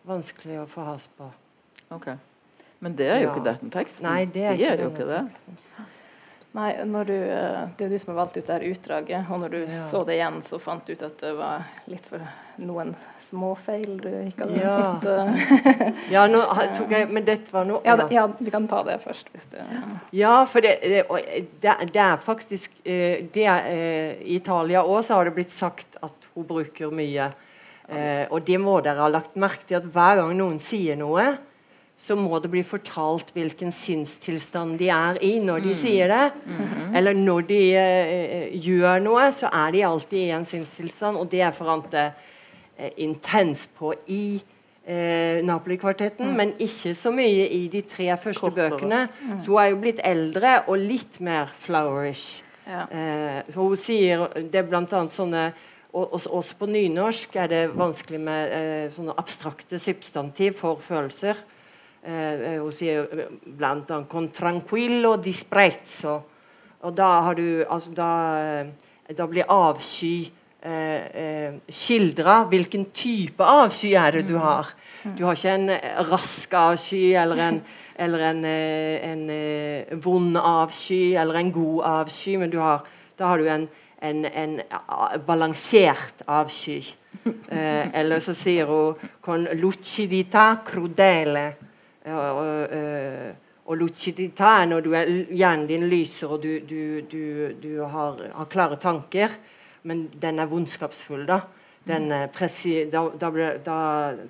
vanskelig 0.06 0.58
å 0.62 0.66
få 0.66 0.84
has 0.84 1.08
på. 1.08 1.30
ok. 1.90 2.06
Men 2.80 2.94
det 2.96 3.06
er 3.06 3.20
jo 3.20 3.28
Ja. 3.28 3.34
ikke 3.34 3.44
denne 3.44 3.70
teksten. 3.70 4.02
Nei, 4.02 4.24
det 4.26 4.42
er 4.44 4.50
det 4.50 4.60
ikke 4.60 4.72
er 4.72 4.82
jo 4.82 4.90
ikke 4.90 5.08
det. 5.08 5.22
teksten. 5.24 5.56
Nei, 6.56 6.70
du, 7.04 7.12
eh, 7.12 7.68
det 7.76 7.84
er 7.84 7.90
du 7.92 7.98
som 8.00 8.14
har 8.14 8.22
valgt 8.22 8.38
ut 8.38 8.46
det 8.46 8.54
her 8.54 8.64
utdraget, 8.70 9.30
og 9.30 9.40
når 9.42 9.50
du 9.52 9.58
Ja. 9.66 9.82
så 9.90 10.04
det 10.08 10.14
igjen, 10.16 10.42
så 10.42 10.58
fant 10.58 10.86
du 10.86 10.92
ut 10.92 11.02
at 11.02 11.18
det 11.20 11.32
var 11.36 11.66
litt 11.86 12.06
for 12.06 12.22
noen 12.64 12.94
småfeil 13.20 13.98
du 14.00 14.08
ikke 14.24 14.46
hadde 14.46 14.62
Ja. 14.62 14.76
fått 14.78 15.04
uh, 15.04 15.92
Ja, 16.14 16.26
nå 16.26 16.40
tok 16.78 16.90
jeg, 16.90 17.10
men 17.12 17.24
dette 17.26 17.52
var 17.52 17.66
noe 17.68 17.82
ja, 17.84 17.96
ja, 18.10 18.26
vi 18.38 18.50
kan 18.50 18.68
ta 18.68 18.82
det 18.88 19.02
først, 19.04 19.28
hvis 19.34 19.50
du 19.52 19.58
Ja, 20.16 20.44
for 20.46 20.64
det, 20.64 20.78
det, 20.80 21.04
det, 21.60 21.76
det 21.92 22.00
er 22.00 22.16
faktisk 22.16 22.70
eh, 22.84 23.26
det 23.34 23.44
er, 23.44 23.66
eh, 23.66 24.12
I 24.24 24.38
Italia 24.40 24.82
òg 24.86 25.02
så 25.04 25.18
har 25.20 25.28
det 25.28 25.34
blitt 25.36 25.52
sagt 25.52 25.98
at 26.00 26.30
hun 26.34 26.48
bruker 26.48 26.90
mye 26.94 27.32
Eh, 27.86 28.26
og 28.34 28.42
det 28.42 28.58
må 28.58 28.80
dere 28.82 29.04
ha 29.04 29.10
lagt 29.12 29.36
merke 29.38 29.62
til 29.68 29.78
at 29.78 29.84
hver 29.94 30.18
gang 30.18 30.32
noen 30.34 30.56
sier 30.58 30.96
noe, 30.98 31.36
så 31.96 32.12
må 32.18 32.36
det 32.44 32.50
bli 32.52 32.60
fortalt 32.66 33.30
hvilken 33.32 33.70
sinnstilstand 33.72 34.76
de 34.80 34.90
er 34.92 35.16
i 35.24 35.36
når 35.40 35.62
de 35.64 35.76
sier 35.76 36.12
det. 36.12 36.26
Eller 36.96 37.16
når 37.16 37.46
de 37.48 37.60
uh, 37.72 38.58
gjør 38.66 39.00
noe, 39.04 39.30
så 39.32 39.48
er 39.48 39.72
de 39.72 39.86
alltid 39.88 40.26
i 40.26 40.34
en 40.36 40.44
sinnstilstand, 40.48 41.16
og 41.16 41.30
det 41.32 41.40
er 41.46 41.56
forante 41.56 42.02
uh, 42.12 42.90
intens 43.00 43.64
på 43.78 43.94
i 44.12 44.36
uh, 44.36 45.40
Napoli-kvartetten, 45.48 46.36
men 46.36 46.52
ikke 46.60 46.92
så 46.94 47.14
mye 47.16 47.48
i 47.48 47.62
de 47.72 47.80
tre 47.88 48.10
første 48.12 48.44
Kortere. 48.44 48.76
bøkene. 48.76 49.00
Så 49.40 49.54
hun 49.54 49.62
er 49.64 49.72
jo 49.72 49.80
blitt 49.86 50.04
eldre 50.04 50.58
og 50.66 50.84
litt 50.84 51.16
mer 51.24 51.48
flowerish. 51.64 52.42
Ja. 52.66 52.82
Eh, 52.90 53.44
så 53.46 53.62
hun 53.62 53.78
sier 53.78 54.24
Det 54.42 54.58
er 54.58 54.72
annet 54.74 55.12
sånne 55.14 55.42
også, 55.94 56.32
også 56.34 56.56
på 56.58 56.66
nynorsk 56.66 57.36
er 57.38 57.52
det 57.52 57.60
vanskelig 57.78 58.18
med 58.18 58.90
sånne 58.90 59.14
abstrakte 59.22 59.78
substantiv 59.78 60.58
for 60.58 60.82
følelser. 60.82 61.38
Eh, 62.06 62.54
eh, 62.54 62.70
sier 62.70 63.08
eh, 63.10 63.26
blant 63.58 63.90
annet 63.90 64.08
'con 64.08 64.30
tranquillo 64.30 65.16
disprezzo'. 65.16 66.22
Og 66.82 66.94
da 66.94 67.20
har 67.20 67.34
du 67.34 67.64
altså 67.68 67.90
da, 67.94 68.10
eh, 69.08 69.14
da 69.16 69.26
blir 69.26 69.44
avsky 69.48 70.30
eh, 70.62 71.06
eh, 71.14 71.54
skildra. 71.68 72.44
Hvilken 72.46 72.92
type 72.92 73.42
avsky 73.42 73.94
er 73.94 74.12
det 74.12 74.28
du 74.28 74.36
har? 74.38 74.70
Du 75.18 75.24
har 75.24 75.34
ikke 75.34 75.54
en 75.54 75.70
rask 76.10 76.54
avsky 76.54 77.14
eller 77.14 77.36
en, 77.36 77.62
eller 77.98 78.18
en, 78.30 78.44
en, 78.44 79.30
en 79.30 80.00
vond 80.00 80.36
avsky 80.36 81.16
eller 81.16 81.34
en 81.34 81.52
god 81.52 81.82
avsky, 81.84 82.36
men 82.36 82.50
du 82.50 82.58
har, 82.58 82.86
da 83.18 83.26
har 83.26 83.38
du 83.38 83.48
en, 83.48 83.68
en, 84.02 84.24
en 84.24 84.60
balansert 85.26 86.22
avsky. 86.26 86.84
Eh, 87.26 87.86
eller 87.94 88.20
så 88.20 88.34
sier 88.34 88.66
hun 88.66 88.94
'con 89.20 89.48
lucidità 89.54 90.60
crudele'. 90.66 91.65
Og, 92.06 92.38
og, 92.40 92.72
eh, 92.76 93.34
og 93.66 93.80
er 93.82 94.66
når 94.70 94.84
du 94.84 94.92
er, 94.94 95.08
hjernen 95.34 95.66
din 95.66 95.86
lyser 95.90 96.30
og 96.36 96.42
du, 96.42 96.58
du, 96.62 97.00
du, 97.10 97.52
du 97.62 97.70
har, 97.82 98.20
har 98.34 98.50
klare 98.50 98.76
tanker, 98.78 99.34
men 99.82 100.06
den 100.22 100.38
er 100.38 100.50
vondskapsfull, 100.50 101.26
da. 101.26 101.40
Den 101.86 102.10
er 102.10 102.26
presi, 102.34 102.88
da, 102.90 103.04
da, 103.14 103.30
da 103.62 103.78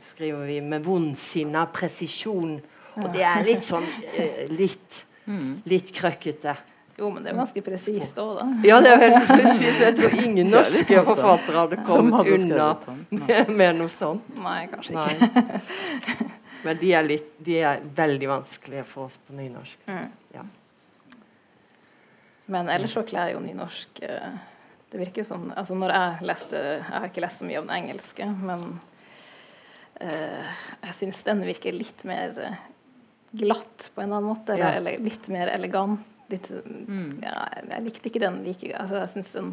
skriver 0.01 0.45
vi 0.45 0.61
med 0.61 0.85
vondsinna 0.85 1.67
presisjon. 1.73 2.59
Og 3.01 3.07
det 3.13 3.25
er 3.25 3.45
litt 3.45 3.65
sånn 3.65 3.85
eh, 4.13 4.45
litt, 4.53 5.05
litt 5.69 5.93
krøkkete. 5.97 6.57
Jo, 6.97 7.11
men 7.13 7.25
det 7.25 7.33
er 7.33 7.37
ganske 7.37 7.61
presist 7.65 8.17
òg, 8.21 8.39
da. 8.39 8.47
Ja, 8.65 8.81
det 8.85 8.93
er 8.95 9.01
veldig 9.03 9.23
presist. 9.29 9.81
Jeg 9.85 9.97
tror 9.99 10.17
ingen 10.23 10.49
norske 10.57 11.03
forfattere 11.09 11.65
hadde 11.65 11.81
kommet 11.85 12.19
hadde 12.23 12.39
unna 12.41 12.69
med, 13.11 13.53
med 13.53 13.81
noe 13.83 13.93
sånt. 13.93 14.33
Nei, 14.41 14.63
kanskje 14.73 14.97
ikke. 14.97 15.45
Nei. 15.45 16.33
Men 16.67 16.79
de 16.81 16.93
er, 16.99 17.07
litt, 17.07 17.33
de 17.47 17.59
er 17.63 17.83
veldig 17.97 18.29
vanskelige 18.31 18.85
for 18.89 19.07
oss 19.09 19.19
på 19.23 19.37
nynorsk. 19.39 19.87
Mm. 19.89 20.09
Ja. 20.35 20.45
Men 22.47 22.71
ellers 22.71 22.95
så 22.95 23.03
kler 23.07 23.33
jo 23.33 23.41
nynorsk 23.43 24.03
eh, 24.07 24.37
Det 24.93 25.01
virker 25.01 25.25
jo 25.25 25.27
som 25.27 25.49
altså 25.51 25.75
Når 25.75 25.91
jeg 25.91 26.27
leser 26.29 26.67
Jeg 26.77 26.85
har 26.93 27.07
ikke 27.09 27.25
lest 27.25 27.41
så 27.43 27.49
mye 27.49 27.59
om 27.59 27.67
den 27.67 27.75
engelske, 27.81 28.29
men 28.39 28.67
uh, 29.99 30.53
jeg 30.85 30.95
syns 31.01 31.25
den 31.27 31.43
virker 31.47 31.75
litt 31.75 32.05
mer 32.07 32.39
eh, 32.39 32.61
glatt 33.37 33.89
på 33.95 34.01
en 34.03 34.07
eller 34.07 34.21
annen 34.21 34.31
måte. 34.31 34.55
Eller, 34.55 34.69
Ja. 34.69 34.77
eller 34.79 35.03
litt 35.03 35.27
mer 35.33 35.51
elegant. 35.53 36.07
Litt, 36.31 36.49
ja, 37.23 37.35
jeg 37.71 37.83
likte 37.85 38.09
ikke 38.11 38.23
den 38.23 38.41
like 38.47 38.71
altså, 38.75 39.03
jeg 39.05 39.11
synes 39.13 39.35
den 39.37 39.51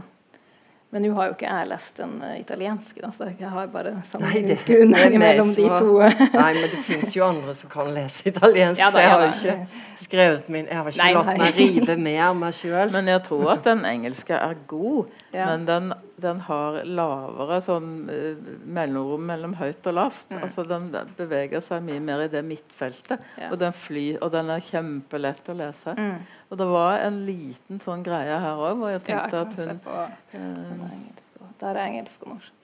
men 0.94 1.02
nå 1.08 1.14
har 1.18 1.32
jo 1.32 1.34
ikke 1.36 1.50
jeg 1.50 1.68
lest 1.72 1.98
den 1.98 2.12
eh, 2.24 2.36
italienske, 2.39 3.02
da, 3.02 3.10
så 3.16 3.28
jeg 3.34 3.50
har 3.50 3.68
bare 3.74 3.91
Nei, 3.91 4.00
det- 4.00 4.10
sammenligningsgrunnlag 4.12 5.10
det 5.10 5.20
meg 5.20 5.24
mellom 5.26 5.54
de 5.58 5.66
to. 5.74 5.98
Nei, 6.38 6.54
men 6.60 6.70
det 6.70 6.84
fins 6.86 7.16
jo 7.18 7.26
andre 7.26 7.56
som 7.58 7.70
kan 7.74 7.89
lese 7.96 8.28
italiensk. 8.30 8.80
Ja 8.80 8.91
da, 8.91 8.98
så 8.98 9.04
jeg 9.04 9.12
har 9.12 9.26
jo 9.26 9.34
ikke 9.34 9.82
skrevet 10.04 10.50
min 10.54 10.68
Jeg 10.70 10.78
har 10.78 10.89
ikke 10.91 11.02
Nei, 11.04 11.14
latt 11.18 11.38
meg 11.41 11.56
rive 11.58 11.98
med 11.98 12.20
av 12.30 12.36
meg 12.38 12.54
sjøl. 12.54 12.91
Men 12.94 13.08
jeg 13.10 13.24
tror 13.26 13.52
at 13.56 13.64
den 13.66 13.84
engelske 13.89 14.38
er 14.38 14.56
god, 14.68 15.06
Ja. 15.34 15.46
men 15.52 15.66
den, 15.66 15.94
den 16.24 16.40
har 16.48 16.80
lavere 16.88 17.60
sånn 17.64 17.90
eh, 18.12 18.48
mellomrom 18.64 19.26
mellom 19.28 19.56
høyt 19.60 19.86
og 19.92 19.98
lavt. 19.98 20.32
Mm. 20.32 20.44
Altså 20.48 20.66
Den 20.68 20.88
beveger 21.18 21.64
seg 21.64 21.84
mye 21.86 22.02
mer 22.04 22.26
i 22.26 22.32
det 22.32 22.44
midtfeltet. 22.48 23.24
Ja. 23.40 23.52
Og 23.52 23.60
den 23.62 23.76
fly, 23.76 24.06
og 24.20 24.34
den 24.36 24.52
er 24.54 24.64
kjempelett 24.64 25.52
å 25.52 25.58
lese. 25.60 25.96
Mm. 25.98 26.22
Og 26.50 26.62
det 26.62 26.70
var 26.72 27.00
en 27.06 27.20
liten 27.28 27.82
sånn 27.84 28.06
greie 28.06 28.40
her 28.46 28.62
òg, 28.62 28.80
hvor 28.82 28.94
jeg 28.94 29.02
Ja, 29.02 29.04
jeg 29.04 29.32
tenkte 29.32 29.44
at 29.44 29.58
hun 29.60 29.84
på 29.84 29.98
er 30.40 30.94
engelsk 30.94 31.44
Der 31.62 31.76
er 31.76 31.84
engelsk 31.88 32.26
og 32.26 32.36
norsk. 32.38 32.60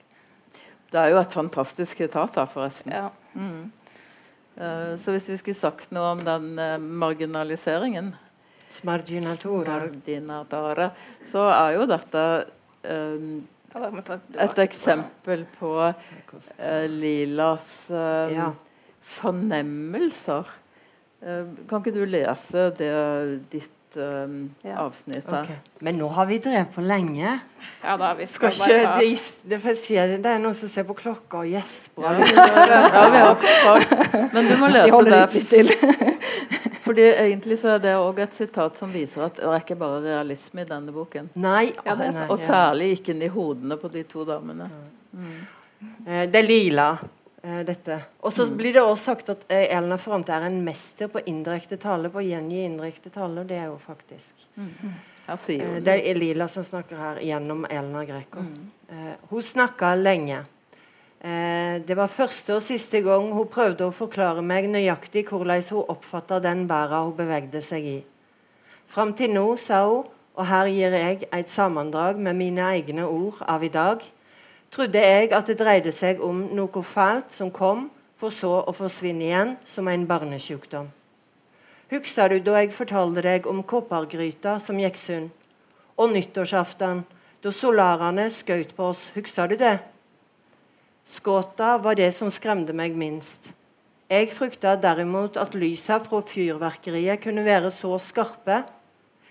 Det 0.90 0.98
er 0.98 1.12
jo 1.12 1.20
et 1.20 1.36
fantastisk 1.36 2.00
etat 2.02 2.34
da, 2.34 2.48
forresten. 2.50 2.96
Ja. 2.96 3.10
Mm. 3.38 3.70
Eh, 4.56 4.96
så 4.98 5.14
hvis 5.14 5.28
vi 5.30 5.38
skulle 5.38 5.58
sagt 5.58 5.94
noe 5.94 6.16
om 6.16 6.24
den 6.26 6.58
eh, 6.58 6.78
marginaliseringen 6.78 8.10
Smarginatura. 8.70 9.90
Så 11.26 11.42
er 11.50 11.74
jo 11.74 11.86
dette 11.90 12.24
ta 12.82 14.16
et 14.44 14.58
eksempel 14.64 15.44
på 15.58 15.74
uh, 15.78 16.86
Lilas 16.90 17.90
eh, 17.90 18.32
Ja. 18.34 18.50
fornemmelser. 19.00 20.48
Uh, 21.22 21.44
kan 21.68 21.82
ikke 21.82 21.94
du 21.94 22.04
lese 22.08 22.70
det 22.78 22.94
ditt 23.52 23.70
Ja. 23.96 24.76
avsnitt 24.84 25.26
der? 25.26 25.42
Okay. 25.42 25.56
Men 25.80 25.96
nå 25.98 26.06
har 26.14 26.26
vi 26.26 26.36
drevet 26.38 26.70
på 26.70 26.80
lenge. 26.80 27.40
Ja 27.82 27.96
da, 27.98 28.12
vi 28.14 28.26
Skal 28.30 28.52
skal, 28.54 28.70
ikke 28.70 28.86
bare 28.86 28.94
ta 28.94 29.00
det, 29.02 29.58
det, 29.64 29.76
si 29.80 29.94
det, 29.98 30.20
det 30.22 30.30
er 30.30 30.38
noen 30.38 30.54
som 30.54 30.70
ser 30.70 30.86
på 30.86 30.94
klokka 30.94 31.42
og 31.42 31.50
gjesper. 31.50 32.02
Ja, 32.06 33.04
ja. 33.18 34.26
Men 34.30 34.46
du 34.46 34.56
må 34.62 34.70
lese 34.76 35.02
det. 35.10 36.69
Fordi 36.90 37.02
egentlig 37.06 37.58
så 37.58 37.76
er 37.76 37.82
det 37.84 37.90
òg 37.94 38.16
et 38.18 38.34
sitat 38.34 38.74
som 38.74 38.90
viser 38.90 39.22
at 39.22 39.36
det 39.38 39.46
er 39.46 39.60
ikke 39.62 39.76
bare 39.78 40.00
realisme 40.02 40.64
i 40.64 40.66
denne 40.66 40.90
boken. 40.90 41.28
Nei, 41.38 41.68
Ja, 41.84 41.94
det 41.94 42.08
sant. 42.10 42.16
nei, 42.16 42.28
Og 42.34 42.38
særlig 42.42 42.88
ikke 42.96 43.12
inni 43.14 43.28
hodene 43.30 43.76
på 43.78 43.90
de 43.92 44.02
to 44.10 44.24
damene. 44.26 44.66
Mm. 45.14 45.36
Det 46.32 46.34
er 46.34 46.42
lila, 46.48 46.98
eh, 47.44 47.62
dette. 47.62 48.00
Og 48.20 48.32
så 48.32 48.48
blir 48.50 48.72
det 48.72 48.82
også 48.82 49.04
sagt 49.04 49.30
at 49.30 49.44
Elna 49.48 49.94
Elena 49.94 50.36
er 50.36 50.46
en 50.48 50.64
mester 50.64 51.06
på 51.06 51.22
indirekte 51.26 51.78
tale, 51.78 52.10
på 52.10 52.18
å 52.18 52.26
gjengi 52.26 52.64
indirekte 52.64 53.10
tale, 53.10 53.40
og 53.40 53.46
det 53.46 53.58
er 53.58 53.66
jo 53.70 53.78
faktisk. 53.78 54.34
Mm. 54.58 54.94
sier 55.38 55.62
Eh, 55.62 55.74
hun 55.74 55.84
Det 55.84 55.94
er 56.10 56.14
Lila 56.18 56.48
som 56.48 56.64
snakker 56.64 56.96
her 56.96 57.20
gjennom 57.20 57.66
Elna 57.70 58.04
Greco. 58.04 58.40
Mm. 58.40 59.16
hun 59.30 59.42
snakka 59.42 59.94
lenge. 59.94 60.44
Eh, 61.20 61.82
det 61.84 61.96
var 61.96 62.08
første 62.08 62.54
og 62.56 62.62
siste 62.64 63.02
gang 63.04 63.26
hun 63.36 63.48
prøvde 63.52 63.84
å 63.84 63.92
forklare 63.92 64.40
meg 64.40 64.70
nøyaktig 64.72 65.26
hvordan 65.28 65.60
hun 65.68 65.90
oppfatta 65.92 66.38
den 66.40 66.64
verden 66.68 67.10
hun 67.10 67.18
bevegde 67.18 67.60
seg 67.60 67.84
i. 67.84 67.98
Fram 68.88 69.12
til 69.12 69.34
nå, 69.34 69.44
sa 69.60 69.82
hun, 69.84 70.08
og 70.34 70.46
her 70.48 70.70
gir 70.72 70.96
jeg 70.96 71.28
et 71.28 71.52
sammendrag 71.52 72.16
med 72.16 72.38
mine 72.38 72.64
egne 72.72 73.04
ord 73.04 73.42
av 73.44 73.64
i 73.64 73.68
dag, 73.68 74.00
trodde 74.72 75.02
jeg 75.04 75.32
at 75.36 75.50
det 75.50 75.58
dreide 75.60 75.92
seg 75.92 76.22
om 76.24 76.46
noe 76.56 76.82
fælt 76.82 77.36
som 77.36 77.52
kom, 77.52 77.90
for 78.16 78.32
så 78.32 78.54
å 78.64 78.72
forsvinne 78.76 79.24
igjen 79.28 79.54
som 79.64 79.88
en 79.88 80.08
barnesjukdom. 80.08 80.88
Husker 81.90 82.28
du 82.32 82.40
da 82.46 82.60
jeg 82.60 82.72
fortalte 82.72 83.24
deg 83.24 83.46
om 83.50 83.62
koppergryta 83.64 84.58
som 84.62 84.78
gikk 84.80 84.96
sund? 84.96 85.30
Og 86.00 86.12
nyttårsaften, 86.12 87.04
da 87.42 87.52
solarene 87.52 88.28
skjøt 88.32 88.76
på 88.76 88.92
oss. 88.92 89.08
Husker 89.16 89.48
du 89.50 89.56
det? 89.60 89.78
Skåta 91.04 91.78
var 91.78 91.96
det 91.98 92.10
som 92.14 92.30
skremte 92.30 92.74
meg 92.76 92.94
minst. 92.96 93.50
Jeg 94.10 94.32
frykta 94.34 94.74
derimot 94.80 95.36
at 95.38 95.54
lysa 95.54 96.00
fra 96.02 96.20
fyrverkeriet 96.26 97.22
kunne 97.22 97.44
være 97.46 97.70
så 97.70 97.94
skarpe, 98.02 98.62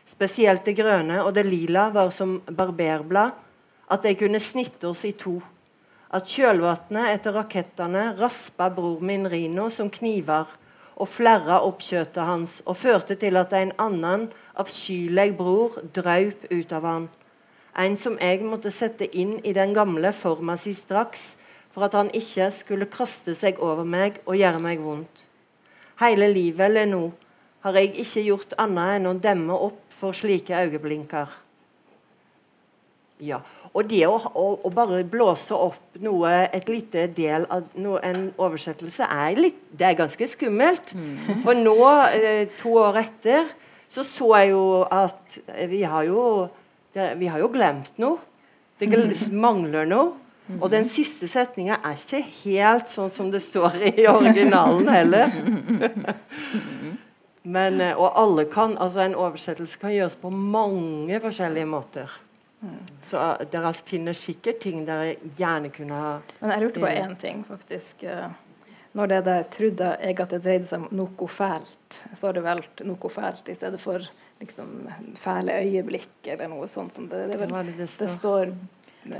spesielt 0.07 0.65
det 0.65 0.77
grønne 0.79 1.19
og 1.23 1.33
det 1.35 1.43
lila 1.45 1.89
var 1.93 2.13
som 2.15 2.39
barberblad, 2.47 3.35
at 3.89 4.05
de 4.05 4.15
kunne 4.15 4.39
snitte 4.39 4.87
oss 4.87 5.03
i 5.05 5.11
to. 5.19 5.39
At 6.09 6.29
kjølvannet 6.31 7.11
etter 7.11 7.35
rakettene 7.37 8.13
raspa 8.17 8.69
bror 8.73 9.03
min 9.05 9.27
Rino 9.29 9.67
som 9.69 9.91
kniver 9.93 10.49
og 10.99 11.07
flerra 11.07 11.59
opp 11.67 11.83
kjøttet 11.85 12.25
hans 12.25 12.55
og 12.65 12.79
førte 12.79 13.15
til 13.19 13.37
at 13.39 13.53
en 13.55 13.75
annen 13.79 14.25
avskyelig 14.59 15.33
bror 15.37 15.77
draup 15.95 16.47
ut 16.49 16.73
av 16.75 16.87
han. 16.87 17.05
En 17.77 17.95
som 17.99 18.17
jeg 18.19 18.41
måtte 18.43 18.71
sette 18.73 19.07
inn 19.15 19.37
i 19.45 19.53
den 19.55 19.75
gamle 19.77 20.11
forma 20.15 20.57
si 20.59 20.73
straks, 20.75 21.35
for 21.79 21.87
at 21.87 21.95
han 21.95 22.11
ikke 22.15 22.49
skulle 22.51 22.91
kaste 22.91 23.33
seg 23.39 23.59
over 23.63 23.87
meg 23.87 24.19
og 24.25 24.35
gjøre 24.35 24.59
meg 24.59 24.81
vondt. 24.83 25.23
Hele 26.01 26.27
livet 26.31 26.67
eller 26.67 26.89
nå 26.89 27.03
har 27.63 27.75
jeg 27.79 27.93
ikke 28.03 28.23
gjort 28.25 28.55
annet 28.59 28.97
enn 28.97 29.07
å 29.07 29.13
demme 29.19 29.55
opp 29.55 29.95
for 29.95 30.15
slike 30.15 30.55
øyeblinker. 30.55 31.31
Ja, 33.23 33.41
og 33.75 33.89
det 33.91 34.05
å, 34.07 34.15
å, 34.15 34.45
å 34.63 34.69
bare 34.71 35.01
blåse 35.07 35.55
opp 35.55 35.97
noe, 36.03 36.29
et 36.55 36.69
lite 36.71 37.03
del 37.15 37.43
av 37.51 37.67
noe, 37.79 37.99
en 38.03 38.29
oversettelse, 38.39 39.03
er, 39.03 39.39
litt, 39.39 39.59
det 39.75 39.89
er 39.89 39.97
ganske 39.99 40.27
skummelt. 40.31 40.93
For 41.43 41.59
nå, 41.59 41.75
eh, 42.15 42.45
to 42.61 42.77
år 42.79 43.01
etter, 43.03 43.51
så 43.91 44.05
så 44.07 44.31
jeg 44.39 44.53
jo 44.53 44.63
at 44.83 45.39
eh, 45.51 45.67
vi 45.67 45.83
har 45.83 46.07
jo, 46.07 46.23
det, 46.95 47.11
vi 47.19 47.27
har 47.27 47.43
jo 47.43 47.51
glemt 47.51 47.99
noe. 47.99 48.23
Det 48.79 48.87
mangler 49.47 49.87
noe. 49.89 50.28
Og 50.57 50.69
den 50.73 50.87
siste 50.89 51.27
setninga 51.29 51.77
er 51.85 51.97
ikke 51.97 52.23
helt 52.43 52.89
sånn 52.89 53.11
som 53.13 53.29
det 53.31 53.41
står 53.43 53.75
i 53.91 54.07
originalen 54.09 54.89
heller. 54.89 55.35
Men, 57.43 57.79
eh, 57.81 57.93
og 57.97 58.17
alle 58.19 58.45
kan, 58.51 58.75
altså 58.77 59.05
En 59.05 59.15
oversettelse 59.15 59.79
kan 59.79 59.93
gjøres 59.93 60.17
på 60.19 60.31
mange 60.33 61.19
forskjellige 61.23 61.69
måter. 61.69 62.17
Så 63.01 63.21
dere 63.53 63.71
finner 63.87 64.17
sikkert 64.17 64.59
ting 64.65 64.81
dere 64.87 65.13
gjerne 65.37 65.69
kunne 65.71 65.95
ha 65.95 66.09
Men 66.41 66.51
jeg 66.51 66.63
lurte 66.65 66.81
på 66.83 66.89
én 66.91 67.15
ting, 67.19 67.43
faktisk. 67.47 68.03
Eh, 68.03 68.27
Når 68.97 69.07
det 69.07 69.19
der 69.25 69.43
trodde 69.53 69.87
jeg 70.01 70.19
at 70.19 70.31
det 70.33 70.41
dreide 70.43 70.67
seg 70.67 70.81
om 70.81 70.87
noe 70.97 71.27
fælt, 71.29 71.99
så 72.17 72.27
har 72.27 72.33
du 72.33 72.41
valgt 72.41 72.81
noe 72.83 73.11
fælt 73.13 73.47
i 73.47 73.55
stedet 73.55 73.79
for 73.79 74.01
liksom 74.41 74.89
fæle 75.15 75.59
øyeblikk 75.61 76.25
eller 76.25 76.49
noe 76.49 76.67
sånt 76.67 76.95
som 76.95 77.07
det. 77.07 77.27
Det, 77.29 77.37
det 77.37 77.77
det 77.77 77.85
det 77.85 78.09
står? 78.17 78.51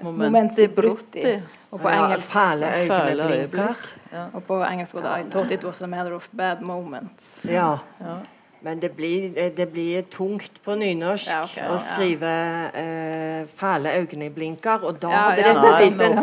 Momenti 0.04 0.68
brutti. 0.68 1.38
Og 1.72 1.80
på 1.82 1.90
engelsk 1.90 2.28
fæle 2.34 3.30
øyeblikk. 3.30 3.86
og 4.34 4.44
på 4.44 4.64
engelsk 4.64 4.94
var 4.94 5.02
det 5.06 5.28
I 5.28 5.30
thought 5.30 5.52
it 5.52 5.64
was 5.64 5.82
a 5.82 5.88
matter 5.88 6.14
of 6.14 6.28
bad 6.38 6.62
moments. 6.62 7.46
Ja. 7.46 7.78
Ja. 8.02 8.18
Men 8.62 8.82
det 8.82 8.92
blir, 8.92 9.30
det 9.58 9.70
blir 9.72 10.02
tungt 10.12 10.58
på 10.66 10.76
nynorsk 10.76 11.30
Ja, 11.32 11.44
ok, 11.46 11.54
å 11.64 11.78
ja. 11.78 11.78
skrive 11.80 12.32
eh, 12.76 13.46
fæle 13.56 13.94
øyeblinker, 14.02 14.84
og 14.84 14.98
da 15.00 15.14
hadde 15.14 15.46
dette 15.48 15.70
blitt 15.78 16.02
en, 16.04 16.20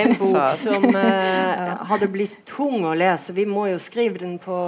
en 0.00 0.16
bok 0.18 0.56
som 0.64 0.88
eh, 0.90 1.76
hadde 1.92 2.08
blitt 2.10 2.40
tung 2.50 2.82
å 2.88 2.96
lese. 2.98 3.36
Vi 3.36 3.46
må 3.46 3.68
jo 3.70 3.78
skrive 3.78 4.18
den 4.24 4.40
på, 4.42 4.58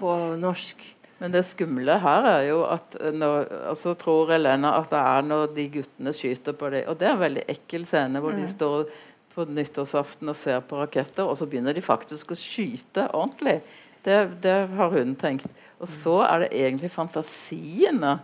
på 0.00 0.18
norsk. 0.42 0.84
Men 1.24 1.32
det 1.32 1.40
skumle 1.48 1.94
her 2.02 2.26
er 2.28 2.42
jo 2.50 2.58
at 2.68 2.98
eh, 3.00 3.14
når, 3.16 3.48
altså 3.70 3.94
tror 3.96 4.34
Elena 4.36 4.74
at 4.76 4.90
det 4.92 5.00
er 5.00 5.22
når 5.24 5.54
de 5.56 5.64
guttene 5.78 6.12
skyter 6.12 6.56
på 6.60 6.68
dem. 6.74 6.84
Og 6.92 6.98
det 7.00 7.08
er 7.08 7.16
en 7.16 7.22
veldig 7.22 7.44
ekkel 7.54 7.86
scene 7.88 8.20
hvor 8.20 8.36
de 8.36 8.44
står 8.50 8.90
på 9.32 9.46
nyttårsaften 9.48 10.28
og 10.28 10.36
ser 10.38 10.60
på 10.68 10.82
raketter, 10.82 11.24
og 11.24 11.38
så 11.40 11.48
begynner 11.48 11.74
de 11.74 11.82
faktisk 11.82 12.34
å 12.34 12.38
skyte 12.38 13.08
ordentlig. 13.16 13.56
Det, 14.04 14.18
det 14.44 14.58
har 14.76 14.92
hun 14.92 15.16
tenkt. 15.18 15.48
Og 15.80 15.88
så 15.88 16.20
er 16.26 16.44
det 16.44 16.52
egentlig 16.60 16.92
fantasiene 16.92 18.18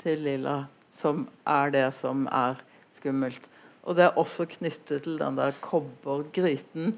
til 0.00 0.24
Lilla 0.24 0.62
som 0.96 1.26
er 1.44 1.76
det 1.76 1.86
som 1.94 2.24
er 2.32 2.56
skummelt. 2.96 3.50
Og 3.86 3.98
det 3.98 4.08
er 4.08 4.18
også 4.18 4.48
knyttet 4.50 5.04
til 5.04 5.18
den 5.20 5.36
der 5.36 5.54
kobbergryten 5.62 6.96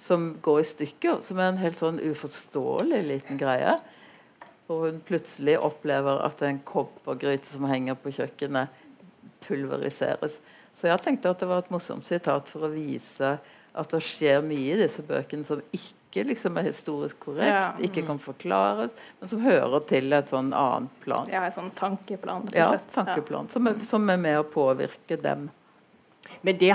som 0.00 0.36
går 0.40 0.62
i 0.62 0.68
stykker, 0.70 1.18
som 1.20 1.42
er 1.42 1.50
en 1.50 1.60
helt 1.60 1.82
sånn 1.82 1.98
uforståelig 2.00 3.02
liten 3.10 3.40
greie. 3.40 3.74
Og 4.70 4.84
hun 4.86 5.00
plutselig 5.02 5.56
opplever 5.58 6.20
at 6.22 6.42
en 6.46 6.60
kobbergryte 6.62 7.48
som 7.50 7.64
henger 7.66 7.96
på 7.98 8.12
kjøkkenet, 8.14 8.68
pulveriseres. 9.44 10.38
Så 10.72 10.86
jeg 10.90 11.02
tenkte 11.02 11.32
at 11.32 11.40
det 11.42 11.48
var 11.50 11.64
et 11.64 11.70
morsomt 11.74 12.06
sitat 12.06 12.46
for 12.50 12.68
å 12.68 12.72
vise 12.72 13.32
at 13.70 13.92
det 13.94 14.00
skjer 14.04 14.42
mye 14.46 14.74
i 14.76 14.78
disse 14.82 15.02
bøkene 15.06 15.46
som 15.46 15.62
ikke 15.74 16.24
liksom 16.26 16.56
er 16.58 16.66
historisk 16.66 17.18
korrekt, 17.22 17.54
Ja. 17.54 17.72
ikke 17.86 18.02
kan 18.06 18.18
forklares, 18.18 18.94
men 19.20 19.28
som 19.30 19.40
hører 19.44 19.80
til 19.86 20.12
et 20.12 20.26
sånn 20.30 20.52
annet 20.52 20.90
plan. 21.04 21.26
Ja, 21.30 21.44
et 21.46 21.54
sånn 21.54 21.70
tankeplan. 21.74 22.48
Ja, 22.54 22.72
tankeplan 22.94 23.46
Ja. 23.46 23.48
Som 23.54 23.66
er, 23.66 23.78
som 23.86 24.10
er 24.10 24.16
med 24.16 24.38
å 24.38 24.44
påvirke 24.44 25.20
dem. 25.22 25.50
Men 26.42 26.56
det 26.56 26.72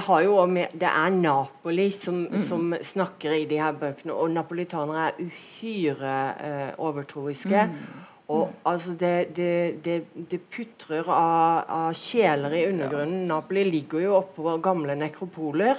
med 0.48 0.68
Det 0.74 0.88
er 0.88 1.10
Napoli 1.10 1.92
som, 1.92 2.28
Mm. 2.32 2.38
som 2.38 2.74
snakker 2.82 3.32
i 3.32 3.46
de 3.46 3.58
her 3.58 3.72
bøkene, 3.72 4.14
og 4.14 4.30
napolitanere 4.30 5.08
er 5.08 5.12
uhyre 5.20 6.34
eh, 6.46 6.74
overtroiske. 6.78 7.64
Mm. 7.66 8.04
Og 8.28 8.52
altså 8.66 8.94
det, 8.94 9.36
det, 9.36 9.86
det, 9.86 10.04
det 10.32 10.40
putrer 10.42 11.08
av, 11.10 11.64
av 11.70 11.94
sjeler 11.94 12.52
i 12.52 12.66
undergrunnen. 12.72 13.28
Napoli 13.28 13.64
ligger 13.64 14.00
jo 14.02 14.16
oppå 14.18 14.58
gamle 14.62 14.96
nekropoler, 14.96 15.76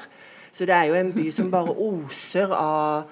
så 0.53 0.65
det 0.65 0.75
er 0.75 0.85
jo 0.85 0.95
en 0.95 1.13
by 1.13 1.31
som 1.31 1.51
bare 1.51 1.75
oser 1.91 2.53
av 2.55 3.05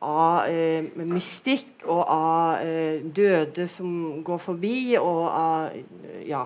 av 0.00 0.46
eh, 0.46 0.84
mystikk 0.94 1.82
og 1.90 2.04
av 2.06 2.60
eh, 2.62 3.00
døde 3.02 3.64
som 3.66 4.22
går 4.22 4.38
forbi, 4.38 4.96
og 5.00 5.24
av 5.26 5.70
Ja. 6.26 6.44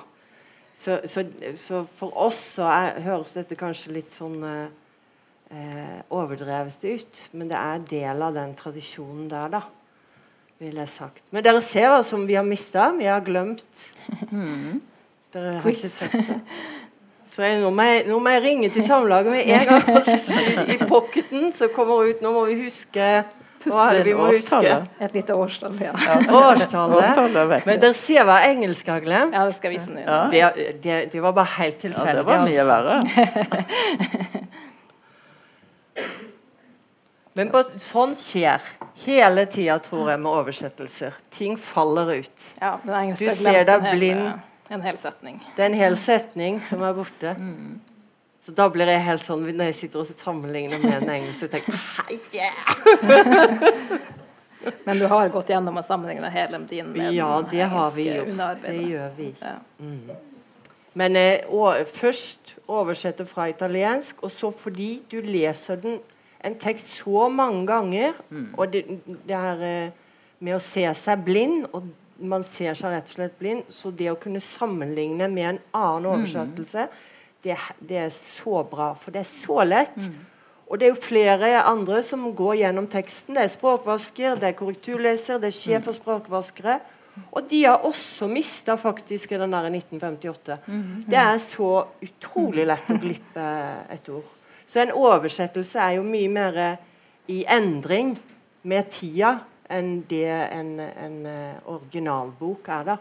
Så, 0.83 0.99
så, 1.07 1.22
så 1.55 1.85
for 1.99 2.16
oss 2.24 2.41
så 2.57 2.66
er, 2.66 2.97
høres 3.05 3.37
dette 3.37 3.55
kanskje 3.59 3.93
litt 3.95 4.11
sånn 4.11 4.41
eh, 4.43 4.64
eh, 5.55 6.01
overdrevet 6.11 6.83
ut, 6.83 7.20
men 7.39 7.53
det 7.53 7.59
er 7.61 7.85
del 7.87 8.24
av 8.26 8.35
den 8.35 8.57
tradisjonen 8.59 9.28
der, 9.30 9.53
da. 9.53 9.62
Vil 10.62 10.78
jeg 10.78 10.91
sagt. 10.91 11.22
Men 11.35 11.47
dere 11.47 11.62
ser 11.62 11.89
hva 11.91 12.03
som 12.07 12.26
vi 12.26 12.35
har 12.39 12.47
mista. 12.47 12.89
Vi 12.95 13.07
har 13.11 13.22
glemt. 13.26 13.85
Dere 15.35 15.57
har 15.59 15.70
ikke 15.70 15.91
sett 15.91 16.14
det. 16.14 16.37
Så 17.33 17.43
jeg, 17.47 17.62
nå, 17.62 17.70
må 17.72 17.87
jeg, 17.89 18.03
nå 18.11 18.18
må 18.20 18.35
jeg 18.35 18.43
ringe 18.45 18.68
til 18.74 18.85
Samlaget 18.85 19.33
med 19.33 19.49
en 19.49 19.70
gang. 19.70 19.87
I 20.74 20.76
pocketen 20.85 21.49
så 21.57 21.70
kommer 21.72 22.11
ut 22.11 22.20
Nå 22.22 22.35
må 22.35 22.45
vi 22.51 22.59
huske 22.66 23.07
Er 23.70 23.94
det 23.98 24.04
vi 24.06 24.14
må 24.18 24.26
huske? 24.30 24.42
Årstallet. 24.58 24.88
Et 25.06 25.14
lite 25.14 25.34
årstall, 25.38 25.76
ja. 25.84 25.92
Årstallet. 25.94 26.96
Årstallet. 26.98 27.66
Men 27.68 27.80
dere 27.82 27.94
ser 27.98 28.24
hva 28.28 28.40
engelsk 28.48 28.88
har 28.90 29.00
glemt. 29.04 29.34
Ja, 29.36 29.44
det 29.46 29.54
skal 29.58 29.70
vise 29.76 29.90
nå. 29.92 30.00
Ja. 30.02 30.20
Det, 30.32 30.80
det, 30.82 30.96
det 31.12 31.20
var 31.22 31.32
bare 31.36 31.50
helt 31.58 31.78
Ja, 31.78 31.88
tilfeldig. 31.88 32.16
det 32.16 32.24
var 32.32 32.38
mye 32.48 32.64
altså. 32.64 32.72
verre. 32.72 32.96
Men 37.38 37.48
på, 37.48 37.62
sånn 37.80 38.12
skjer 38.18 38.60
hele 39.06 39.46
tida, 39.48 39.78
tror 39.80 40.10
jeg, 40.12 40.20
med 40.20 40.30
oversettelser. 40.32 41.14
Ting 41.32 41.54
faller 41.56 42.10
ut. 42.18 42.48
Ja, 42.60 42.74
den 42.82 42.92
engelske 42.98 43.24
Du 43.24 43.30
har 43.30 43.38
ser 43.38 43.46
glemt 43.46 43.70
deg 43.70 43.76
en 43.78 43.86
hel, 43.88 43.96
blind. 44.02 44.48
En 44.72 44.84
hel 44.84 44.98
setning. 45.00 45.38
Det 45.56 45.64
er 45.64 45.70
en 45.70 45.78
hel 45.78 45.96
setning 46.00 46.60
som 46.68 46.84
er 46.84 46.92
borte. 46.96 47.32
Så 48.43 48.53
da 48.59 48.66
blir 48.74 48.90
jeg 48.90 49.05
helt 49.07 49.22
sånn 49.22 49.45
når 49.47 49.70
jeg 49.70 49.78
sitter 49.84 50.03
og 50.03 50.22
sammenligner 50.24 50.82
med 50.82 51.05
den 51.05 51.12
engelske, 51.14 51.47
tenker 51.53 51.76
jeg 51.76 51.82
Hei, 52.09 52.18
yeah! 52.34 54.01
Men 54.86 54.99
du 54.99 55.07
har 55.11 55.30
gått 55.34 55.51
gjennom 55.51 55.78
og 55.78 55.86
sammenligna 55.86 56.30
hele 56.30 56.59
din 56.70 56.90
med 56.95 57.14
Ja, 57.14 57.30
det 57.51 57.66
har 57.70 57.90
vi 57.95 58.07
gjort. 58.09 58.61
Det 58.62 58.76
gjør 58.78 59.16
vi. 59.16 59.28
Ja. 59.40 59.57
Men 60.99 61.16
eh, 61.16 61.84
først 61.88 62.55
oversette 62.70 63.26
fra 63.26 63.49
italiensk, 63.51 64.22
og 64.22 64.30
så 64.30 64.53
fordi 64.55 65.03
du 65.11 65.18
leser 65.24 65.80
den 65.82 65.99
en 66.43 66.55
tekst 66.59 66.90
så 66.99 67.28
mange 67.30 67.66
ganger, 67.66 68.14
og 68.59 68.72
det, 68.72 68.84
det 69.26 69.36
er 69.38 69.66
eh, 69.66 69.99
med 70.43 70.57
å 70.57 70.62
se 70.62 70.84
seg 70.99 71.22
blind, 71.26 71.66
og 71.72 71.86
man 72.18 72.45
ser 72.47 72.74
seg 72.78 72.95
rett 72.95 73.11
og 73.11 73.16
slett 73.16 73.38
blind, 73.38 73.62
så 73.70 73.90
det 73.95 74.11
å 74.11 74.18
kunne 74.18 74.43
sammenligne 74.43 75.28
med 75.30 75.49
en 75.49 75.61
annen 75.74 76.09
oversettelse, 76.11 76.88
det, 77.43 77.57
det 77.80 77.99
er 78.05 78.12
så 78.14 78.62
bra, 78.68 78.93
for 78.95 79.14
det 79.14 79.24
er 79.24 79.28
så 79.30 79.64
lett. 79.66 79.99
Og 80.68 80.78
det 80.80 80.86
er 80.86 80.95
jo 80.95 81.05
flere 81.05 81.51
andre 81.68 82.01
som 82.07 82.24
går 82.36 82.62
gjennom 82.62 82.86
teksten. 82.88 83.36
Det 83.36 83.43
er 83.45 83.53
språkvasker, 83.53 84.38
det 84.40 84.49
er 84.49 84.57
korrekturleser, 84.57 85.40
det 85.43 85.51
er 85.51 85.57
sjef 85.59 85.84
for 85.84 85.99
språkvaskere. 85.99 86.78
Og 87.36 87.45
de 87.51 87.64
har 87.66 87.84
også 87.84 88.24
mista 88.30 88.78
faktisk 88.80 89.34
den 89.36 89.53
der 89.53 89.68
1958. 89.68 90.57
Det 91.11 91.18
er 91.18 91.38
så 91.45 91.72
utrolig 92.01 92.64
lett 92.70 92.88
å 92.88 92.97
glippe 93.03 93.49
et 93.93 94.09
ord. 94.09 94.30
Så 94.64 94.80
en 94.80 94.95
oversettelse 94.97 95.78
er 95.78 95.99
jo 95.99 96.07
mye 96.09 96.30
mer 96.32 96.61
i 97.28 97.43
endring 97.45 98.14
med 98.64 98.88
tida 98.95 99.34
enn 99.72 100.03
det 100.09 100.28
en, 100.28 100.78
en 100.80 101.26
eh, 101.28 101.61
originalbok 101.68 102.68
er, 102.68 102.93
da. 102.93 102.97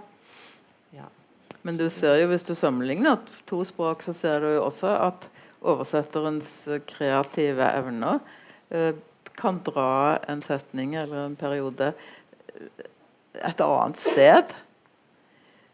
Men 1.61 1.77
du 1.77 1.85
ser 1.93 2.17
jo, 2.21 2.31
hvis 2.31 2.45
du 2.47 2.55
sammenligner 2.57 3.21
to 3.49 3.61
språk, 3.67 4.03
så 4.05 4.15
ser 4.17 4.41
du 4.41 4.49
jo 4.55 4.65
også 4.65 4.95
at 4.97 5.29
oversetterens 5.61 6.49
eh, 6.67 6.81
kreative 6.89 7.67
evner 7.77 8.19
eh, 8.73 8.95
kan 9.37 9.61
dra 9.65 10.17
en 10.29 10.41
setning 10.41 10.95
eller 10.97 11.27
en 11.27 11.37
periode 11.37 11.93
eh, 11.93 12.87
et 13.47 13.61
annet 13.63 13.99
sted. 14.01 14.53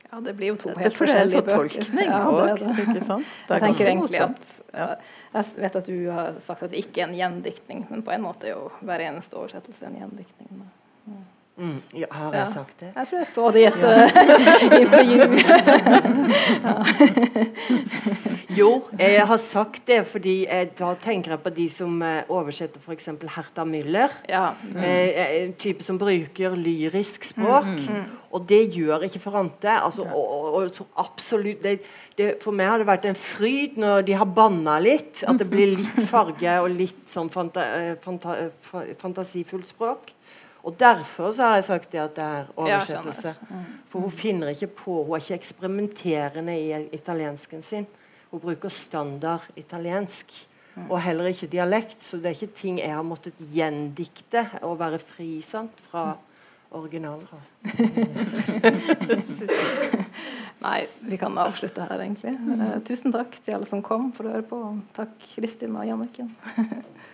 Ja, 0.07 0.19
det 0.23 0.33
blir 0.37 0.53
jo 0.53 0.55
to 0.59 0.69
Det, 0.71 0.85
helt 0.85 0.95
for 0.95 1.09
det 1.09 1.15
forskjellige 1.15 1.41
sånn 1.41 1.47
bøker. 1.47 1.87
Ja, 2.07 2.19
det 2.31 2.51
er 2.51 2.61
det. 2.61 2.83
ikke 2.83 3.05
sant? 3.07 3.31
Er 3.47 3.53
Jeg 3.57 3.63
tenker 3.65 3.91
egentlig 3.91 4.21
at 4.23 4.51
ja, 4.71 4.89
Jeg 5.33 5.63
vet 5.63 5.79
at 5.81 5.89
du 5.89 5.97
har 6.15 6.41
sagt 6.43 6.63
at 6.67 6.75
det 6.75 6.83
ikke 6.83 7.03
er 7.03 7.09
en 7.09 7.17
gjendiktning, 7.17 7.85
men 7.89 8.03
på 8.07 8.13
en 8.15 8.23
måte 8.27 8.51
er 8.51 8.55
jo 8.55 8.69
hver 8.79 9.03
eneste 9.07 9.39
oversettelse 9.39 9.87
en 9.89 9.97
gjendiktning. 9.99 10.67
Mm, 11.57 11.81
ja, 11.97 12.05
har 12.13 12.33
jeg 12.37 12.47
sagt 12.53 12.79
det? 12.79 12.91
Jeg 12.95 13.07
tror 13.09 13.17
jeg 13.17 13.27
så 13.33 13.51
det 13.51 13.59
i 13.61 13.65
et 13.65 13.83
eh, 13.83 14.07
intervju. 14.83 15.21
Jo, 18.57 18.69
jeg 18.97 19.25
har 19.29 19.37
sagt 19.41 19.83
det 19.85 19.99
fordi 20.09 20.35
jeg, 20.47 20.71
da 20.79 20.93
tenker 21.01 21.35
jeg 21.35 21.41
på 21.43 21.51
de 21.53 21.65
som 21.69 21.99
eh, 22.01 22.29
oversetter 22.33 22.81
f.eks. 22.81 23.09
Herta 23.35 23.65
Müller. 23.67 24.13
Ja. 24.29 24.47
Eh, 24.73 25.43
en 25.43 25.53
type 25.59 25.85
som 25.85 25.99
bruker 26.01 26.55
lyrisk 26.57 27.27
språk. 27.27 27.69
Og 28.33 28.45
det 28.49 28.63
gjør 28.73 29.05
ikke 29.07 29.21
Forante. 29.21 29.71
Altså, 29.71 30.07
og, 30.09 30.57
og, 30.57 30.81
absolutt 30.97 31.61
det, 31.63 31.77
det, 32.17 32.33
For 32.43 32.55
meg 32.55 32.71
har 32.71 32.81
det 32.81 32.89
vært 32.89 33.07
en 33.11 33.19
fryd 33.19 33.77
når 33.81 34.07
de 34.07 34.17
har 34.17 34.29
banna 34.39 34.79
litt. 34.83 35.21
At 35.27 35.41
det 35.41 35.49
blir 35.51 35.75
litt 35.75 36.01
farge 36.09 36.57
og 36.63 36.71
litt 36.73 37.05
sånn 37.13 37.29
fanta, 37.33 37.65
eh, 37.77 37.95
fanta, 38.03 38.39
eh, 38.41 38.93
fantasifullt 39.01 39.69
språk. 39.69 40.16
Og 40.67 40.75
derfor 40.79 41.31
så 41.31 41.47
har 41.47 41.55
jeg 41.55 41.67
sagt 41.69 41.91
det 41.93 42.01
at 42.03 42.15
det 42.17 42.23
er 42.25 42.51
oversettelse. 42.59 43.31
For 43.87 44.03
hun 44.03 44.11
finner 44.11 44.51
ikke 44.51 44.67
på 44.81 44.97
Hun 45.05 45.15
er 45.15 45.23
ikke 45.23 45.39
eksperimenterende 45.39 46.57
i 46.59 46.89
italiensken 46.95 47.63
sin. 47.63 47.87
Hun 48.31 48.43
bruker 48.43 48.69
standard 48.69 49.47
italiensk. 49.55 50.35
Og 50.89 51.01
heller 51.01 51.31
ikke 51.31 51.47
dialekt, 51.49 52.01
så 52.01 52.17
det 52.17 52.25
er 52.25 52.35
ikke 52.35 52.53
ting 52.53 52.79
jeg 52.79 52.93
har 52.93 53.01
måttet 53.01 53.33
gjendikte 53.39 54.43
og 54.61 54.77
være 54.79 54.99
fri 55.01 55.41
sant, 55.41 55.79
fra 55.89 56.11
originalrasen. 56.71 57.73
Nei, 60.67 60.79
vi 61.09 61.17
kan 61.17 61.37
avslutte 61.37 61.85
her, 61.85 62.01
egentlig. 62.03 62.33
Eh, 62.35 62.77
tusen 62.85 63.13
takk 63.13 63.39
til 63.41 63.57
alle 63.57 63.69
som 63.69 63.81
kom 63.85 64.11
for 64.13 64.27
å 64.27 64.35
høre 64.35 64.45
på. 64.45 64.61
Takk, 64.97 65.15
Kristin 65.33 65.77
og 65.77 65.87
Janniken. 65.87 66.29